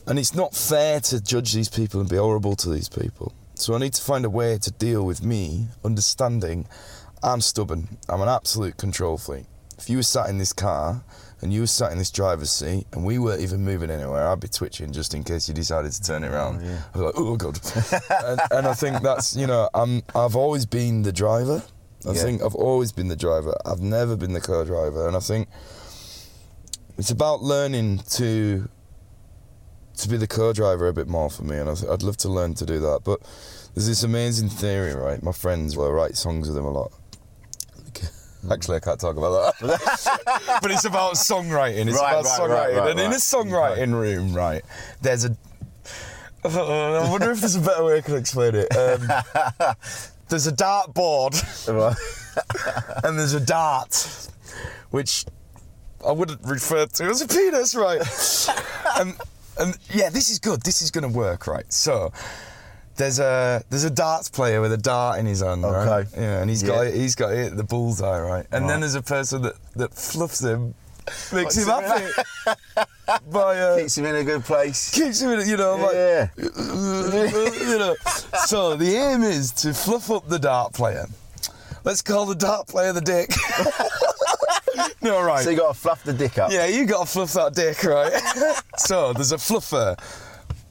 And 0.08 0.18
it's 0.18 0.34
not 0.34 0.56
fair 0.56 1.02
to 1.02 1.22
judge 1.22 1.54
these 1.54 1.68
people 1.68 2.00
and 2.00 2.10
be 2.10 2.16
horrible 2.16 2.56
to 2.58 2.70
these 2.70 2.88
people. 2.88 3.34
So 3.56 3.76
I 3.76 3.80
need 3.80 3.94
to 3.96 4.02
find 4.02 4.24
a 4.24 4.30
way 4.30 4.58
to 4.60 4.72
deal 4.72 5.06
with 5.06 5.24
me 5.24 5.68
understanding 5.84 6.68
I'm 7.24 7.42
stubborn. 7.42 7.98
I'm 8.08 8.22
an 8.22 8.30
absolute 8.30 8.78
control 8.78 9.18
freak. 9.18 9.46
If 9.78 9.90
you 9.90 9.98
were 9.98 10.04
sat 10.04 10.30
in 10.30 10.38
this 10.38 10.54
car 10.54 11.04
and 11.42 11.54
you 11.54 11.62
were 11.62 11.68
sat 11.68 11.92
in 11.92 11.98
this 11.98 12.12
driver's 12.12 12.52
seat 12.52 12.88
and 12.94 13.04
we 13.04 13.20
weren't 13.20 13.42
even 13.42 13.64
moving 13.64 13.90
anywhere, 13.90 14.28
I'd 14.28 14.40
be 14.40 14.48
twitching 14.48 14.92
just 14.92 15.14
in 15.14 15.24
case 15.24 15.48
you 15.48 15.54
decided 15.54 15.92
to 15.92 16.02
turn 16.02 16.24
it 16.24 16.30
around. 16.30 16.62
Oh, 16.64 16.86
I'd 16.88 16.94
be 16.94 17.00
like, 17.00 17.14
oh 17.18 17.36
god. 17.36 17.60
and, 18.26 18.40
and 18.52 18.68
I 18.68 18.74
think 18.74 19.02
that's 19.02 19.36
you 19.36 19.48
know 19.48 19.70
I'm 19.74 20.04
I've 20.16 20.36
always 20.36 20.66
been 20.66 21.04
the 21.04 21.12
driver. 21.12 21.64
I 22.08 22.14
Yeah. 22.14 22.22
think 22.24 22.42
I've 22.42 22.56
always 22.56 22.92
been 22.92 23.08
the 23.10 23.16
driver. 23.16 23.56
I've 23.66 23.82
never 23.82 24.16
been 24.16 24.34
the 24.34 24.42
co-driver, 24.42 25.08
and 25.08 25.16
I 25.18 25.20
think 25.20 25.50
it's 26.98 27.12
about 27.12 27.42
learning 27.44 28.00
to 28.12 28.70
to 29.98 30.08
be 30.08 30.16
the 30.18 30.28
co-driver 30.28 30.88
a 30.88 30.94
bit 30.94 31.08
more 31.08 31.30
for 31.30 31.42
me, 31.44 31.58
and 31.58 31.68
I 31.70 31.74
th- 31.74 31.90
I'd 31.92 32.04
love 32.04 32.18
to 32.18 32.30
learn 32.30 32.54
to 32.56 32.66
do 32.68 32.80
that. 32.82 33.02
But 33.04 33.20
there's 33.74 33.88
this 33.88 34.04
amazing 34.04 34.50
theory, 34.50 34.94
right? 34.94 35.22
My 35.24 35.32
friends 35.32 35.76
will 35.76 35.92
write 35.92 36.16
songs 36.16 36.48
with 36.48 36.56
them 36.56 36.66
a 36.66 36.72
lot. 36.72 36.92
Actually, 38.52 38.78
I 38.78 38.80
can't 38.80 39.00
talk 39.00 39.18
about 39.18 39.56
that. 39.60 40.60
but 40.62 40.70
it's 40.72 40.86
about 40.86 41.14
songwriting. 41.16 41.88
It's 41.88 41.98
Right, 41.98 42.12
about 42.14 42.26
right, 42.26 42.40
songwriting, 42.40 42.78
right, 42.80 42.92
and 42.92 43.00
in 43.00 43.12
a 43.12 43.16
songwriting 43.16 43.92
room, 43.92 44.34
right, 44.36 44.64
there's 45.02 45.26
a. 45.26 45.36
I 46.46 47.10
wonder 47.10 47.32
if 47.32 47.40
there's 47.42 47.56
a 47.56 47.62
better 47.62 47.84
way 47.84 47.98
I 47.98 48.02
can 48.02 48.16
explain 48.16 48.54
it. 48.56 48.78
Um, 48.78 49.10
there's 50.30 50.48
a 50.48 50.52
dart 50.52 50.94
board 50.94 51.34
and 53.04 53.18
there's 53.20 53.34
a 53.34 53.40
dart, 53.40 54.30
which 54.92 55.26
I 56.06 56.12
wouldn't 56.12 56.42
refer 56.44 56.86
to 56.86 57.04
as 57.06 57.22
a 57.22 57.28
penis, 57.28 57.76
right? 57.76 58.02
and 59.00 59.16
and 59.60 59.78
yeah, 59.90 60.10
this 60.10 60.30
is 60.30 60.40
good. 60.40 60.62
This 60.62 60.82
is 60.82 60.92
going 60.92 61.10
to 61.12 61.18
work, 61.18 61.48
right? 61.48 61.72
So 61.72 62.12
there's 62.96 63.20
a 63.20 63.64
there's 63.70 63.84
a 63.84 63.90
darts 63.90 64.30
player 64.30 64.62
with 64.62 64.72
a 64.74 64.78
dart 64.78 65.20
in 65.20 65.26
his 65.26 65.42
hand, 65.42 65.64
right? 65.64 66.06
Yeah, 66.16 66.42
and 66.42 66.50
he's 66.50 66.62
Yeah. 66.64 66.70
got 66.70 66.88
it, 66.88 66.94
he's 66.96 67.16
got 67.16 67.34
it 67.34 67.52
at 67.52 67.58
the 67.58 67.64
bullseye, 67.64 68.20
right? 68.20 68.46
And 68.52 68.70
then 68.70 68.82
there's 68.82 68.96
a 68.96 69.02
person 69.02 69.42
that 69.44 69.56
that 69.76 69.94
fluffs 69.94 70.42
him, 70.44 70.76
makes 71.32 71.32
What's 71.32 71.58
him 71.58 71.68
happy 71.68 73.22
by 73.32 73.60
uh, 73.60 73.78
Keeps 73.80 73.98
him 73.98 74.06
in 74.06 74.16
a 74.16 74.24
good 74.24 74.44
place. 74.44 74.92
keeps 74.94 75.22
him, 75.22 75.32
in, 75.32 75.48
you 75.48 75.58
know, 75.58 75.76
like 75.76 75.96
Yeah. 75.96 76.30
you 76.38 77.80
know. 77.80 77.96
So 78.46 78.76
the 78.76 78.96
aim 78.96 79.24
is 79.24 79.52
to 79.54 79.74
fluff 79.74 80.12
up 80.12 80.28
the 80.28 80.40
dart 80.40 80.74
player. 80.74 81.06
Let's 81.84 82.02
call 82.02 82.26
the 82.26 82.36
dart 82.36 82.68
player 82.68 82.92
the 82.92 83.02
dick. 83.02 83.30
no, 85.02 85.22
right. 85.24 85.44
So 85.44 85.52
you 85.52 85.58
got 85.58 85.74
to 85.74 85.80
fluff 85.80 86.04
the 86.04 86.12
dick 86.14 86.38
up. 86.38 86.52
Yeah, 86.52 86.66
you 86.66 86.86
got 86.86 87.06
to 87.06 87.12
fluff 87.12 87.34
that 87.34 87.54
dick, 87.54 87.84
right? 87.84 88.12
so 88.78 89.14
there's 89.14 89.32
a 89.32 89.38
fluffer, 89.38 89.98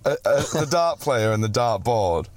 a, 0.04 0.10
a, 0.10 0.60
the 0.60 0.68
dart 0.70 1.00
player, 1.00 1.32
and 1.32 1.42
the 1.42 1.48
dart 1.48 1.82
board. 1.84 2.28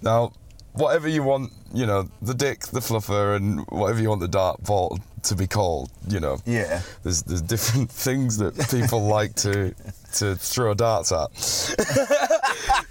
Now, 0.00 0.32
whatever 0.72 1.08
you 1.08 1.22
want, 1.22 1.52
you 1.74 1.84
know, 1.84 2.08
the 2.22 2.32
dick, 2.34 2.60
the 2.68 2.80
fluffer, 2.80 3.36
and 3.36 3.66
whatever 3.68 4.00
you 4.00 4.08
want 4.08 4.22
the 4.22 4.28
dart 4.28 4.62
board 4.64 5.02
to 5.26 5.34
be 5.36 5.46
called, 5.46 5.90
you 6.08 6.20
know. 6.20 6.38
Yeah. 6.46 6.82
There's 7.02 7.22
there's 7.22 7.42
different 7.42 7.90
things 8.06 8.36
that 8.38 8.54
people 8.70 9.02
like 9.06 9.34
to 9.36 9.74
to 10.14 10.36
throw 10.36 10.74
darts 10.74 11.12
at. 11.12 11.28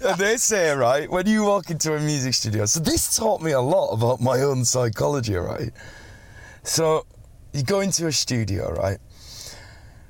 and 0.00 0.18
they 0.18 0.36
say, 0.36 0.70
right, 0.74 1.10
when 1.10 1.26
you 1.26 1.44
walk 1.44 1.70
into 1.70 1.94
a 1.94 2.00
music 2.00 2.34
studio, 2.34 2.66
so 2.66 2.80
this 2.80 3.16
taught 3.16 3.40
me 3.42 3.52
a 3.52 3.60
lot 3.60 3.92
about 3.92 4.20
my 4.20 4.40
own 4.42 4.64
psychology, 4.64 5.34
right? 5.34 5.70
So 6.62 7.04
you 7.52 7.62
go 7.62 7.80
into 7.80 8.06
a 8.06 8.12
studio, 8.12 8.72
right? 8.72 8.98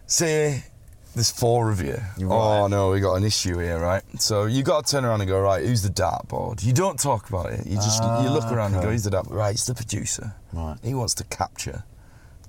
Say 0.06 0.64
there's 1.14 1.30
four 1.30 1.70
of 1.70 1.80
you. 1.80 1.96
Oh 2.22 2.62
Right. 2.62 2.70
no, 2.70 2.90
we 2.90 3.00
got 3.00 3.14
an 3.14 3.24
issue 3.24 3.58
here, 3.58 3.78
right? 3.80 4.02
So 4.20 4.44
you 4.44 4.62
got 4.62 4.84
to 4.86 4.92
turn 4.92 5.04
around 5.04 5.22
and 5.22 5.28
go, 5.28 5.40
right, 5.40 5.64
who's 5.64 5.82
the 5.82 5.88
dartboard? 5.88 6.62
You 6.64 6.72
don't 6.74 6.98
talk 7.00 7.28
about 7.28 7.46
it. 7.52 7.66
You 7.66 7.76
just 7.76 8.02
you 8.02 8.28
look 8.30 8.44
around 8.52 8.72
and 8.74 8.82
go, 8.82 8.88
okay. 8.88 8.90
who's 8.92 9.04
the 9.04 9.10
dartboard? 9.10 9.32
Right, 9.32 9.54
it's 9.54 9.64
the 9.66 9.74
producer. 9.74 10.34
Right. 10.52 10.76
He 10.82 10.92
wants 10.94 11.14
to 11.14 11.24
capture, 11.24 11.84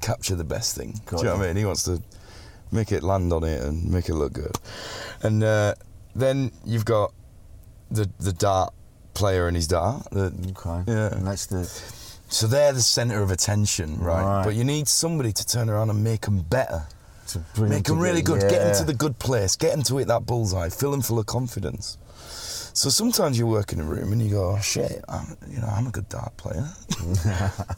capture 0.02 0.36
the 0.36 0.44
best 0.44 0.76
thing. 0.76 1.00
Got 1.06 1.18
Do 1.20 1.24
you 1.26 1.30
know 1.32 1.38
what 1.38 1.44
I 1.44 1.48
mean? 1.48 1.58
He 1.58 1.66
wants 1.66 1.84
to 1.84 2.02
make 2.72 2.92
it 2.92 3.04
land 3.04 3.32
on 3.34 3.44
it 3.44 3.62
and 3.64 3.90
make 3.92 4.10
it 4.10 4.16
look 4.16 4.34
good. 4.34 4.56
And 5.24 5.44
uh, 5.44 5.76
then 6.16 6.52
you've 6.66 6.86
got 6.86 7.14
the 7.92 8.10
the 8.20 8.34
dart 8.34 8.74
player 9.14 9.48
and 9.48 9.56
his 9.56 9.68
dart. 9.68 10.08
The, 10.12 10.34
Okay. 10.58 10.92
Yeah. 10.92 11.14
And 11.14 11.26
that's 11.28 11.46
the. 11.48 11.64
so 12.30 12.48
they're 12.48 12.74
the 12.74 12.82
centre 12.82 13.22
of 13.22 13.32
attention, 13.32 14.00
right? 14.00 14.24
Right. 14.24 14.44
But 14.46 14.56
you 14.56 14.64
need 14.64 14.88
somebody 14.88 15.32
to 15.34 15.46
turn 15.46 15.70
around 15.70 15.90
and 15.90 16.04
make 16.04 16.22
them 16.22 16.40
better. 16.42 16.84
To 17.30 17.40
bring 17.56 17.70
Make 17.70 17.84
them 17.86 18.00
really 18.00 18.22
good. 18.22 18.40
together. 18.40 18.56
Get 18.56 18.64
them 18.64 18.76
to 18.86 18.86
the 18.86 18.94
good 18.98 19.20
place. 19.20 19.58
Get 19.58 19.72
them 19.72 19.84
to 19.84 19.98
hit 19.98 20.08
that 20.08 20.26
bullseye. 20.26 20.70
Fill 20.70 20.92
them 20.92 21.02
full 21.02 21.20
of 21.20 21.26
confidence. 21.26 21.98
So 22.78 22.92
sometimes 22.92 23.40
you 23.40 23.48
work 23.48 23.74
in 23.74 23.80
a 23.80 23.84
room 23.84 24.14
and 24.14 24.22
you 24.22 24.30
go, 24.30 24.52
oh, 24.52 24.62
shit, 24.62 25.04
I'm, 25.10 25.36
you 25.50 25.60
know, 25.60 25.66
I'm 25.68 25.88
a 25.88 25.90
good 25.90 26.08
dart 26.10 26.38
player. 26.38 26.70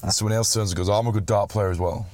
and 0.04 0.12
someone 0.12 0.34
else 0.34 0.54
turns 0.54 0.72
and 0.72 0.78
goes, 0.78 0.90
oh, 0.90 0.94
I'm 0.96 1.08
a 1.08 1.14
good 1.14 1.26
dart 1.26 1.50
player 1.50 1.70
as 1.70 1.80
well. 1.80 2.06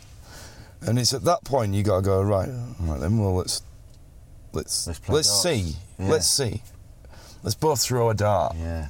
And 0.81 0.99
it's 0.99 1.11
at 1.11 1.23
that 1.23 1.43
point 1.43 1.73
you 1.73 1.81
got 1.81 1.95
to 1.95 2.01
go, 2.03 2.21
right, 2.21 2.47
right 2.81 2.99
then, 2.99 3.17
well, 3.17 3.33
let's 3.33 3.63
let's 4.53 4.85
Let's 4.85 5.09
let's, 5.09 5.41
see. 5.41 5.73
Yeah. 5.97 6.09
Let's 6.09 6.29
see. 6.29 6.61
Let's 7.41 7.55
both 7.55 7.81
throw 7.81 8.11
a 8.11 8.13
dart. 8.13 8.55
Yeah. 8.55 8.89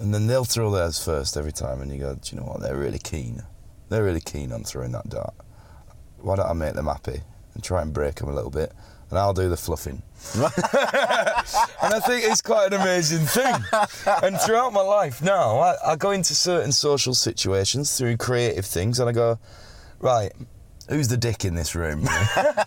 And 0.00 0.14
then 0.14 0.26
they'll 0.26 0.46
throw 0.46 0.70
theirs 0.70 1.04
first 1.04 1.36
every 1.36 1.52
time, 1.52 1.82
and 1.82 1.92
you 1.92 1.98
go, 1.98 2.14
do 2.14 2.34
you 2.34 2.40
know 2.40 2.46
what? 2.46 2.62
They're 2.62 2.78
really 2.78 2.98
keen. 2.98 3.42
They're 3.90 4.04
really 4.04 4.22
keen 4.22 4.52
on 4.52 4.64
throwing 4.64 4.92
that 4.92 5.10
dart. 5.10 5.34
Why 6.16 6.36
don't 6.36 6.48
I 6.48 6.54
make 6.54 6.72
them 6.72 6.86
happy 6.86 7.20
and 7.52 7.62
try 7.62 7.82
and 7.82 7.92
break 7.92 8.14
them 8.14 8.30
a 8.30 8.34
little 8.34 8.50
bit? 8.50 8.72
And 9.14 9.20
I'll 9.20 9.32
do 9.32 9.48
the 9.48 9.56
fluffing. 9.56 10.02
and 10.34 10.44
I 11.94 12.00
think 12.04 12.24
it's 12.24 12.40
quite 12.40 12.72
an 12.72 12.80
amazing 12.80 13.24
thing. 13.24 13.54
And 14.24 14.36
throughout 14.40 14.72
my 14.72 14.80
life 14.80 15.22
now, 15.22 15.60
I, 15.60 15.92
I 15.92 15.94
go 15.94 16.10
into 16.10 16.34
certain 16.34 16.72
social 16.72 17.14
situations 17.14 17.96
through 17.96 18.16
creative 18.16 18.66
things, 18.66 18.98
and 18.98 19.08
I 19.08 19.12
go, 19.12 19.38
right, 20.00 20.32
who's 20.88 21.08
the 21.08 21.16
dick 21.16 21.44
in 21.44 21.54
this 21.54 21.74
room? 21.74 22.06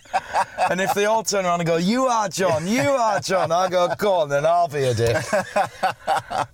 and 0.70 0.80
if 0.80 0.94
they 0.94 1.04
all 1.06 1.22
turn 1.22 1.44
around 1.44 1.60
and 1.60 1.66
go, 1.66 1.76
you 1.76 2.06
are 2.06 2.28
John, 2.28 2.66
you 2.66 2.80
are 2.80 3.20
John, 3.20 3.52
I 3.52 3.68
go, 3.68 3.88
go 3.96 4.12
on, 4.14 4.28
then 4.28 4.44
I'll 4.46 4.68
be 4.68 4.84
a 4.84 4.94
dick. 4.94 5.16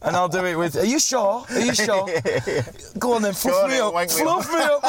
and 0.03 0.17
I'll 0.17 0.29
do 0.29 0.45
it 0.45 0.57
with, 0.57 0.77
are 0.77 0.85
you 0.85 0.99
sure? 0.99 1.45
Are 1.49 1.61
you 1.61 1.75
sure? 1.75 2.07
Go 2.99 3.15
on 3.15 3.23
then, 3.23 3.35
fluff 3.35 3.65
on 3.65 3.71
me 3.71 3.77
then, 3.77 3.85
up, 3.85 4.11
fluff 4.11 4.53
me 4.53 4.61
up. 4.61 4.83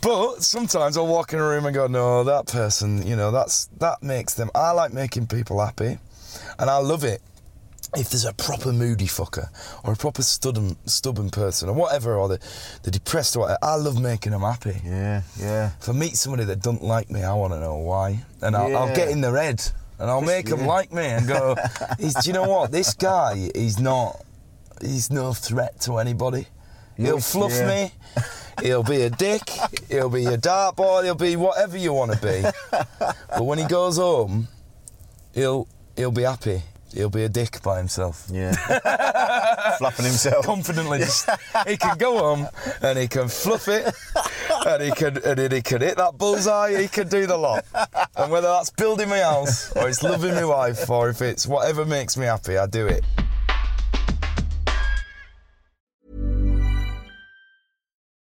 but 0.00 0.42
sometimes 0.42 0.96
I'll 0.96 1.06
walk 1.06 1.32
in 1.32 1.38
a 1.38 1.46
room 1.46 1.66
and 1.66 1.74
go, 1.74 1.86
no, 1.86 2.24
that 2.24 2.46
person, 2.46 3.06
you 3.06 3.16
know, 3.16 3.30
that's 3.30 3.66
that 3.78 4.02
makes 4.02 4.34
them. 4.34 4.50
I 4.54 4.70
like 4.72 4.92
making 4.92 5.26
people 5.26 5.64
happy, 5.64 5.98
and 6.58 6.70
I 6.70 6.78
love 6.78 7.04
it. 7.04 7.20
If 7.96 8.10
there's 8.10 8.24
a 8.24 8.34
proper 8.34 8.72
moody 8.72 9.06
fucker 9.06 9.48
or 9.84 9.94
a 9.94 9.96
proper 9.96 10.22
stubborn, 10.22 10.76
stubborn 10.86 11.30
person 11.30 11.68
or 11.68 11.74
whatever, 11.74 12.14
or 12.16 12.28
the, 12.28 12.40
the 12.82 12.90
depressed 12.90 13.36
or 13.36 13.40
whatever, 13.40 13.58
I 13.62 13.76
love 13.76 14.00
making 14.00 14.32
them 14.32 14.42
happy. 14.42 14.80
Yeah. 14.84 15.22
Yeah. 15.38 15.70
If 15.80 15.88
I 15.88 15.92
meet 15.92 16.16
somebody 16.16 16.44
that 16.44 16.62
don't 16.62 16.82
like 16.82 17.10
me, 17.10 17.22
I 17.22 17.32
want 17.34 17.52
to 17.54 17.60
know 17.60 17.76
why, 17.76 18.20
and 18.42 18.54
I'll, 18.54 18.76
I'll 18.76 18.94
get 18.94 19.08
in 19.08 19.20
their 19.20 19.36
head 19.36 19.62
and 19.98 20.10
I'll 20.10 20.22
make 20.22 20.46
them 20.46 20.66
like 20.66 20.92
me 20.92 21.04
and 21.04 21.26
go. 21.26 21.56
He's, 21.98 22.14
do 22.14 22.28
you 22.28 22.34
know 22.34 22.48
what? 22.48 22.70
This 22.70 22.94
guy, 22.94 23.50
he's 23.54 23.78
not. 23.78 24.22
He's 24.80 25.10
no 25.10 25.32
threat 25.32 25.80
to 25.82 25.96
anybody. 25.98 26.46
He'll 26.96 27.20
fluff 27.20 27.52
yeah. 27.52 27.66
me. 27.66 28.22
He'll 28.62 28.82
be 28.82 29.02
a 29.02 29.10
dick. 29.10 29.48
He'll 29.88 30.10
be 30.10 30.26
a 30.26 30.36
dartboard. 30.36 31.04
He'll 31.04 31.14
be 31.14 31.36
whatever 31.36 31.76
you 31.76 31.92
want 31.92 32.12
to 32.12 32.18
be. 32.18 32.44
But 33.28 33.44
when 33.44 33.58
he 33.58 33.66
goes 33.66 33.98
home, 33.98 34.48
he'll 35.34 35.68
he'll 35.94 36.10
be 36.10 36.22
happy. 36.22 36.62
He'll 36.94 37.10
be 37.10 37.24
a 37.24 37.28
dick 37.28 37.62
by 37.62 37.78
himself. 37.78 38.26
Yeah. 38.32 38.52
Fluffing 39.78 40.06
himself. 40.06 40.46
Confidently, 40.46 41.00
just, 41.00 41.28
he 41.66 41.76
can 41.76 41.98
go 41.98 42.24
on 42.24 42.48
and 42.80 42.98
he 42.98 43.08
can 43.08 43.28
fluff 43.28 43.68
it, 43.68 43.94
and 44.66 44.82
he 44.82 44.90
can 44.92 45.18
and 45.24 45.38
then 45.38 45.50
he 45.50 45.62
can 45.62 45.80
hit 45.80 45.96
that 45.96 46.16
bullseye. 46.16 46.80
He 46.80 46.88
can 46.88 47.08
do 47.08 47.26
the 47.26 47.36
lot. 47.36 47.64
And 48.16 48.30
whether 48.30 48.48
that's 48.48 48.70
building 48.70 49.08
my 49.08 49.20
house, 49.20 49.74
or 49.76 49.88
it's 49.88 50.02
loving 50.02 50.34
my 50.34 50.44
wife, 50.44 50.88
or 50.88 51.10
if 51.10 51.20
it's 51.20 51.46
whatever 51.46 51.84
makes 51.84 52.16
me 52.16 52.26
happy, 52.26 52.56
I 52.56 52.66
do 52.66 52.86
it. 52.86 53.04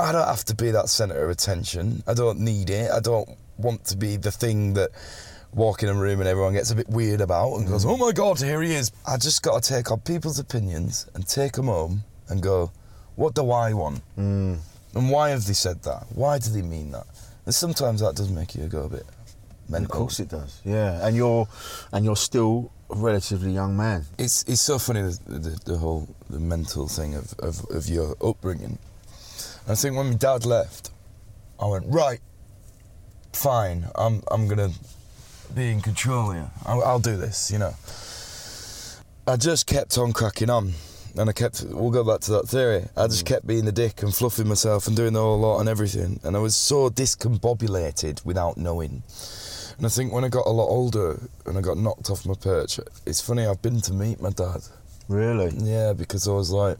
I 0.00 0.12
don't 0.12 0.26
have 0.26 0.44
to 0.46 0.54
be 0.54 0.70
that 0.70 0.88
centre 0.88 1.24
of 1.24 1.30
attention. 1.30 2.02
I 2.06 2.14
don't 2.14 2.40
need 2.40 2.70
it. 2.70 2.90
I 2.90 3.00
don't 3.00 3.28
want 3.58 3.84
to 3.86 3.96
be 3.96 4.16
the 4.16 4.30
thing 4.30 4.74
that 4.74 4.90
walk 5.52 5.82
in 5.82 5.88
a 5.88 5.94
room 5.94 6.20
and 6.20 6.28
everyone 6.28 6.52
gets 6.52 6.70
a 6.70 6.76
bit 6.76 6.88
weird 6.88 7.20
about 7.20 7.56
and 7.56 7.68
goes, 7.68 7.84
oh 7.84 7.96
my 7.96 8.12
God, 8.12 8.40
here 8.40 8.62
he 8.62 8.72
is. 8.72 8.92
I 9.06 9.16
just 9.16 9.42
got 9.42 9.62
to 9.62 9.68
take 9.68 9.90
on 9.90 10.00
people's 10.00 10.38
opinions 10.38 11.08
and 11.14 11.26
take 11.26 11.52
them 11.52 11.66
home 11.66 12.04
and 12.28 12.42
go, 12.42 12.70
what 13.16 13.34
do 13.34 13.50
I 13.50 13.72
want? 13.72 14.00
Mm. 14.16 14.58
And 14.94 15.10
why 15.10 15.30
have 15.30 15.44
they 15.46 15.52
said 15.52 15.82
that? 15.82 16.06
Why 16.14 16.38
do 16.38 16.50
they 16.50 16.62
mean 16.62 16.92
that? 16.92 17.06
And 17.46 17.54
sometimes 17.54 18.00
that 18.00 18.16
does 18.16 18.30
make 18.30 18.54
you 18.54 18.66
go 18.66 18.84
a 18.84 18.88
bit 18.88 19.04
mental. 19.68 19.84
Of 19.84 19.98
course 19.98 20.20
it 20.20 20.28
does. 20.28 20.60
Yeah, 20.64 21.06
and 21.06 21.16
you're 21.16 21.48
and 21.92 22.04
you're 22.04 22.16
still 22.16 22.70
a 22.90 22.96
relatively 22.96 23.52
young 23.52 23.76
man. 23.76 24.04
It's 24.18 24.42
it's 24.44 24.60
so 24.60 24.78
funny 24.78 25.02
the, 25.02 25.18
the, 25.26 25.60
the 25.64 25.78
whole 25.78 26.08
the 26.28 26.40
mental 26.40 26.88
thing 26.88 27.14
of, 27.14 27.34
of, 27.38 27.64
of 27.70 27.88
your 27.88 28.16
upbringing. 28.22 28.78
I 29.70 29.74
think 29.74 29.96
when 29.96 30.10
my 30.10 30.14
dad 30.14 30.44
left, 30.44 30.90
I 31.58 31.66
went 31.66 31.84
right, 31.86 32.20
fine. 33.32 33.86
I'm 33.94 34.22
I'm 34.30 34.48
gonna 34.48 34.70
be 35.54 35.70
in 35.70 35.80
control 35.80 36.32
here. 36.32 36.50
I'll, 36.66 36.82
I'll 36.82 36.98
do 36.98 37.16
this. 37.16 37.50
You 37.50 37.58
know. 37.58 37.74
I 39.26 39.36
just 39.36 39.66
kept 39.66 39.96
on 39.96 40.12
cracking 40.12 40.50
on, 40.50 40.72
and 41.16 41.28
I 41.28 41.32
kept. 41.32 41.62
We'll 41.68 41.92
go 41.92 42.02
back 42.02 42.20
to 42.22 42.32
that 42.32 42.48
theory. 42.48 42.86
I 42.96 43.06
just 43.06 43.24
mm. 43.24 43.28
kept 43.28 43.46
being 43.46 43.64
the 43.64 43.72
dick 43.72 44.02
and 44.02 44.12
fluffing 44.12 44.48
myself 44.48 44.88
and 44.88 44.96
doing 44.96 45.12
the 45.12 45.20
whole 45.20 45.38
lot 45.38 45.60
and 45.60 45.68
everything, 45.68 46.18
and 46.24 46.36
I 46.36 46.40
was 46.40 46.56
so 46.56 46.90
discombobulated 46.90 48.24
without 48.24 48.56
knowing. 48.56 49.02
And 49.76 49.86
I 49.86 49.88
think 49.88 50.12
when 50.12 50.24
I 50.24 50.28
got 50.28 50.46
a 50.46 50.50
lot 50.50 50.66
older 50.66 51.20
and 51.46 51.56
I 51.56 51.60
got 51.60 51.78
knocked 51.78 52.10
off 52.10 52.26
my 52.26 52.34
perch, 52.34 52.80
it's 53.06 53.20
funny. 53.20 53.46
I've 53.46 53.62
been 53.62 53.80
to 53.82 53.92
meet 53.92 54.20
my 54.20 54.30
dad. 54.30 54.62
Really? 55.08 55.50
Yeah, 55.56 55.92
because 55.92 56.28
I 56.28 56.32
was 56.32 56.50
like, 56.50 56.76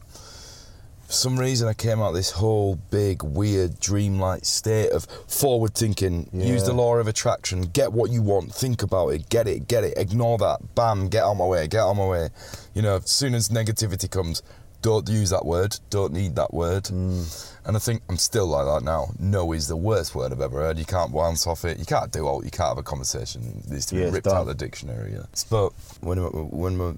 for 1.11 1.15
some 1.17 1.37
reason, 1.37 1.67
I 1.67 1.73
came 1.73 2.01
out 2.01 2.13
this 2.13 2.31
whole 2.31 2.75
big, 2.89 3.21
weird, 3.21 3.81
dreamlike 3.81 4.45
state 4.45 4.91
of 4.91 5.03
forward 5.27 5.75
thinking. 5.75 6.29
Use 6.31 6.63
the 6.63 6.71
law 6.71 6.95
of 6.95 7.07
attraction. 7.07 7.63
Get 7.63 7.91
what 7.91 8.11
you 8.11 8.21
want. 8.21 8.55
Think 8.55 8.81
about 8.81 9.09
it. 9.09 9.27
Get 9.27 9.45
it. 9.45 9.67
Get 9.67 9.83
it. 9.83 9.97
Ignore 9.97 10.37
that. 10.37 10.73
Bam. 10.73 11.09
Get 11.09 11.23
out 11.23 11.33
my 11.33 11.45
way. 11.45 11.67
Get 11.67 11.81
out 11.81 11.95
my 11.95 12.07
way. 12.07 12.29
You 12.73 12.81
know, 12.81 12.95
as 12.95 13.09
soon 13.09 13.35
as 13.35 13.49
negativity 13.49 14.09
comes, 14.09 14.41
don't 14.81 15.09
use 15.09 15.31
that 15.31 15.45
word. 15.45 15.77
Don't 15.89 16.13
need 16.13 16.37
that 16.37 16.53
word. 16.53 16.85
Mm. 16.85 17.55
And 17.65 17.75
I 17.75 17.79
think 17.81 18.03
I'm 18.07 18.15
still 18.15 18.47
like 18.47 18.65
that 18.65 18.85
now. 18.85 19.07
No 19.19 19.51
is 19.51 19.67
the 19.67 19.75
worst 19.75 20.15
word 20.15 20.31
I've 20.31 20.39
ever 20.39 20.59
heard. 20.61 20.79
You 20.79 20.85
can't 20.85 21.13
bounce 21.13 21.45
off 21.45 21.65
it. 21.65 21.77
You 21.77 21.85
can't 21.85 22.13
do 22.13 22.25
all. 22.25 22.41
You 22.45 22.51
can't 22.51 22.69
have 22.69 22.77
a 22.77 22.83
conversation. 22.83 23.61
It 23.65 23.69
needs 23.69 23.85
to 23.87 23.95
be 23.95 24.01
Yeah, 24.01 24.11
ripped 24.11 24.27
out 24.27 24.37
of 24.43 24.47
the 24.47 24.53
dictionary. 24.55 25.11
Yeah. 25.11 25.25
But 25.49 25.73
when 25.99 26.21
my- 26.21 26.29
when 26.29 26.77
my 26.77 26.93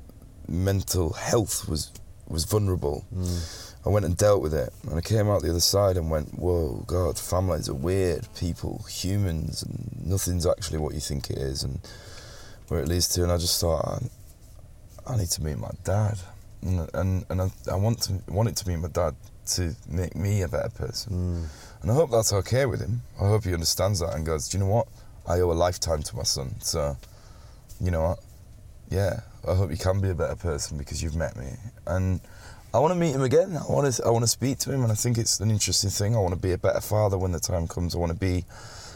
mental 0.48 1.14
health 1.14 1.68
was 1.68 1.90
was 2.28 2.46
vulnerable, 2.46 3.06
mm. 3.14 3.73
I 3.86 3.90
went 3.90 4.06
and 4.06 4.16
dealt 4.16 4.42
with 4.42 4.54
it, 4.54 4.72
and 4.84 4.98
I 4.98 5.02
came 5.02 5.30
out 5.30 5.42
the 5.42 5.50
other 5.50 5.60
side 5.60 5.98
and 5.98 6.10
went, 6.10 6.38
"Whoa, 6.40 6.84
God, 6.88 7.20
families 7.20 7.68
are 7.68 7.74
weird 7.74 8.28
people, 8.36 8.86
humans, 8.90 9.64
and 9.64 10.06
nothing's 10.06 10.46
actually 10.46 10.80
what 10.80 10.94
you 10.94 11.02
think 11.02 11.30
it 11.30 11.38
is." 11.38 11.64
And 11.64 11.80
where 12.70 12.82
it 12.82 12.88
leads 12.88 13.08
to, 13.10 13.24
and 13.24 13.32
I 13.32 13.38
just 13.38 13.60
thought, 13.60 13.86
I, 13.86 15.14
I 15.14 15.18
need 15.18 15.30
to 15.30 15.44
meet 15.44 15.58
my 15.58 15.72
dad, 15.84 16.18
and 16.62 16.90
and, 16.94 17.26
and 17.30 17.42
I, 17.42 17.52
I 17.72 17.76
want 17.76 18.02
to 18.04 18.22
wanted 18.28 18.56
to 18.58 18.68
meet 18.70 18.78
my 18.78 18.88
dad 18.88 19.16
to 19.56 19.76
make 19.90 20.16
me 20.16 20.42
a 20.42 20.48
better 20.48 20.70
person, 20.70 21.14
hmm. 21.14 21.44
and 21.82 21.92
I 21.92 21.94
hope 21.94 22.10
that's 22.10 22.32
okay 22.32 22.66
with 22.66 22.80
him. 22.80 23.02
I 23.22 23.28
hope 23.28 23.44
he 23.44 23.54
understands 23.54 24.00
that 24.00 24.14
and 24.16 24.26
goes, 24.26 24.48
"Do 24.48 24.58
you 24.58 24.64
know 24.64 24.70
what? 24.70 24.88
I 25.28 25.42
owe 25.42 25.52
a 25.52 25.54
lifetime 25.54 26.04
to 26.04 26.16
my 26.16 26.24
son, 26.24 26.56
so 26.62 26.96
you 27.82 27.92
know 27.92 28.02
what? 28.02 28.20
Yeah, 28.90 29.22
I 29.48 29.56
hope 29.56 29.72
you 29.72 29.78
can 29.78 30.00
be 30.00 30.10
a 30.10 30.16
better 30.16 30.36
person 30.36 30.78
because 30.78 31.04
you've 31.04 31.16
met 31.16 31.36
me, 31.36 31.50
and 31.86 32.22
I 32.74 32.80
want 32.80 32.92
to 32.92 33.00
meet 33.00 33.12
him 33.12 33.22
again. 33.22 33.56
I 33.56 33.72
want 33.72 33.94
to, 33.94 34.04
I 34.04 34.10
want 34.10 34.24
to 34.24 34.28
speak 34.28 34.58
to 34.60 34.72
him, 34.74 34.82
and 34.84 34.92
I 34.92 34.96
think 34.96 35.18
it's 35.18 35.40
an 35.40 35.52
interesting 35.52 35.92
thing. 35.92 36.16
I 36.16 36.20
want 36.20 36.34
to 36.34 36.40
be 36.40 36.54
a 36.54 36.58
better 36.58 36.82
father 36.82 37.18
when 37.18 37.32
the 37.32 37.40
time 37.40 37.68
comes. 37.68 37.94
I 37.94 38.00
want 38.00 38.12
to 38.12 38.18
be 38.18 38.46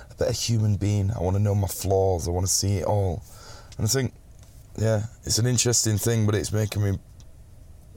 a 0.09 0.15
better 0.15 0.31
human 0.33 0.77
being. 0.77 1.11
I 1.11 1.21
want 1.21 1.35
to 1.37 1.41
know 1.41 1.53
my 1.53 1.67
flaws. 1.67 2.27
I 2.27 2.31
want 2.31 2.47
to 2.47 2.51
see 2.51 2.77
it 2.77 2.85
all, 2.85 3.21
and 3.77 3.85
I 3.85 3.89
think, 3.89 4.13
yeah, 4.77 5.03
it's 5.25 5.37
an 5.37 5.45
interesting 5.45 5.97
thing, 5.97 6.25
but 6.25 6.33
it's 6.33 6.51
making 6.51 6.83
me 6.83 6.97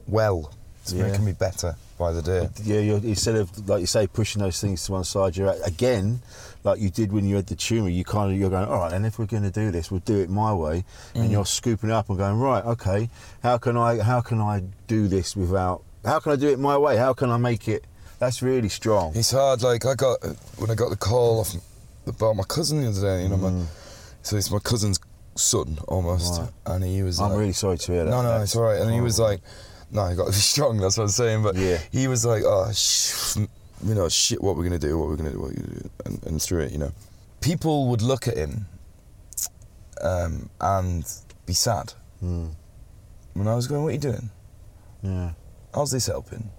well. 0.07 0.53
It's 0.83 0.93
Yeah. 0.93 1.07
making 1.07 1.25
me 1.25 1.31
better 1.33 1.75
by 2.01 2.11
the 2.11 2.21
day. 2.21 2.49
Yeah, 2.63 2.79
you're, 2.79 2.97
instead 2.97 3.35
of 3.35 3.69
like 3.69 3.81
you 3.81 3.85
say 3.87 4.07
pushing 4.07 4.41
those 4.41 4.59
things 4.59 4.83
to 4.85 4.91
one 4.93 5.03
side, 5.03 5.37
you're 5.37 5.49
at, 5.49 5.65
again 5.67 6.21
like 6.63 6.79
you 6.79 6.89
did 6.89 7.11
when 7.11 7.25
you 7.25 7.35
had 7.35 7.47
the 7.47 7.55
tumour. 7.55 7.89
You 7.89 8.03
kind 8.03 8.31
of 8.31 8.37
you're 8.39 8.49
going, 8.49 8.67
all 8.67 8.79
right, 8.79 8.93
and 8.93 9.05
if 9.05 9.17
we're 9.19 9.25
going 9.35 9.43
to 9.43 9.51
do 9.51 9.71
this, 9.71 9.89
we'll 9.91 9.99
do 10.13 10.19
it 10.19 10.29
my 10.29 10.53
way, 10.53 10.83
Mm. 11.13 11.21
and 11.21 11.31
you're 11.31 11.45
scooping 11.45 11.89
it 11.91 11.93
up 11.93 12.09
and 12.09 12.17
going, 12.17 12.37
right, 12.39 12.63
okay, 12.65 13.09
how 13.43 13.57
can 13.57 13.77
I 13.77 13.99
how 14.01 14.19
can 14.21 14.39
I 14.41 14.63
do 14.87 15.07
this 15.07 15.35
without? 15.35 15.83
How 16.03 16.19
can 16.19 16.31
I 16.31 16.35
do 16.35 16.49
it 16.49 16.57
my 16.59 16.77
way? 16.77 16.97
How 16.97 17.13
can 17.13 17.29
I 17.29 17.37
make 17.37 17.67
it? 17.67 17.85
That's 18.19 18.41
really 18.41 18.69
strong. 18.69 19.13
It's 19.15 19.31
hard. 19.31 19.61
Like 19.61 19.85
I 19.85 19.93
got 19.95 20.17
when 20.57 20.69
I 20.71 20.75
got 20.75 20.89
the 20.89 20.97
call 20.97 21.39
off 21.41 21.53
about 22.07 22.35
my 22.35 22.43
cousin 22.55 22.81
the 22.81 22.89
other 22.89 23.01
day. 23.01 23.23
You 23.23 23.29
know, 23.29 23.37
my, 23.37 23.65
so 24.23 24.37
it's 24.37 24.49
my 24.51 24.59
cousin's 24.59 24.99
son 25.35 25.77
almost, 25.87 26.39
Right. 26.39 26.49
and 26.67 26.83
he 26.83 27.01
was. 27.03 27.19
I'm 27.19 27.29
like, 27.29 27.39
really 27.39 27.53
sorry 27.53 27.77
to 27.77 27.91
hear 27.91 28.03
that. 28.05 28.09
No, 28.11 28.21
no, 28.23 28.41
it's 28.41 28.55
all 28.55 28.63
right. 28.63 28.79
And 28.81 28.91
he 28.93 29.01
was 29.01 29.17
like, 29.19 29.41
no, 29.91 30.07
you 30.09 30.15
got 30.15 30.25
to 30.25 30.31
be 30.31 30.35
strong. 30.37 30.77
That's 30.77 30.97
what 30.97 31.03
I'm 31.03 31.09
saying. 31.09 31.43
But 31.43 31.55
Yeah. 31.55 31.79
he 31.91 32.07
was 32.07 32.25
like, 32.25 32.43
oh, 32.45 32.71
sh- 32.73 33.37
you 33.85 33.95
know, 33.95 34.07
shit. 34.09 34.41
What 34.41 34.55
we're 34.57 34.63
gonna 34.63 34.79
do? 34.79 34.97
What 34.97 35.07
we're 35.09 35.15
gonna 35.15 35.31
do? 35.31 35.39
What 35.39 35.49
we're 35.49 35.55
gonna 35.63 35.79
do? 35.81 35.89
And, 36.05 36.23
and 36.25 36.41
through 36.41 36.61
it, 36.61 36.71
you 36.71 36.77
know, 36.77 36.91
people 37.41 37.87
would 37.89 38.01
look 38.01 38.27
at 38.27 38.37
him 38.37 38.65
um, 40.01 40.49
and 40.59 41.03
be 41.45 41.53
sad. 41.53 41.93
Hmm. 42.19 42.47
When 43.33 43.47
I 43.47 43.55
was 43.55 43.67
going, 43.67 43.83
what 43.83 43.89
are 43.89 43.93
you 43.93 43.97
doing? 43.99 44.29
yeah. 45.03 45.31
How's 45.73 45.91
this 45.91 46.07
helping? 46.07 46.49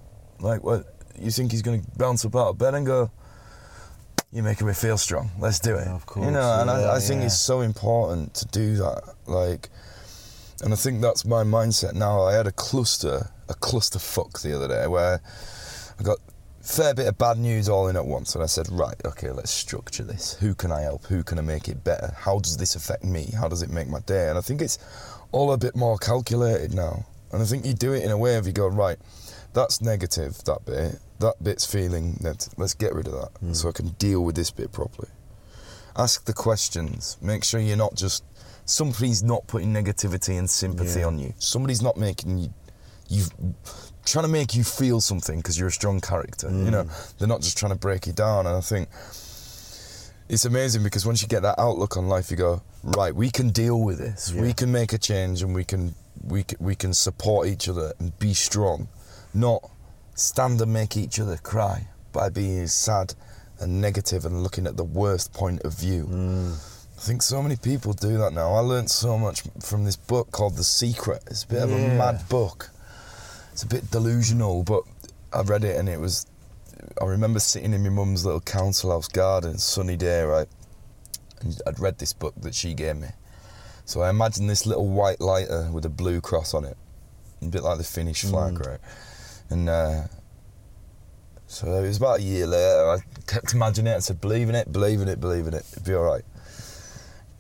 Like, 0.41 0.65
what? 0.65 0.87
You 1.21 1.31
think 1.31 1.53
he's 1.53 1.61
going 1.63 1.83
to 1.83 1.91
bounce 1.99 2.25
up 2.25 2.35
out 2.35 2.49
of 2.49 2.59
bed 2.59 2.75
and 2.75 2.87
go, 2.87 3.11
You're 4.33 4.43
making 4.43 4.67
me 4.67 4.73
feel 4.73 4.97
strong. 4.97 5.31
Let's 5.39 5.59
do 5.61 5.77
it. 5.77 5.87
Of 5.87 6.07
course, 6.07 6.25
You 6.25 6.33
know, 6.33 6.41
and 6.61 6.71
yeah, 6.71 6.91
I, 6.91 6.97
I 6.97 6.99
think 7.01 7.21
yeah. 7.21 7.27
it's 7.27 7.39
so 7.39 7.61
important 7.61 8.33
to 8.37 8.47
do 8.47 8.77
that. 8.77 9.03
Like, 9.27 9.69
and 10.63 10.73
I 10.73 10.77
think 10.77 11.01
that's 11.01 11.25
my 11.25 11.43
mindset 11.43 11.95
now. 11.95 12.23
I 12.23 12.35
had 12.35 12.47
a 12.47 12.53
cluster, 12.53 13.31
a 13.49 13.55
cluster 13.55 13.99
fuck 13.99 14.41
the 14.41 14.55
other 14.55 14.69
day 14.69 14.87
where 14.87 15.21
I 15.99 16.03
got 16.03 16.19
a 16.19 16.65
fair 16.65 16.95
bit 16.95 17.09
of 17.09 17.19
bad 17.19 17.39
news 17.39 17.69
all 17.69 17.89
in 17.89 17.97
at 17.97 18.07
once, 18.07 18.35
and 18.35 18.43
I 18.43 18.47
said, 18.47 18.69
right, 18.71 18.95
okay, 19.05 19.31
let's 19.31 19.51
structure 19.51 20.05
this. 20.05 20.35
Who 20.35 20.55
can 20.55 20.71
I 20.71 20.83
help? 20.83 21.05
Who 21.07 21.25
can 21.25 21.39
I 21.39 21.43
make 21.43 21.69
it 21.69 21.83
better? 21.83 22.15
How 22.17 22.39
does 22.39 22.57
this 22.57 22.77
affect 22.77 23.05
me? 23.05 23.31
How 23.37 23.49
does 23.49 23.63
it 23.63 23.71
make 23.71 23.89
my 23.89 24.01
day? 24.01 24.29
And 24.29 24.39
I 24.39 24.41
think 24.41 24.63
it's 24.63 24.79
all 25.33 25.53
a 25.53 25.59
bit 25.59 25.75
more 25.75 25.99
calculated 25.99 26.75
now. 26.75 27.07
And 27.33 27.43
I 27.43 27.45
think 27.47 27.65
you 27.65 27.75
do 27.75 27.93
it 27.93 28.05
in 28.05 28.11
a 28.11 28.19
way 28.19 28.37
of 28.37 28.47
you 28.47 28.53
go, 28.53 28.69
right, 28.69 28.99
that's 29.55 29.81
negative, 29.81 30.43
that 30.45 30.65
bit. 30.65 30.99
That 31.19 31.43
bit's 31.43 31.65
feeling 31.65 32.19
that 32.23 32.49
let's 32.57 32.75
get 32.75 32.95
rid 32.95 33.07
of 33.07 33.13
that 33.13 33.35
mm. 33.35 33.55
so 33.55 33.69
I 33.69 33.73
can 33.73 33.91
deal 33.91 34.25
with 34.25 34.35
this 34.35 34.51
bit 34.51 34.73
properly. 34.73 35.09
Ask 35.97 36.25
the 36.25 36.33
questions. 36.33 37.17
Make 37.21 37.45
sure 37.45 37.61
you're 37.61 37.77
not 37.77 37.95
just 37.95 38.25
somebody's 38.65 39.23
not 39.23 39.47
putting 39.47 39.73
negativity 39.73 40.39
and 40.39 40.49
sympathy 40.49 41.01
Yeah. 41.01 41.07
on 41.07 41.19
you. 41.19 41.35
Somebody's 41.39 41.83
not 41.83 41.97
making 41.97 42.39
you 42.39 42.55
you 43.09 43.25
trying 44.05 44.25
to 44.25 44.31
make 44.31 44.55
you 44.55 44.65
feel 44.65 45.01
something 45.01 45.37
because 45.37 45.59
you're 45.59 45.69
a 45.69 45.73
strong 45.73 46.01
character. 46.01 46.49
You 46.49 46.71
know, 46.71 46.85
mm. 46.85 47.19
they're 47.19 47.29
not 47.29 47.43
just 47.43 47.59
trying 47.59 47.73
to 47.73 47.79
break 47.79 48.07
you 48.07 48.13
down. 48.13 48.47
And 48.47 48.57
I 48.57 48.61
think 48.61 48.89
it's 50.29 50.45
amazing 50.45 50.83
because 50.83 51.05
once 51.05 51.23
you 51.23 51.29
get 51.29 51.43
that 51.43 51.59
outlook 51.59 51.97
on 51.97 52.09
life, 52.09 52.31
you 52.31 52.37
go 52.37 52.63
right. 52.83 53.15
We 53.15 53.31
can 53.31 53.51
deal 53.51 53.81
with 53.81 53.99
this. 53.99 54.33
We 54.33 54.53
can 54.53 54.73
make 54.73 54.93
a 54.93 54.99
change, 54.99 55.43
and 55.43 55.55
we 55.55 55.65
can 55.65 55.95
we 56.25 56.45
can, 56.45 56.59
we 56.61 56.75
can 56.75 56.95
support 56.95 57.49
each 57.49 57.69
other 57.69 57.93
and 57.99 58.19
be 58.19 58.35
strong, 58.35 58.89
not 59.35 59.69
stand 60.15 60.61
and 60.61 60.73
make 60.73 60.97
each 60.97 61.21
other 61.21 61.37
cry 61.37 61.87
by 62.13 62.29
being 62.29 62.67
sad 62.67 63.15
and 63.61 63.81
negative 63.81 64.25
and 64.25 64.43
looking 64.43 64.67
at 64.67 64.77
the 64.77 64.85
worst 64.85 65.33
point 65.33 65.63
of 65.63 65.79
view. 65.79 66.07
Mm. 66.07 66.82
I 67.03 67.05
think 67.05 67.21
so 67.21 67.43
many 67.43 67.57
people 67.57 67.95
do 67.95 68.17
that 68.19 68.33
now. 68.33 68.55
I 68.55 68.61
learned 68.61 68.89
so 68.89 69.19
much 69.19 69.43
from 69.61 69.85
this 69.85 69.97
book 69.97 70.31
called 70.31 70.55
The 70.55 70.63
Secret. 70.63 71.25
It's 71.27 71.43
a 71.43 71.49
bit 71.49 71.63
of 71.65 71.73
a 71.73 71.77
mad 71.77 72.29
book. 72.29 72.71
It's 73.51 73.65
a 73.65 73.67
bit 73.67 73.91
delusional, 73.91 74.63
but 74.63 74.85
I 75.33 75.43
read 75.43 75.65
it 75.65 75.77
and 75.77 75.89
it 75.89 75.99
was. 75.99 76.27
I 77.01 77.07
remember 77.07 77.41
sitting 77.41 77.73
in 77.73 77.83
my 77.83 77.89
mum's 77.89 78.25
little 78.25 78.41
council 78.41 78.93
house 78.93 79.09
garden, 79.09 79.59
sunny 79.59 79.97
day, 79.97 80.23
right? 80.23 80.47
And 81.41 81.61
I'd 81.67 81.81
read 81.81 81.99
this 81.99 82.13
book 82.13 82.35
that 82.41 82.55
she 82.55 82.73
gave 82.73 82.97
me. 82.97 83.09
So 83.85 84.03
I 84.03 84.11
imagined 84.11 84.49
this 84.49 84.65
little 84.65 84.87
white 84.87 85.21
lighter 85.21 85.71
with 85.73 85.85
a 85.85 85.91
blue 85.91 86.21
cross 86.21 86.55
on 86.55 86.65
it, 86.65 86.77
a 87.43 87.47
bit 87.47 87.65
like 87.65 87.79
the 87.79 87.85
Finnish 87.85 88.23
flag, 88.23 88.65
right? 88.65 88.81
And 89.51 89.69
uh, 89.69 90.03
so 91.49 91.67
it 91.67 91.83
was 91.83 91.97
about 91.97 92.21
a 92.21 92.23
year 92.23 92.47
later. 92.47 92.91
I 92.91 92.99
kept 93.27 93.55
imagining 93.55 93.93
it. 93.93 93.97
I 93.97 93.99
said, 93.99 94.21
"Believe 94.21 94.49
in 94.49 94.55
it, 94.55 94.71
believe 94.71 95.01
in 95.01 95.09
it, 95.09 95.21
believe 95.21 95.49
in 95.49 95.55
it. 95.55 95.67
It'd 95.73 95.85
be 95.85 95.95
all 95.95 96.05
right." 96.05 96.23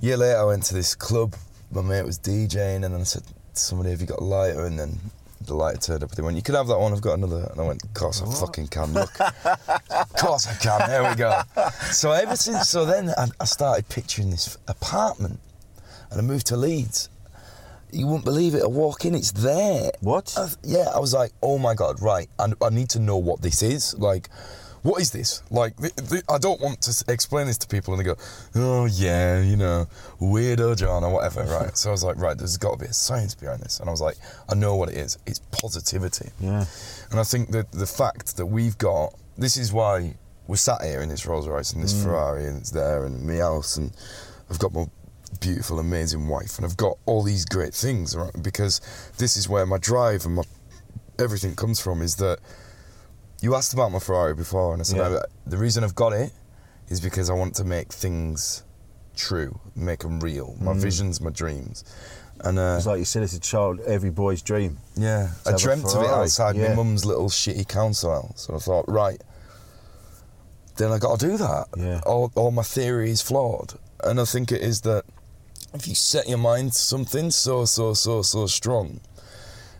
Year 0.02 0.16
later, 0.18 0.38
I 0.38 0.44
went 0.44 0.64
to 0.64 0.74
this 0.74 0.94
club. 0.94 1.34
My 1.70 1.80
mate 1.80 2.04
was 2.04 2.18
DJing, 2.18 2.84
and 2.84 2.92
then 2.92 3.00
I 3.00 3.04
said, 3.04 3.22
"Somebody, 3.54 3.90
have 3.90 4.00
you 4.00 4.06
got 4.06 4.18
a 4.18 4.24
lighter?" 4.24 4.66
And 4.66 4.78
then 4.78 4.98
the 5.46 5.54
lighter 5.54 5.78
turned 5.78 6.02
up. 6.04 6.10
They 6.10 6.22
went, 6.22 6.36
"You 6.36 6.42
can 6.42 6.54
have 6.54 6.66
that 6.68 6.78
one. 6.78 6.92
I've 6.92 7.00
got 7.00 7.14
another." 7.14 7.48
And 7.50 7.60
I 7.60 7.64
went, 7.64 7.82
"Of 7.82 7.94
course 7.94 8.20
I 8.20 8.30
fucking 8.30 8.68
can. 8.68 8.92
Look, 8.92 9.18
of 9.20 10.12
course 10.18 10.46
I 10.46 10.54
can. 10.54 10.88
There 10.88 11.08
we 11.08 11.14
go." 11.16 11.40
So 11.92 12.10
ever 12.12 12.36
since, 12.36 12.68
so 12.68 12.84
then 12.84 13.10
I, 13.16 13.28
I 13.40 13.44
started 13.44 13.88
picturing 13.88 14.30
this 14.30 14.58
apartment, 14.68 15.40
and 16.10 16.20
I 16.20 16.22
moved 16.22 16.46
to 16.48 16.56
Leeds. 16.56 17.08
You 17.90 18.06
wouldn't 18.06 18.24
believe 18.24 18.54
it. 18.54 18.62
I 18.62 18.66
walk 18.66 19.04
in, 19.04 19.14
it's 19.14 19.32
there. 19.32 19.90
What? 20.00 20.34
I- 20.36 20.48
yeah, 20.62 20.86
I 20.94 20.98
was 20.98 21.12
like, 21.12 21.32
oh 21.42 21.58
my 21.58 21.74
god, 21.74 22.00
right. 22.00 22.28
I, 22.38 22.52
I 22.62 22.70
need 22.70 22.88
to 22.90 22.98
know 22.98 23.18
what 23.18 23.42
this 23.42 23.62
is. 23.62 23.94
Like, 23.98 24.30
what 24.82 25.00
is 25.00 25.10
this? 25.10 25.42
Like, 25.50 25.76
th- 25.76 25.94
th- 25.94 26.24
I 26.28 26.38
don't 26.38 26.60
want 26.60 26.82
to 26.82 27.04
explain 27.08 27.46
this 27.46 27.58
to 27.58 27.68
people 27.68 27.94
and 27.94 28.00
they 28.00 28.04
go, 28.04 28.16
oh 28.54 28.86
yeah, 28.86 29.40
you 29.40 29.56
know, 29.56 29.86
weirdo 30.20 30.76
John 30.76 31.04
or 31.04 31.12
whatever, 31.12 31.42
right? 31.44 31.76
so 31.76 31.90
I 31.90 31.92
was 31.92 32.04
like, 32.04 32.16
right, 32.16 32.36
there's 32.36 32.56
got 32.56 32.72
to 32.72 32.78
be 32.78 32.86
a 32.86 32.92
science 32.92 33.34
behind 33.34 33.60
this. 33.60 33.80
And 33.80 33.88
I 33.88 33.92
was 33.92 34.00
like, 34.00 34.16
I 34.48 34.54
know 34.54 34.76
what 34.76 34.88
it 34.88 34.96
is. 34.96 35.18
It's 35.26 35.40
positivity. 35.50 36.30
Yeah. 36.40 36.64
And 37.10 37.20
I 37.20 37.24
think 37.24 37.50
that 37.50 37.72
the 37.72 37.86
fact 37.86 38.36
that 38.36 38.46
we've 38.46 38.76
got 38.78 39.14
this 39.38 39.56
is 39.56 39.72
why 39.72 40.14
we're 40.46 40.56
sat 40.56 40.82
here 40.82 41.00
in 41.00 41.08
this 41.08 41.24
Rolls 41.24 41.48
Royce 41.48 41.72
and 41.72 41.82
this 41.82 41.94
mm. 41.94 42.04
Ferrari 42.04 42.46
and 42.46 42.58
it's 42.58 42.70
there 42.70 43.04
and 43.04 43.24
me 43.24 43.38
house 43.38 43.76
and 43.76 43.92
I've 44.50 44.58
got 44.58 44.74
my 44.74 44.86
beautiful, 45.40 45.78
amazing 45.78 46.28
wife, 46.28 46.58
and 46.58 46.66
I've 46.66 46.76
got 46.76 46.98
all 47.06 47.22
these 47.22 47.44
great 47.44 47.74
things, 47.74 48.16
right? 48.16 48.30
Because 48.42 48.80
this 49.18 49.36
is 49.36 49.48
where 49.48 49.64
my 49.66 49.78
drive 49.78 50.26
and 50.26 50.34
my 50.34 50.42
everything 51.18 51.54
comes 51.54 51.80
from. 51.80 52.02
Is 52.02 52.16
that 52.16 52.38
you 53.42 53.54
asked 53.54 53.74
about 53.74 53.92
my 53.92 53.98
Ferrari 53.98 54.34
before, 54.34 54.72
and 54.72 54.80
I 54.80 54.84
said 54.84 54.98
Yeah. 54.98 55.18
I- 55.18 55.24
the 55.50 55.58
reason 55.58 55.84
I've 55.84 55.94
got 55.94 56.12
it 56.12 56.32
is 56.88 57.00
because 57.00 57.28
I 57.28 57.34
want 57.34 57.54
to 57.56 57.64
make 57.64 57.92
things 57.92 58.62
true, 59.16 59.58
make 59.76 60.00
them 60.00 60.20
real. 60.20 60.54
My 60.60 60.72
visions, 60.74 61.20
my 61.20 61.30
dreams, 61.30 61.84
and 62.40 62.58
uh, 62.58 62.74
It's 62.78 62.86
like 62.86 62.98
you 62.98 63.04
said, 63.04 63.22
it's 63.22 63.34
a 63.34 63.40
child, 63.40 63.80
every 63.80 64.10
boy's 64.10 64.42
dream. 64.42 64.78
yeah, 64.96 65.30
I 65.46 65.52
dreamt 65.56 65.84
of 65.94 66.02
it 66.02 66.08
outside 66.10 66.56
yeah. 66.56 66.68
my 66.70 66.74
mum's 66.76 67.04
little 67.04 67.28
shitty 67.28 67.66
council 67.68 68.10
house, 68.12 68.46
and 68.48 68.56
I 68.56 68.60
thought, 68.60 68.84
right, 68.88 69.20
then 70.76 70.90
I 70.92 70.98
got 70.98 71.20
to 71.20 71.26
do 71.28 71.36
that. 71.36 71.66
Yeah. 71.76 72.00
All, 72.06 72.32
all 72.34 72.50
my 72.50 72.62
theory 72.62 73.10
is 73.10 73.20
flawed, 73.22 73.74
and 74.02 74.20
I 74.20 74.24
think 74.24 74.50
it 74.52 74.62
is 74.62 74.80
that 74.82 75.04
if 75.74 75.86
you 75.88 75.94
set 75.94 76.28
your 76.28 76.38
mind 76.38 76.72
to 76.72 76.78
something 76.78 77.30
so, 77.30 77.64
so, 77.64 77.94
so, 77.94 78.22
so 78.22 78.46
strong, 78.46 79.00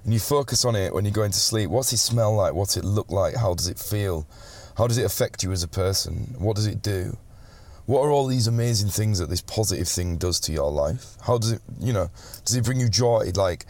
and 0.05 0.13
you 0.13 0.21
focus 0.21 0.65
on 0.65 0.75
it 0.75 0.93
when 0.93 1.05
you're 1.05 1.13
going 1.13 1.33
to 1.33 1.39
sleep, 1.39 1.71
what's 1.71 1.93
it 1.93 1.99
smell 1.99 2.35
like? 2.35 2.55
What's 2.55 2.77
it 2.77 2.85
look 2.85 3.11
like? 3.11 3.37
How 3.37 3.55
does 3.55 3.69
it 3.69 3.79
feel? 3.79 4.27
How 4.77 4.87
does 4.87 4.99
it 4.99 5.05
affect 5.05 5.43
you 5.43 5.53
as 5.53 5.63
a 5.63 5.69
person? 5.69 6.35
What 6.39 6.57
does 6.57 6.67
it 6.67 6.83
do? 6.83 7.17
What 7.87 8.03
are 8.03 8.11
all 8.11 8.27
these 8.27 8.47
amazing 8.47 8.91
things 8.91 9.19
that 9.19 9.29
this 9.29 9.41
positive 9.41 9.89
thing 9.89 10.17
does 10.17 10.41
to 10.41 10.53
your 10.53 10.71
life? 10.71 11.17
How 11.27 11.39
does 11.39 11.53
it, 11.53 11.63
you 11.81 11.93
know, 11.93 12.11
does 12.45 12.55
it 12.55 12.65
bring 12.65 12.81
you 12.81 12.89
joy? 12.89 13.31
Like, 13.35 13.67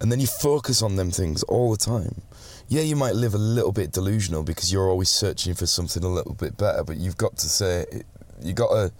and 0.00 0.12
then 0.12 0.20
you 0.20 0.26
focus 0.26 0.82
on 0.82 0.96
them 0.96 1.10
things 1.10 1.42
all 1.44 1.70
the 1.70 1.76
time. 1.76 2.22
Yeah, 2.68 2.82
you 2.82 2.96
might 2.96 3.14
live 3.14 3.34
a 3.34 3.38
little 3.38 3.72
bit 3.72 3.92
delusional 3.92 4.42
because 4.42 4.70
you're 4.70 4.88
always 4.88 5.08
searching 5.08 5.54
for 5.54 5.66
something 5.66 6.04
a 6.04 6.08
little 6.08 6.34
bit 6.34 6.56
better, 6.56 6.84
but 6.84 6.98
you've 6.98 7.16
got 7.16 7.36
to 7.38 7.48
say, 7.48 7.86
you've 8.42 8.56
got 8.56 8.68
to 8.68 8.92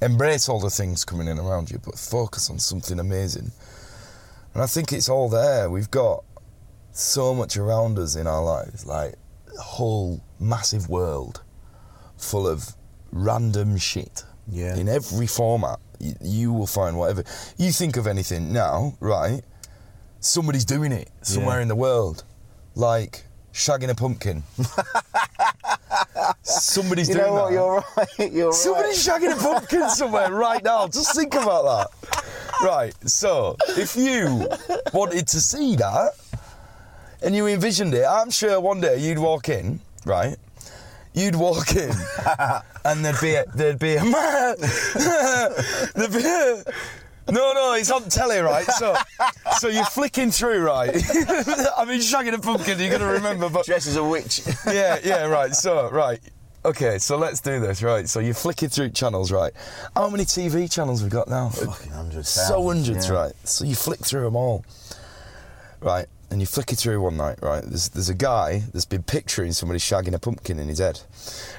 embrace 0.00 0.48
all 0.48 0.60
the 0.60 0.70
things 0.70 1.04
coming 1.04 1.28
in 1.28 1.38
around 1.38 1.70
you, 1.70 1.78
but 1.84 1.96
focus 1.96 2.50
on 2.50 2.58
something 2.58 2.98
amazing. 2.98 3.52
And 4.54 4.62
I 4.62 4.66
think 4.66 4.92
it's 4.92 5.08
all 5.08 5.28
there. 5.28 5.70
We've 5.70 5.90
got 5.90 6.24
so 6.92 7.34
much 7.34 7.56
around 7.56 7.98
us 7.98 8.16
in 8.16 8.26
our 8.26 8.42
lives, 8.42 8.84
like 8.84 9.14
a 9.56 9.60
whole 9.62 10.22
massive 10.38 10.88
world 10.88 11.42
full 12.18 12.46
of 12.46 12.74
random 13.12 13.76
shit. 13.78 14.24
Yeah. 14.48 14.76
In 14.76 14.88
every 14.88 15.26
format, 15.26 15.78
you, 15.98 16.14
you 16.20 16.52
will 16.52 16.66
find 16.66 16.98
whatever. 16.98 17.24
You 17.56 17.72
think 17.72 17.96
of 17.96 18.06
anything 18.06 18.52
now, 18.52 18.94
right? 19.00 19.42
Somebody's 20.20 20.64
doing 20.64 20.92
it 20.92 21.10
somewhere 21.22 21.56
Yeah. 21.56 21.62
in 21.62 21.68
the 21.68 21.76
world, 21.76 22.24
like 22.74 23.24
shagging 23.52 23.88
a 23.90 23.94
pumpkin. 23.94 24.42
Somebody's 26.42 27.08
You 27.08 27.14
doing 27.16 27.26
know 27.26 27.32
what? 27.34 27.48
that. 27.48 27.52
You're 27.54 27.84
right. 27.96 28.32
You're 28.32 28.52
Somebody's 28.52 29.08
right. 29.08 29.22
shagging 29.22 29.32
a 29.32 29.36
pumpkin 29.40 29.88
somewhere 29.90 30.32
right 30.32 30.62
now. 30.62 30.86
Just 30.88 31.14
think 31.14 31.34
about 31.34 31.90
that. 32.01 32.01
Right, 32.62 32.94
so 33.08 33.56
if 33.70 33.96
you 33.96 34.46
wanted 34.92 35.26
to 35.28 35.40
see 35.40 35.74
that 35.76 36.12
and 37.22 37.34
you 37.34 37.46
envisioned 37.46 37.94
it, 37.94 38.04
I'm 38.04 38.30
sure 38.30 38.60
one 38.60 38.80
day 38.80 38.98
you'd 38.98 39.18
walk 39.18 39.48
in, 39.48 39.80
right? 40.04 40.36
You'd 41.14 41.34
walk 41.34 41.74
in 41.74 41.90
and 42.84 43.04
there'd 43.04 43.20
be 43.20 43.34
a, 43.34 43.44
there'd 43.54 43.78
be 43.78 43.94
a 43.96 44.02
there'd 45.94 46.12
be 46.12 46.24
a, 46.24 46.62
no, 47.30 47.52
no, 47.52 47.74
it's 47.74 47.90
on 47.90 48.08
telly, 48.08 48.38
right? 48.38 48.66
So, 48.66 48.96
so 49.58 49.68
you're 49.68 49.84
flicking 49.84 50.30
through, 50.30 50.62
right? 50.64 50.90
I 51.76 51.84
mean, 51.84 52.00
shagging 52.00 52.34
a 52.34 52.38
pumpkin, 52.38 52.78
you're 52.78 52.90
gonna 52.90 53.10
remember, 53.12 53.48
but 53.48 53.64
Dressed 53.66 53.86
as 53.88 53.96
a 53.96 54.04
witch. 54.04 54.42
yeah, 54.66 54.98
yeah, 55.04 55.24
right. 55.26 55.54
So, 55.54 55.88
right. 55.90 56.20
Okay, 56.64 56.98
so 56.98 57.18
let's 57.18 57.40
do 57.40 57.58
this, 57.58 57.82
right? 57.82 58.08
So 58.08 58.20
you're 58.20 58.34
flicking 58.34 58.68
through 58.68 58.90
channels, 58.90 59.32
right? 59.32 59.52
How 59.96 60.08
many 60.08 60.24
TV 60.24 60.70
channels 60.70 61.02
we 61.02 61.08
got 61.08 61.26
now? 61.26 61.48
Fucking 61.48 61.90
hundreds. 61.90 62.28
So 62.28 62.68
hundreds, 62.68 63.08
yeah. 63.08 63.14
right? 63.14 63.32
So 63.42 63.64
you 63.64 63.74
flick 63.74 63.98
through 64.00 64.22
them 64.22 64.36
all, 64.36 64.64
right? 65.80 66.06
And 66.30 66.40
you 66.40 66.46
flick 66.46 66.70
it 66.72 66.76
through 66.76 67.00
one 67.00 67.16
night, 67.16 67.40
right? 67.42 67.64
There's 67.64 67.88
there's 67.88 68.08
a 68.08 68.14
guy 68.14 68.62
that's 68.72 68.84
been 68.84 69.02
picturing 69.02 69.52
somebody 69.52 69.80
shagging 69.80 70.14
a 70.14 70.20
pumpkin 70.20 70.60
in 70.60 70.68
his 70.68 70.78
head, 70.78 71.00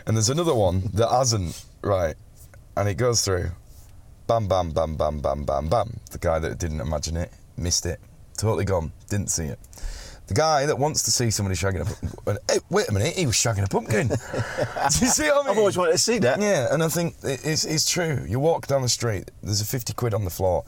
and 0.08 0.16
there's 0.16 0.30
another 0.30 0.56
one 0.56 0.84
that 0.94 1.10
hasn't, 1.10 1.66
right? 1.82 2.16
And 2.78 2.88
it 2.88 2.96
goes 2.96 3.26
through, 3.26 3.52
bam, 4.26 4.48
bam, 4.48 4.72
bam, 4.72 4.96
bam, 4.96 5.20
bam, 5.20 5.44
bam, 5.44 5.68
bam. 5.68 6.00
The 6.12 6.18
guy 6.18 6.40
that 6.40 6.58
didn't 6.58 6.80
imagine 6.80 7.18
it 7.18 7.32
missed 7.58 7.86
it, 7.86 8.00
totally 8.38 8.66
gone, 8.66 8.94
didn't 9.10 9.32
see 9.32 9.46
it. 9.46 9.60
The 10.28 10.34
guy 10.34 10.66
that 10.66 10.78
wants 10.78 11.04
to 11.04 11.12
see 11.12 11.30
somebody 11.32 11.56
shagging 11.56 11.82
a 11.82 11.86
pumpkin, 11.86 12.38
hey, 12.50 12.60
wait 12.70 12.88
a 12.88 12.94
minute, 12.94 13.16
he 13.16 13.26
was 13.26 13.36
shagging 13.36 13.66
a 13.66 13.68
pumpkin. 13.68 14.08
Do 14.08 14.14
you 14.14 15.12
see 15.12 15.24
what 15.28 15.34
I 15.34 15.40
mean? 15.42 15.50
I've 15.52 15.58
always 15.58 15.78
wanted 15.78 15.92
to 15.94 15.98
see 15.98 16.20
that. 16.20 16.40
Yeah, 16.40 16.74
and 16.74 16.82
I 16.82 16.88
think 16.88 17.16
it's, 17.24 17.66
it's 17.66 17.90
true. 17.90 18.26
You 18.28 18.40
walk 18.40 18.68
down 18.68 18.82
the 18.82 18.90
street, 18.90 19.32
there's 19.42 19.62
a 19.62 19.66
50 19.66 19.94
quid 19.94 20.14
on 20.14 20.24
the 20.24 20.30
floor. 20.30 20.64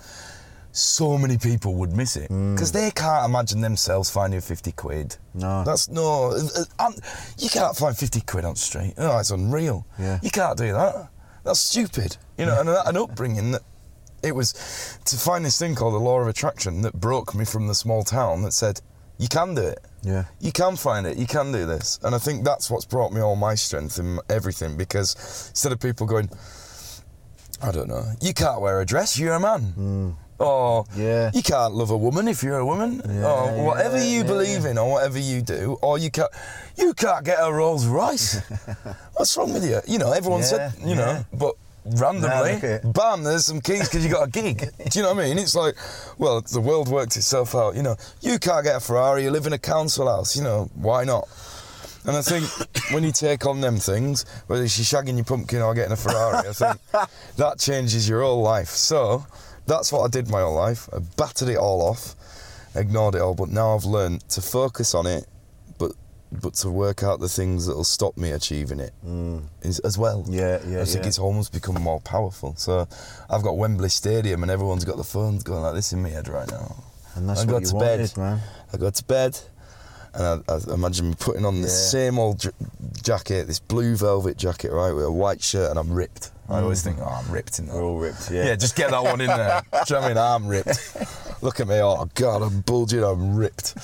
So 0.74 1.18
many 1.18 1.38
people 1.38 1.76
would 1.76 1.94
miss 1.94 2.18
it 2.18 2.28
because 2.28 2.74
they 2.74 2.92
can't 2.92 3.30
imagine 3.30 3.62
themselves 3.62 4.10
finding 4.10 4.42
50 4.42 4.74
quid. 4.74 5.16
No. 5.34 5.64
That's 5.64 5.88
no. 5.88 6.38
um, 6.80 6.94
you 7.38 7.50
can't 7.50 7.78
find 7.78 7.96
50 7.98 8.20
quid 8.22 8.44
on 8.44 8.56
the 8.56 8.60
street. 8.60 8.94
Oh, 8.98 9.18
it's 9.20 9.32
unreal. 9.32 9.88
Yeah. 9.98 10.20
You 10.22 10.32
can't 10.32 10.58
do 10.58 10.74
that. 10.74 11.08
That's 11.46 11.62
stupid. 11.62 12.18
You 12.38 12.46
know, 12.46 12.60
and 12.60 12.68
an 12.68 12.98
upbringing 12.98 13.52
that 13.52 13.62
it 14.22 14.36
was 14.36 15.00
to 15.06 15.16
find 15.16 15.46
this 15.46 15.58
thing 15.58 15.76
called 15.76 15.94
the 15.94 16.00
law 16.00 16.20
of 16.20 16.28
attraction 16.28 16.82
that 16.82 17.00
broke 17.00 17.34
me 17.34 17.46
from 17.46 17.68
the 17.68 17.76
small 17.76 18.04
town 18.04 18.42
that 18.42 18.52
said, 18.52 18.82
you 19.18 19.28
can 19.28 19.56
do 19.56 19.62
it. 19.62 19.80
Yeah. 20.04 20.26
You 20.40 20.52
can 20.52 20.76
find 20.76 21.08
it. 21.08 21.18
You 21.18 21.26
can 21.28 21.52
do 21.52 21.66
this. 21.66 22.00
And 22.04 22.14
I 22.14 22.18
think 22.20 22.44
that's 22.46 22.70
what's 22.70 22.86
brought 22.86 23.12
me 23.12 23.22
all 23.22 23.36
my 23.36 23.56
strength 23.56 23.98
and 23.98 24.20
everything 24.30 24.78
because 24.78 25.16
instead 25.50 25.72
of 25.72 25.80
people 25.80 26.06
going, 26.06 26.30
I 27.62 27.72
don't 27.72 27.88
know, 27.88 28.04
you 28.22 28.34
can't 28.34 28.62
wear 28.62 28.82
a 28.82 28.86
dress, 28.86 29.18
you're 29.18 29.34
a 29.36 29.40
man. 29.40 30.16
Or 30.38 30.84
Hmm. 30.84 31.02
Yeah. 31.02 31.32
you 31.34 31.42
can't 31.42 31.74
love 31.74 31.92
a 31.92 31.98
woman 31.98 32.28
if 32.28 32.44
you're 32.44 32.60
a 32.60 32.66
woman. 32.66 33.02
or 33.24 33.66
whatever 33.66 33.98
yeah, 33.98 34.04
you 34.04 34.18
yeah, 34.20 34.24
believe 34.28 34.66
in 34.66 34.78
or 34.78 34.92
whatever 34.92 35.18
you 35.18 35.42
do. 35.42 35.78
Or 35.82 35.98
you 35.98 36.12
can't 36.12 36.30
you 36.78 36.94
can't 36.94 37.24
get 37.26 37.38
a 37.40 37.52
Rolls 37.52 37.86
Royce. 37.88 38.42
What's 39.16 39.36
wrong 39.38 39.54
with 39.54 39.64
you? 39.66 39.80
You 39.88 39.98
know, 39.98 40.12
everyone 40.12 40.44
said, 40.44 40.74
Yeah, 40.80 40.88
you 40.88 40.96
know, 40.96 41.26
but 41.34 41.56
randomly, 41.86 42.80
bam, 42.84 43.24
there's 43.24 43.46
some 43.46 43.62
keys 43.62 43.88
because 43.88 44.06
you 44.06 44.12
got 44.12 44.28
a 44.28 44.32
gig. 44.32 44.60
Do 44.90 45.00
you 45.00 45.04
know 45.04 45.14
what 45.14 45.24
I 45.24 45.28
mean? 45.28 45.38
It's 45.38 45.56
like, 45.56 45.76
well, 46.18 46.42
the 46.42 46.62
world 46.62 46.88
worked 46.88 47.16
itself 47.18 47.56
out. 47.56 47.76
You 47.76 47.84
know, 47.84 47.96
you 48.22 48.40
can't 48.40 48.64
get 48.64 48.76
a 48.76 48.80
Ferrari, 48.80 49.24
you 49.24 49.32
live 49.32 49.48
in 49.48 49.54
a 49.54 49.60
council 49.60 50.08
house. 50.08 50.36
You 50.36 50.44
know, 50.44 50.70
why 50.76 51.04
not? 51.04 51.28
And 52.06 52.16
I 52.16 52.22
think 52.22 52.46
when 52.92 53.04
you 53.04 53.12
take 53.12 53.46
on 53.46 53.62
them 53.62 53.78
things, 53.78 54.26
whether 54.48 54.64
you 54.64 54.70
shagging 54.70 55.16
your 55.16 55.26
pumpkin 55.26 55.62
or 55.62 55.74
getting 55.74 55.94
a 55.94 55.98
Ferrari, 55.98 56.48
I 56.48 56.54
think 56.54 56.80
that 57.38 57.60
changes 57.60 58.08
your 58.08 58.22
whole 58.22 58.42
life. 58.42 58.70
So 58.70 59.26
that's 59.66 59.92
what 59.92 60.02
I 60.02 60.08
did 60.08 60.30
my 60.30 60.42
whole 60.42 60.56
life. 60.56 60.88
I 60.94 61.00
battered 61.18 61.50
it 61.50 61.58
all 61.58 61.82
off, 61.82 62.16
ignored 62.76 63.16
it 63.16 63.22
all, 63.22 63.34
but 63.34 63.50
now 63.50 63.76
I've 63.76 63.86
learned 63.86 64.28
to 64.30 64.42
focus 64.42 64.94
on 64.94 65.08
it, 65.08 65.26
but 66.42 66.54
to 66.56 66.70
work 66.70 67.04
out 67.04 67.20
the 67.20 67.30
things 67.30 67.66
that'll 67.68 67.84
stop 67.84 68.18
me 68.18 68.32
achieving 68.32 68.80
it 68.80 68.94
is, 69.62 69.80
as 69.80 69.98
well. 69.98 70.24
Mm. 70.24 70.34
Yeah, 70.34 70.60
yeah, 70.68 70.82
I 70.82 70.86
think 70.86 71.04
yeah. 71.04 71.08
it's 71.08 71.20
almost 71.20 71.52
become 71.54 71.76
more 71.82 72.00
powerful. 72.02 72.56
So 72.58 72.88
I've 73.30 73.44
got 73.44 73.58
Wembley 73.58 73.90
Stadium 73.90 74.42
and 74.44 74.52
everyone's 74.52 74.86
got 74.86 74.98
the 74.98 75.04
phones 75.04 75.44
going 75.44 75.62
like 75.62 75.74
this 75.76 75.94
in 75.94 76.02
my 76.04 76.10
head 76.10 76.28
right 76.28 76.50
now. 76.50 76.76
And 77.16 77.30
that's 77.30 77.42
I 77.42 77.46
what 77.46 77.52
got 77.52 77.62
you 77.62 77.68
to 77.70 77.76
wanted, 77.76 77.98
bed. 78.14 78.18
man. 78.18 78.40
I 78.74 78.78
got 78.78 78.96
to 78.96 79.04
bed, 79.06 79.40
and 80.14 80.44
I, 80.50 80.54
I 80.54 80.74
imagine 80.74 81.10
me 81.10 81.16
putting 81.18 81.46
on 81.46 81.62
the 81.62 81.68
Yeah. 81.68 81.74
same 81.74 82.20
old 82.20 82.40
j- 82.40 82.50
jacket, 83.02 83.48
this 83.48 83.60
blue 83.60 83.96
velvet 83.96 84.36
jacket, 84.38 84.72
right, 84.72 84.92
with 84.92 85.06
a 85.06 85.12
white 85.12 85.42
shirt, 85.42 85.70
and 85.70 85.80
I'm 85.80 85.92
ripped. 85.92 86.32
I 86.50 86.60
always 86.60 86.84
think, 86.84 86.98
oh, 87.00 87.06
I'm 87.06 87.32
ripped 87.32 87.58
in 87.58 87.66
that. 87.68 87.74
We're 87.76 87.84
all 87.84 87.98
ripped, 87.98 88.30
yeah. 88.30 88.46
Yeah, 88.46 88.56
just 88.56 88.76
get 88.76 88.92
that 88.92 89.02
one 89.02 89.20
in 89.22 89.28
there. 89.28 89.64
Do 89.72 89.78
you 89.96 89.96
know 89.96 90.02
what 90.02 90.04
I 90.06 90.08
mean? 90.10 90.18
I'm 90.18 90.48
ripped. 90.48 91.42
Look 91.42 91.60
at 91.60 91.68
me, 91.68 91.76
oh 91.82 92.08
God, 92.14 92.42
I'm 92.44 92.62
bulging, 92.62 93.04
I'm 93.04 93.36
ripped. 93.36 93.76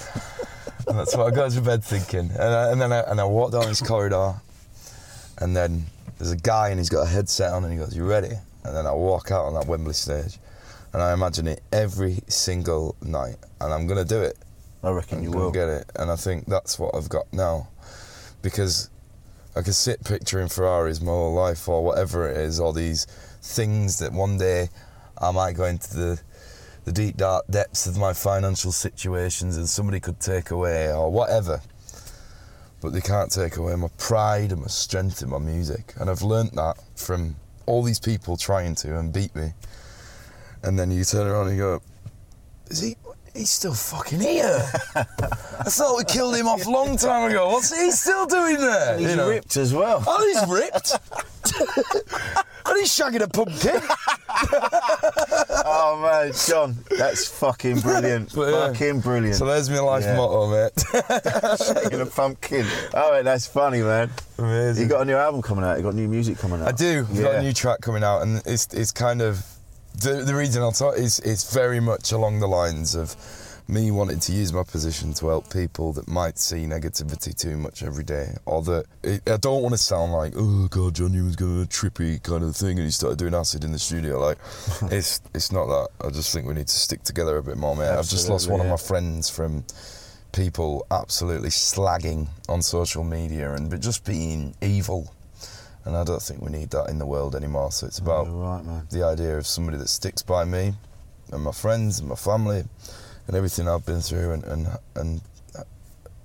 That's 0.95 1.15
what 1.15 1.31
I 1.31 1.35
go 1.35 1.49
to 1.49 1.61
bed 1.61 1.83
thinking. 1.83 2.31
And, 2.31 2.41
I, 2.41 2.71
and 2.71 2.81
then 2.81 2.91
I, 2.91 2.99
and 3.01 3.19
I 3.19 3.23
walk 3.25 3.51
down 3.51 3.65
this 3.65 3.81
corridor, 3.81 4.35
and 5.39 5.55
then 5.55 5.85
there's 6.17 6.31
a 6.31 6.37
guy 6.37 6.69
and 6.69 6.79
he's 6.79 6.89
got 6.89 7.01
a 7.01 7.09
headset 7.09 7.53
on, 7.53 7.63
and 7.63 7.73
he 7.73 7.79
goes, 7.79 7.95
"You 7.95 8.05
ready?" 8.05 8.33
And 8.63 8.75
then 8.75 8.85
I 8.85 8.91
walk 8.91 9.31
out 9.31 9.45
on 9.45 9.53
that 9.55 9.67
Wembley 9.67 9.93
stage, 9.93 10.37
and 10.93 11.01
I 11.01 11.13
imagine 11.13 11.47
it 11.47 11.63
every 11.71 12.19
single 12.27 12.95
night, 13.01 13.37
and 13.59 13.73
I'm 13.73 13.87
gonna 13.87 14.05
do 14.05 14.21
it. 14.21 14.37
I 14.83 14.91
reckon 14.91 15.19
I'm 15.19 15.23
you 15.23 15.31
will. 15.31 15.51
get 15.51 15.69
it, 15.69 15.91
and 15.95 16.11
I 16.11 16.15
think 16.15 16.45
that's 16.47 16.77
what 16.77 16.95
I've 16.95 17.09
got 17.09 17.31
now, 17.33 17.67
because 18.41 18.89
I 19.55 19.61
can 19.61 19.73
sit 19.73 20.03
picturing 20.03 20.47
Ferraris 20.47 21.01
my 21.01 21.11
whole 21.11 21.33
life, 21.33 21.67
or 21.67 21.83
whatever 21.83 22.29
it 22.29 22.37
is, 22.37 22.59
or 22.59 22.73
these 22.73 23.05
things 23.41 23.99
that 23.99 24.11
one 24.11 24.37
day 24.37 24.69
I 25.17 25.31
might 25.31 25.53
go 25.53 25.65
into 25.65 25.95
the 25.95 26.21
the 26.85 26.91
deep 26.91 27.17
dark 27.17 27.45
depths 27.49 27.85
of 27.87 27.97
my 27.97 28.13
financial 28.13 28.71
situations, 28.71 29.57
and 29.57 29.67
somebody 29.69 29.99
could 29.99 30.19
take 30.19 30.51
away, 30.51 30.91
or 30.91 31.11
whatever. 31.11 31.61
But 32.81 32.93
they 32.93 33.01
can't 33.01 33.31
take 33.31 33.57
away 33.57 33.75
my 33.75 33.89
pride 33.99 34.51
and 34.51 34.61
my 34.61 34.67
strength 34.67 35.21
in 35.21 35.29
my 35.29 35.37
music, 35.37 35.93
and 35.99 36.09
I've 36.09 36.23
learnt 36.23 36.55
that 36.55 36.77
from 36.95 37.35
all 37.67 37.83
these 37.83 37.99
people 37.99 38.37
trying 38.37 38.73
to 38.75 38.97
and 38.97 39.13
beat 39.13 39.35
me. 39.35 39.53
And 40.63 40.77
then 40.79 40.89
you 40.91 41.03
turn 41.03 41.27
around 41.27 41.47
and 41.49 41.57
you 41.57 41.61
go, 41.63 41.81
is 42.69 42.81
he? 42.81 42.95
He's 43.33 43.49
still 43.49 43.73
fucking 43.73 44.19
here. 44.19 44.61
I 44.93 45.03
thought 45.69 45.97
we 45.97 46.03
killed 46.03 46.35
him 46.35 46.47
off 46.49 46.65
a 46.65 46.69
long 46.69 46.97
time 46.97 47.29
ago. 47.29 47.49
What's 47.49 47.73
he 47.73 47.89
still 47.91 48.25
doing 48.25 48.57
there? 48.57 48.97
He's 48.97 49.11
You 49.11 49.15
know? 49.15 49.29
ripped 49.29 49.55
as 49.55 49.73
well. 49.73 50.03
Oh, 50.07 50.19
he's 50.27 50.45
ripped. 50.49 50.91
and 52.65 52.77
he's 52.77 52.89
shagging 52.89 53.21
a 53.21 53.27
pumpkin. 53.29 53.79
oh 55.65 55.80
John, 56.29 56.77
that's 56.97 57.27
fucking 57.27 57.79
brilliant. 57.81 58.33
But, 58.35 58.51
yeah. 58.51 58.67
Fucking 58.67 58.99
brilliant. 59.01 59.35
So 59.35 59.45
there's 59.45 59.69
my 59.69 59.79
life 59.79 60.03
Yeah. 60.03 60.15
motto, 60.17 60.47
mate. 60.47 60.71
Shaking 61.83 62.01
a 62.01 62.05
pumpkin. 62.05 62.65
Oh, 62.93 63.11
man, 63.13 63.25
that's 63.25 63.47
funny, 63.47 63.81
man. 63.81 64.09
Amazing. 64.37 64.83
You 64.83 64.89
got 64.89 65.01
a 65.01 65.05
new 65.05 65.15
album 65.15 65.41
coming 65.41 65.63
out. 65.63 65.77
You 65.77 65.83
got 65.83 65.95
new 65.95 66.07
music 66.07 66.37
coming 66.37 66.61
out. 66.61 66.67
I 66.67 66.71
do. 66.71 67.05
We've 67.11 67.21
got 67.21 67.35
a 67.35 67.41
new 67.41 67.53
track 67.53 67.81
coming 67.81 68.03
out, 68.03 68.21
and 68.21 68.41
it's 68.45 68.67
it's 68.73 68.91
kind 68.91 69.21
of 69.21 69.45
the 70.01 70.23
the 70.23 70.33
reason 70.35 70.61
I'll 70.61 70.71
talk 70.71 70.97
is 70.97 71.19
it's 71.19 71.53
very 71.53 71.79
much 71.79 72.11
along 72.11 72.39
the 72.39 72.47
lines 72.47 72.95
of 72.95 73.15
me 73.67 73.91
wanting 73.91 74.19
to 74.19 74.31
use 74.31 74.51
my 74.51 74.63
position 74.63 75.13
to 75.13 75.27
help 75.27 75.51
people 75.51 75.93
that 75.93 76.07
might 76.07 76.37
see 76.37 76.65
negativity 76.65 77.35
too 77.37 77.57
much 77.57 77.83
every 77.83 78.03
day, 78.03 78.35
or 78.45 78.61
that 78.63 78.85
it, 79.03 79.29
I 79.29 79.37
don't 79.37 79.61
want 79.61 79.73
to 79.73 79.77
sound 79.77 80.11
like 80.11 80.33
oh 80.35 80.67
god, 80.69 80.95
John 80.95 81.11
Newman's 81.13 81.35
going 81.35 81.61
a 81.61 81.65
trippy 81.65 82.21
kind 82.21 82.43
of 82.43 82.55
thing, 82.55 82.77
and 82.77 82.85
he 82.85 82.91
started 82.91 83.17
doing 83.17 83.33
acid 83.33 83.63
in 83.63 83.71
the 83.71 83.79
studio. 83.79 84.19
Like 84.19 84.37
it's 84.91 85.21
it's 85.33 85.51
not 85.51 85.67
that. 85.67 85.89
I 86.05 86.09
just 86.09 86.33
think 86.33 86.47
we 86.47 86.53
need 86.53 86.67
to 86.67 86.75
stick 86.75 87.03
together 87.03 87.37
a 87.37 87.43
bit 87.43 87.57
more, 87.57 87.75
mate. 87.75 87.89
I've 87.89 88.07
just 88.07 88.29
lost 88.29 88.45
Absolutely, 88.45 88.57
one 88.57 88.65
of 88.67 88.69
my 88.71 88.87
friends 88.87 89.29
from 89.29 89.63
people 90.31 90.85
absolutely 90.91 91.49
slagging 91.49 92.27
on 92.47 92.61
social 92.61 93.03
media 93.03 93.53
and 93.53 93.69
but 93.69 93.81
just 93.81 94.05
being 94.05 94.55
evil. 94.61 95.13
And 95.83 95.97
I 95.97 96.03
don't 96.03 96.21
think 96.21 96.41
we 96.41 96.51
need 96.51 96.69
that 96.71 96.89
in 96.89 96.99
the 96.99 97.07
world 97.07 97.35
anymore. 97.35 97.71
So 97.71 97.87
it's 97.87 97.97
about 97.97 98.27
right, 98.29 98.83
the 98.91 99.03
idea 99.03 99.37
of 99.37 99.47
somebody 99.47 99.77
that 99.79 99.87
sticks 99.87 100.21
by 100.21 100.45
me 100.45 100.73
and 101.31 101.43
my 101.43 101.51
friends 101.51 101.99
and 101.99 102.07
my 102.07 102.15
family 102.15 102.65
and 103.31 103.37
everything 103.37 103.65
I've 103.69 103.85
been 103.85 104.01
through 104.01 104.33
and 104.33 104.43
and 104.43 104.67
and 104.95 105.21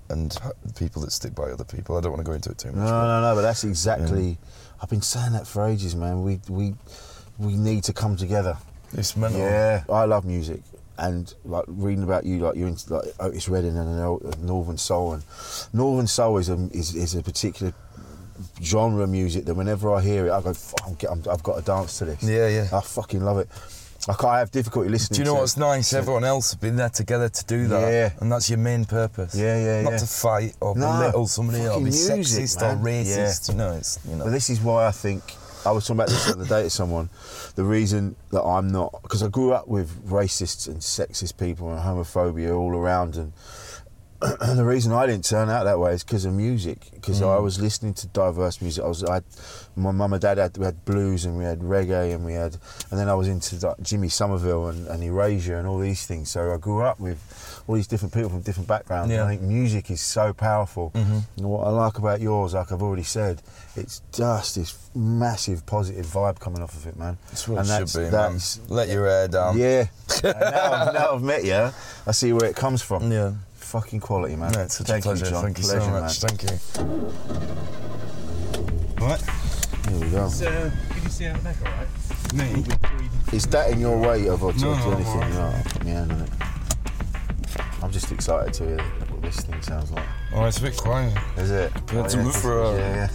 and 0.09 0.37
people 0.77 1.01
that 1.01 1.11
stick 1.11 1.33
by 1.33 1.43
other 1.43 1.63
people. 1.63 1.97
I 1.97 2.01
don't 2.01 2.11
want 2.11 2.19
to 2.19 2.29
go 2.29 2.33
into 2.33 2.49
it 2.49 2.57
too 2.57 2.69
much. 2.69 2.77
No, 2.77 2.83
much. 2.83 2.91
no, 2.91 3.21
no. 3.21 3.35
But 3.35 3.41
that's 3.41 3.63
exactly. 3.63 4.37
I've 4.81 4.89
been 4.89 5.01
saying 5.01 5.33
that 5.33 5.47
for 5.47 5.65
ages, 5.65 5.95
man. 5.95 6.21
We 6.23 6.39
we 6.49 6.75
we 7.37 7.55
need 7.55 7.85
to 7.85 7.93
come 7.93 8.17
together. 8.17 8.57
It's 8.93 9.15
mental. 9.15 9.39
Yeah, 9.39 9.83
I 9.89 10.03
love 10.03 10.25
music, 10.25 10.61
and 10.97 11.33
like 11.45 11.63
reading 11.67 12.03
about 12.03 12.25
you, 12.25 12.39
like 12.39 12.55
you're 12.55 12.67
into 12.67 12.93
like 12.93 13.05
Otis 13.19 13.47
Redding 13.47 13.77
and 13.77 14.45
Northern 14.45 14.77
Soul, 14.77 15.13
and 15.13 15.23
Northern 15.73 16.07
Soul 16.07 16.37
is 16.37 16.49
a 16.49 16.69
is, 16.73 16.93
is 16.93 17.15
a 17.15 17.23
particular 17.23 17.73
genre 18.61 19.03
of 19.03 19.09
music 19.09 19.45
that 19.45 19.55
whenever 19.55 19.93
I 19.93 20.01
hear 20.01 20.27
it, 20.27 20.31
I 20.31 20.41
go, 20.41 20.53
I'm, 20.85 20.97
I'm, 21.09 21.23
I've 21.31 21.43
got 21.43 21.55
to 21.55 21.61
dance 21.61 21.99
to 21.99 22.05
this. 22.05 22.21
Yeah, 22.21 22.47
yeah. 22.49 22.67
I 22.71 22.81
fucking 22.81 23.21
love 23.21 23.39
it. 23.39 23.49
I, 24.09 24.13
can't, 24.13 24.25
I 24.25 24.39
have 24.39 24.51
difficulty 24.51 24.89
listening. 24.89 25.17
Do 25.17 25.21
you 25.21 25.25
know 25.25 25.35
to 25.35 25.41
what's 25.41 25.57
nice? 25.57 25.93
Everyone 25.93 26.23
else 26.23 26.51
has 26.51 26.59
been 26.59 26.75
there 26.77 26.89
together 26.89 27.27
to 27.29 27.45
do 27.45 27.67
that, 27.67 27.91
Yeah. 27.91 28.11
and 28.21 28.31
that's 28.31 28.49
your 28.49 28.59
main 28.59 28.85
purpose. 28.85 29.35
Yeah, 29.35 29.57
yeah, 29.59 29.81
Not 29.81 29.93
yeah. 29.93 29.97
to 29.97 30.05
fight 30.05 30.55
or 30.61 30.75
No, 30.75 30.91
belittle 30.93 31.27
somebody 31.27 31.67
or 31.67 31.77
be 31.77 31.85
music, 31.85 32.19
sexist 32.21 32.61
man. 32.61 32.77
or 32.77 32.83
racist. 32.83 33.49
Yeah. 33.49 33.53
You 33.53 33.57
know, 33.57 33.71
it's 33.73 33.99
you 34.07 34.15
know. 34.15 34.23
But 34.25 34.31
this 34.31 34.49
is 34.49 34.61
why 34.61 34.87
I 34.87 34.91
think 34.91 35.23
I 35.65 35.71
was 35.71 35.85
talking 35.85 35.97
about 35.97 36.09
this 36.09 36.25
the 36.25 36.31
other 36.33 36.45
day 36.45 36.63
to 36.63 36.69
someone. 36.69 37.09
The 37.55 37.63
reason 37.65 38.15
that 38.31 38.41
I'm 38.43 38.69
not 38.69 39.01
because 39.01 39.23
I 39.23 39.27
grew 39.27 39.51
up 39.53 39.67
with 39.67 39.89
racists 40.09 40.67
and 40.67 40.77
sexist 40.77 41.37
people 41.37 41.69
and 41.71 41.79
homophobia 41.81 42.55
all 42.55 42.75
around, 42.75 43.15
and 43.17 43.33
the 44.55 44.65
reason 44.65 44.91
I 44.93 45.05
didn't 45.05 45.25
turn 45.25 45.49
out 45.49 45.65
that 45.65 45.79
way 45.79 45.93
is 45.93 46.03
because 46.03 46.25
of 46.25 46.33
music. 46.33 46.87
Because 46.93 47.21
Mm. 47.21 47.35
I 47.35 47.39
was 47.39 47.59
listening 47.61 47.93
to 47.95 48.07
diverse 48.07 48.61
music. 48.61 48.83
I 48.83 48.87
was, 48.87 49.03
I, 49.03 49.21
my 49.75 49.91
mum 49.91 50.13
and 50.13 50.21
dad 50.21 50.37
had 50.39 50.57
we 50.57 50.65
had 50.65 50.83
blues 50.85 51.23
and 51.25 51.37
we 51.37 51.43
had 51.43 51.59
reggae 51.59 52.13
and 52.13 52.25
we 52.25 52.33
had, 52.33 52.57
and 52.89 52.99
then 52.99 53.09
I 53.09 53.13
was 53.13 53.27
into 53.27 53.65
like, 53.67 53.79
Jimmy 53.81 54.09
Somerville 54.09 54.67
and, 54.67 54.87
and 54.87 55.03
Erasure 55.03 55.57
and 55.57 55.67
all 55.67 55.77
these 55.79 56.05
things. 56.05 56.29
So 56.31 56.51
I 56.53 56.57
grew 56.57 56.81
up 56.81 56.99
with 56.99 57.63
all 57.67 57.75
these 57.75 57.87
different 57.87 58.13
people 58.13 58.29
from 58.29 58.41
different 58.41 58.67
backgrounds. 58.67 59.11
Yeah. 59.11 59.21
And 59.21 59.27
I 59.29 59.29
think 59.35 59.41
music 59.43 59.91
is 59.91 60.01
so 60.01 60.33
powerful. 60.33 60.91
Mm-hmm. 60.95 61.19
And 61.37 61.49
what 61.49 61.67
I 61.67 61.69
like 61.69 61.97
about 61.97 62.19
yours, 62.19 62.53
like 62.55 62.71
I've 62.71 62.81
already 62.81 63.03
said, 63.03 63.41
it's 63.75 64.01
just 64.11 64.55
this 64.55 64.89
massive 64.95 65.65
positive 65.65 66.05
vibe 66.07 66.39
coming 66.39 66.61
off 66.63 66.75
of 66.75 66.87
it, 66.87 66.97
man. 66.97 67.17
That's 67.29 67.47
what 67.47 67.59
and 67.59 67.69
it 67.83 67.89
should 67.89 68.09
be, 68.09 68.11
man. 68.11 68.39
Let 68.67 68.89
your 68.89 69.05
hair 69.05 69.27
down. 69.27 69.57
Yeah. 69.57 69.85
Now, 70.23 70.91
now 70.93 71.11
I've 71.13 71.21
met 71.21 71.43
you, 71.45 71.69
I 72.07 72.11
see 72.11 72.33
where 72.33 72.49
it 72.49 72.55
comes 72.55 72.81
from. 72.81 73.11
Yeah. 73.11 73.33
Fucking 73.67 73.99
quality, 73.99 74.37
man. 74.37 74.53
No, 74.53 74.61
it's 74.61 74.75
such 74.77 74.87
Thank 74.87 75.03
a 75.03 75.09
pleasure. 75.09 75.25
You, 75.25 75.31
John. 75.31 75.43
Thank 75.43 75.57
you 75.57 75.63
pleasure, 75.65 75.81
so 75.81 75.89
much. 75.89 76.23
Man. 76.23 76.29
Thank 76.29 76.43
you. 76.43 76.51
Right. 79.05 79.21
Here 79.89 79.99
we 79.99 80.09
go. 80.09 80.29
So, 80.29 80.47
uh, 80.47 80.71
can 80.93 81.03
you 81.03 81.09
see 81.09 81.25
out 81.25 81.43
back 81.43 81.57
all 81.65 81.71
right? 81.73 81.87
Me? 82.33 82.63
Is 83.33 83.45
that 83.47 83.69
in 83.71 83.81
your 83.81 83.97
way 83.99 84.29
of 84.29 84.41
or 84.41 84.53
to, 84.53 84.59
No, 84.59 84.73
to 84.73 84.79
no, 84.79 84.85
I'm 84.85 84.93
anything? 84.93 85.21
alright. 85.21 85.35
No, 85.35 85.63
put 85.69 85.83
my 85.83 85.89
hand 85.91 86.11
on 86.13 86.21
it. 86.21 86.29
I'm 87.83 87.91
just 87.91 88.09
excited 88.13 88.53
to 88.53 88.63
hear 88.63 88.77
what 89.09 89.21
this 89.21 89.41
thing 89.41 89.61
sounds 89.61 89.91
like. 89.91 90.05
Oh, 90.33 90.45
it's 90.45 90.59
a 90.59 90.61
bit 90.61 90.77
quiet. 90.77 91.17
Is 91.35 91.51
it? 91.51 91.73
Compared 91.73 92.05
oh, 92.05 92.07
to 92.07 92.17
yeah, 92.19 92.23
me 92.23 92.31
for 92.31 92.61
a- 92.63 92.73
yeah, 92.77 92.95
yeah. 92.95 93.09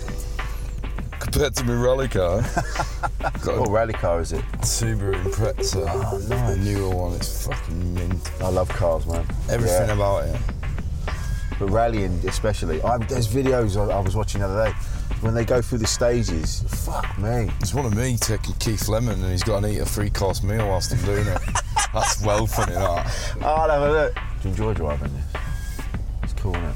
Compared 1.22 1.54
to 1.56 1.64
my 1.64 1.74
rally 1.74 2.08
car, 2.08 2.42
What 3.44 3.70
rally 3.70 3.92
car 3.94 4.20
is 4.20 4.32
it? 4.32 4.44
Subaru 4.60 5.14
Impreza. 5.22 5.84
Oh, 5.88 6.18
nice. 6.28 6.50
The 6.50 6.56
newer 6.58 6.94
one. 6.94 7.14
It's 7.14 7.46
fucking 7.46 7.94
mint. 7.94 8.30
I 8.40 8.48
love 8.48 8.68
cars, 8.68 9.06
man. 9.06 9.24
Everything 9.48 9.88
Yeah. 9.88 9.94
about 9.94 10.24
it. 10.26 10.40
but 11.58 11.70
rallying 11.70 12.20
especially. 12.28 12.82
I'm, 12.82 13.06
there's 13.06 13.28
videos 13.28 13.76
I, 13.76 13.92
I 13.94 14.00
was 14.00 14.16
watching 14.16 14.40
the 14.40 14.48
other 14.48 14.70
day 14.70 14.76
when 15.20 15.32
they 15.34 15.44
go 15.44 15.62
through 15.62 15.78
the 15.78 15.86
stages. 15.86 16.62
Fuck 16.84 17.16
me. 17.18 17.50
It's 17.60 17.72
one 17.72 17.86
of 17.86 17.94
me 17.96 18.16
taking 18.16 18.54
Keith 18.54 18.88
Lemon 18.88 19.20
and 19.22 19.30
he's 19.30 19.44
got 19.44 19.60
to 19.60 19.68
eat 19.68 19.78
a 19.78 19.86
three 19.86 20.10
course 20.10 20.42
meal 20.42 20.66
whilst 20.68 20.92
I'm 20.92 21.04
doing 21.04 21.26
it. 21.26 21.40
That's 21.94 22.20
well 22.24 22.46
funny, 22.46 22.72
that. 22.72 23.36
I'll 23.42 23.70
have 23.70 23.82
a 23.82 23.90
look. 23.92 24.14
Do 24.14 24.20
you 24.44 24.50
enjoy 24.50 24.74
driving 24.74 25.12
this? 25.14 25.42
It's 26.24 26.32
cool, 26.34 26.54
isn't 26.56 26.64
it? 26.68 26.74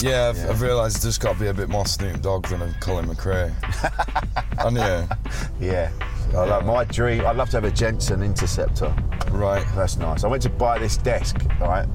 Yeah, 0.00 0.28
I've, 0.28 0.36
Yeah. 0.36 0.48
I've 0.50 0.62
realised 0.62 1.02
there's 1.02 1.18
got 1.18 1.34
to 1.34 1.40
be 1.40 1.46
a 1.48 1.54
bit 1.54 1.68
more 1.68 1.86
Snoop 1.86 2.20
Dogg 2.22 2.46
than 2.48 2.62
a 2.62 2.72
Colin 2.80 3.06
McRae. 3.06 3.52
and 4.66 4.76
yeah, 4.76 5.06
Yeah. 5.60 5.90
I 6.34 6.44
love 6.44 6.66
my 6.66 6.84
dream. 6.84 7.24
I'd 7.24 7.36
love 7.36 7.50
to 7.50 7.56
have 7.58 7.64
a 7.64 7.70
Jensen 7.70 8.20
Interceptor. 8.22 8.92
right. 9.30 9.64
That's 9.76 9.96
nice. 9.96 10.24
I 10.24 10.28
went 10.28 10.42
to 10.42 10.50
buy 10.50 10.78
this 10.78 10.96
desk, 10.96 11.36
right? 11.60 11.86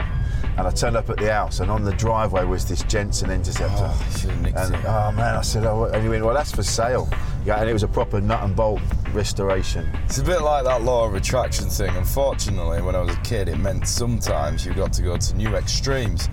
And 0.57 0.67
I 0.67 0.71
turned 0.71 0.95
up 0.95 1.09
at 1.09 1.17
the 1.17 1.31
house, 1.31 1.59
and 1.59 1.69
on 1.69 1.83
the 1.83 1.91
driveway 1.93 2.45
was 2.45 2.65
this 2.65 2.81
Jensen 2.83 3.29
Interceptor. 3.29 3.75
Oh, 3.89 4.05
you 4.11 4.17
should 4.19 4.29
have 4.31 4.41
nicked 4.41 4.57
and 4.57 4.75
it. 4.75 4.85
oh 4.85 5.11
man, 5.11 5.35
I 5.35 5.41
said, 5.41 5.65
oh, 5.65 5.83
and 5.85 6.01
he 6.01 6.09
went, 6.09 6.23
well, 6.23 6.33
that's 6.33 6.51
for 6.51 6.63
sale. 6.63 7.09
Yeah, 7.45 7.59
and 7.59 7.69
it 7.69 7.73
was 7.73 7.83
a 7.83 7.87
proper 7.87 8.19
nut 8.21 8.41
and 8.43 8.55
bolt 8.55 8.81
restoration. 9.13 9.89
It's 10.05 10.17
a 10.19 10.23
bit 10.23 10.41
like 10.41 10.63
that 10.63 10.81
law 10.83 11.05
of 11.07 11.13
attraction 11.15 11.69
thing. 11.69 11.95
Unfortunately, 11.95 12.81
when 12.81 12.95
I 12.95 13.01
was 13.01 13.13
a 13.15 13.19
kid, 13.21 13.49
it 13.49 13.57
meant 13.57 13.87
sometimes 13.87 14.65
you 14.65 14.73
got 14.73 14.93
to 14.93 15.01
go 15.01 15.17
to 15.17 15.35
new 15.35 15.55
extremes. 15.55 16.29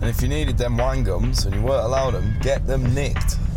And 0.00 0.10
if 0.10 0.20
you 0.20 0.28
needed 0.28 0.58
them 0.58 0.76
wine 0.76 1.04
gums 1.04 1.46
and 1.46 1.54
you 1.54 1.62
weren't 1.62 1.84
allowed 1.84 2.12
them, 2.12 2.36
get 2.42 2.66
them 2.66 2.94
nicked. 2.94 3.38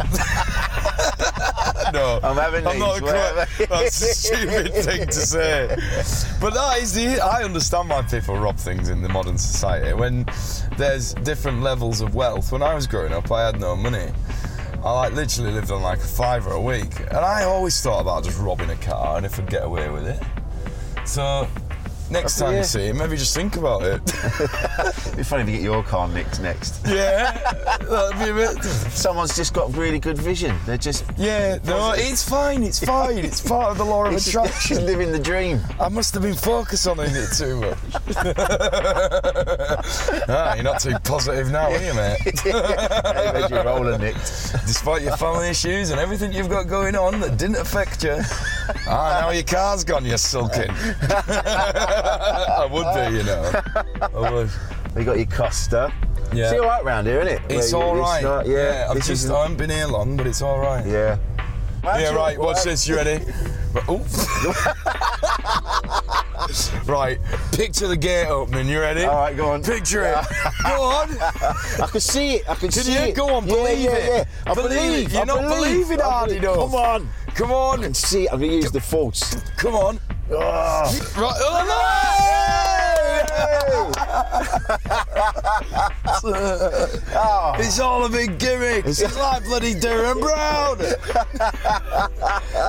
no, 1.94 2.20
I'm 2.24 2.38
having 2.38 2.66
I'm 2.66 2.74
these, 2.74 2.80
not 2.80 3.02
whatever. 3.02 3.48
That's 3.70 4.02
a 4.02 4.14
stupid 4.14 4.74
thing 4.74 5.06
to 5.08 5.14
say. 5.14 5.68
But 6.40 6.54
that 6.54 6.80
is 6.82 6.94
the. 6.94 7.20
I 7.20 7.44
understand 7.44 7.90
why 7.90 8.02
people 8.04 8.38
rob 8.38 8.58
things 8.58 8.90
in 8.90 9.02
the 9.02 9.10
modern 9.10 9.38
society. 9.38 9.94
When 9.94 10.26
there's 10.78 11.14
different 11.16 11.62
levels 11.62 12.02
of 12.02 12.16
wealth. 12.16 12.52
When 12.52 12.64
I 12.64 12.74
was 12.74 12.88
growing 12.88 13.12
up, 13.14 13.32
I 13.32 13.46
had 13.46 13.60
no 13.60 13.76
money. 13.76 14.12
I 14.84 14.94
like 14.94 15.14
literally 15.14 15.52
lived 15.52 15.72
on 15.72 15.82
like 15.82 15.98
a 16.00 16.02
fiver 16.02 16.52
a 16.52 16.62
week, 16.62 17.00
and 17.00 17.18
I 17.18 17.44
always 17.44 17.80
thought 17.82 18.00
about 18.00 18.24
just 18.24 18.40
robbing 18.40 18.70
a 18.70 18.78
car 18.78 19.18
and 19.18 19.26
if 19.26 19.38
I'd 19.38 19.50
get 19.50 19.64
away 19.64 19.90
with 19.90 20.08
it. 20.08 20.24
So 21.06 21.48
next 22.12 22.38
time 22.38 22.56
you 22.56 22.64
see 22.64 22.88
him, 22.88 22.98
maybe 22.98 23.16
just 23.18 23.36
think 23.36 23.56
about 23.56 23.84
it. 23.84 24.02
It'd 25.06 25.18
be 25.18 25.24
funny 25.24 25.44
if 25.44 25.50
you 25.50 25.56
get 25.56 25.62
your 25.62 25.84
car 25.84 26.08
nicked 26.08 26.40
next. 26.42 26.82
yeah, 26.88 27.32
that'd 27.80 28.20
be 28.20 28.30
a 28.30 28.34
bit. 28.34 28.64
Someone's 28.64 29.36
just 29.36 29.54
got 29.54 29.76
really 29.76 30.00
good 30.00 30.18
vision. 30.18 30.56
They're 30.66 30.78
just 30.78 31.06
Yeah, 31.18 31.58
no, 31.66 31.94
it's 31.96 32.28
fine. 32.28 32.64
It's 32.64 32.84
fine. 32.84 33.18
It's 33.20 33.42
part 33.42 33.72
of 33.72 33.78
the 33.78 33.86
law 33.86 34.06
of 34.06 34.14
She's 34.14 34.30
attraction. 34.30 34.86
living 34.86 35.12
the 35.12 35.20
dream. 35.20 35.60
I 35.80 35.90
must 35.90 36.14
have 36.14 36.24
been 36.24 36.36
focused 36.36 36.88
on 36.88 36.98
it 37.00 37.30
too 37.38 37.60
much. 37.62 37.78
ah, 40.28 40.54
you're 40.56 40.64
not 40.64 40.80
too 40.82 40.96
positive 41.04 41.52
now, 41.52 41.72
are 41.72 41.82
you, 41.82 41.94
mate? 41.94 42.40
Hey, 42.42 43.32
made 43.34 43.50
your 43.50 43.64
roller 43.64 43.98
nicked. 43.98 44.52
Despite 44.68 45.02
your 45.02 45.18
family 45.18 45.50
issues 45.50 45.92
and 45.92 46.00
everything 46.00 46.34
you've 46.34 46.50
got 46.50 46.68
going 46.68 46.96
on 46.96 47.20
that 47.22 47.38
didn't 47.38 47.58
affect 47.58 48.04
you. 48.04 48.22
Ah, 48.88 49.20
now 49.22 49.30
your 49.32 49.44
car's 49.44 49.84
gone, 49.84 50.06
you're 50.06 50.18
sulking. 50.18 50.70
I 50.72 52.68
would 52.72 53.12
be, 53.12 53.18
you 53.18 53.24
know. 53.24 53.52
I 54.16 54.32
would. 54.32 54.50
You 54.98 55.04
got 55.06 55.18
your 55.18 55.26
Costa. 55.28 55.92
Yeah. 56.34 56.52
It's 56.52 56.60
all 56.60 56.68
right 56.68 56.84
round 56.84 57.08
here, 57.08 57.22
isn't 57.22 57.34
it? 57.36 57.42
It's 57.50 57.74
Where 57.74 57.82
you- 57.82 57.88
all 57.88 57.96
right. 57.96 58.24
not- 58.24 58.48
yeah. 58.48 58.88
I've 58.90 58.98
just, 58.98 59.10
isn't... 59.10 59.32
I 59.36 59.42
haven't 59.44 59.58
been 59.58 59.70
here 59.70 59.88
long, 59.88 60.16
but 60.18 60.28
it's 60.28 60.42
all 60.42 60.60
right. 60.60 60.86
Yeah. 60.86 61.18
Yeah, 61.84 62.14
right, 62.14 62.38
watch 62.38 62.64
this, 62.64 62.88
you 62.88 62.96
ready? 62.98 63.24
Right, 66.86 67.20
picture 67.52 67.88
the 67.88 67.96
gate 67.98 68.26
opening, 68.28 68.68
you 68.68 68.80
ready? 68.80 69.04
All 69.04 69.16
right, 69.18 69.38
go 69.38 69.52
on. 69.52 69.62
Picture 69.62 70.04
it. 70.06 70.16
go 70.64 70.82
on. 70.82 71.10
I 71.22 71.88
can 71.92 72.00
see 72.02 72.36
it. 72.38 72.50
I 72.50 72.56
can, 72.56 72.70
Can 72.70 72.84
see 72.84 72.94
you? 72.94 73.00
it. 73.00 73.16
Go 73.16 73.36
on, 73.36 73.46
Yeah, 73.48 73.54
believe 73.54 73.80
yeah, 73.82 73.92
it. 73.92 74.28
Yeah. 74.46 74.52
I 74.52 74.54
Believe 74.56 74.70
believe. 74.70 75.12
You're 75.14 75.22
I 75.22 75.26
not 75.26 75.42
believe. 75.42 75.74
believing 75.88 76.00
hard 76.00 76.32
enough. 76.32 76.56
Come 76.56 76.76
on. 76.76 77.10
Come 77.36 77.52
I 77.52 77.54
on. 77.54 77.82
can 77.82 77.94
see 77.94 78.24
it. 78.26 78.32
I'm 78.34 78.40
going 78.40 78.52
to 78.52 78.56
use 78.58 78.72
the 78.72 78.82
force. 78.82 79.36
Come 79.58 79.76
on. 79.76 80.00
Oh. 80.32 80.36
Right. 81.18 81.38
Oh, 81.42 81.66
Oh. 86.22 87.56
It's 87.60 87.80
all 87.80 88.06
a 88.06 88.10
big 88.10 88.40
gimmick. 88.40 88.86
It's 88.86 89.02
like 89.18 89.44
bloody 89.44 89.74
Derren 89.74 90.20
Brown. 90.20 90.80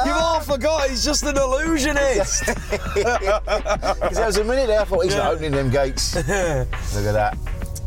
You've 0.06 0.16
all 0.16 0.40
forgot 0.40 0.88
he's 0.88 1.04
just 1.04 1.22
an 1.24 1.36
illusionist. 1.36 2.44
Because 2.46 4.14
there 4.16 4.26
was 4.26 4.36
a 4.38 4.44
minute 4.44 4.66
there 4.66 4.80
I 4.80 4.84
thought 4.84 5.04
he's 5.04 5.14
not 5.16 5.32
opening 5.34 5.52
them 5.52 5.70
gates. 5.70 6.14
Look 6.16 6.26
at 6.28 6.66
that. 7.12 7.36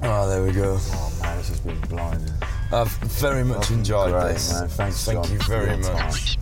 oh, 0.04 0.30
there 0.30 0.44
we 0.44 0.52
go. 0.52 0.78
Oh 0.80 1.14
man, 1.22 1.38
this 1.38 1.50
has 1.50 1.60
been 1.60 1.80
blinding. 1.82 2.33
I've 2.74 2.92
very 3.22 3.44
much 3.44 3.70
enjoyed 3.70 4.12
Great, 4.12 4.34
this. 4.34 4.52
man. 4.52 4.68
Thanks, 4.70 5.06
Thank 5.06 5.24
John. 5.24 5.34
you 5.34 5.40
very 5.44 5.76
Good 5.78 5.94
much. 5.94 6.38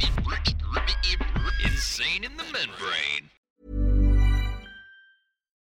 Insane 1.65 2.23
in 2.23 2.37
the 2.37 2.43
membrane. 2.43 3.29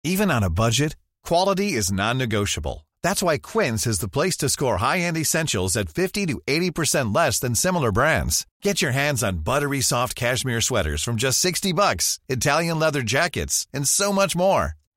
Even 0.02 0.30
on 0.30 0.42
a 0.42 0.50
budget, 0.50 0.96
quality 1.22 1.72
is 1.74 1.92
non-negotiable. 1.92 2.86
That's 3.02 3.22
why 3.22 3.36
Quince 3.38 3.86
is 3.86 3.98
the 3.98 4.08
place 4.08 4.36
to 4.38 4.48
score 4.48 4.78
high-end 4.78 5.16
essentials 5.18 5.76
at 5.76 5.90
50 5.90 6.26
to 6.26 6.40
80% 6.46 7.14
less 7.14 7.38
than 7.38 7.54
similar 7.54 7.92
brands. 7.92 8.46
Get 8.62 8.80
your 8.80 8.92
hands 8.92 9.22
on 9.22 9.38
buttery 9.38 9.82
soft 9.82 10.14
cashmere 10.16 10.62
sweaters 10.62 11.02
from 11.02 11.16
just 11.16 11.40
60 11.40 11.72
bucks, 11.74 12.18
Italian 12.28 12.78
leather 12.78 13.02
jackets, 13.02 13.66
and 13.74 13.86
so 13.86 14.12
much 14.12 14.34
more. 14.34 14.72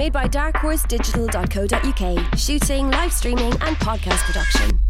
Made 0.00 0.14
by 0.14 0.26
darkhorse 0.28 0.88
digital.co.uk. 0.88 2.38
Shooting, 2.38 2.90
live 2.90 3.12
streaming, 3.12 3.52
and 3.60 3.76
podcast 3.76 4.22
production. 4.24 4.89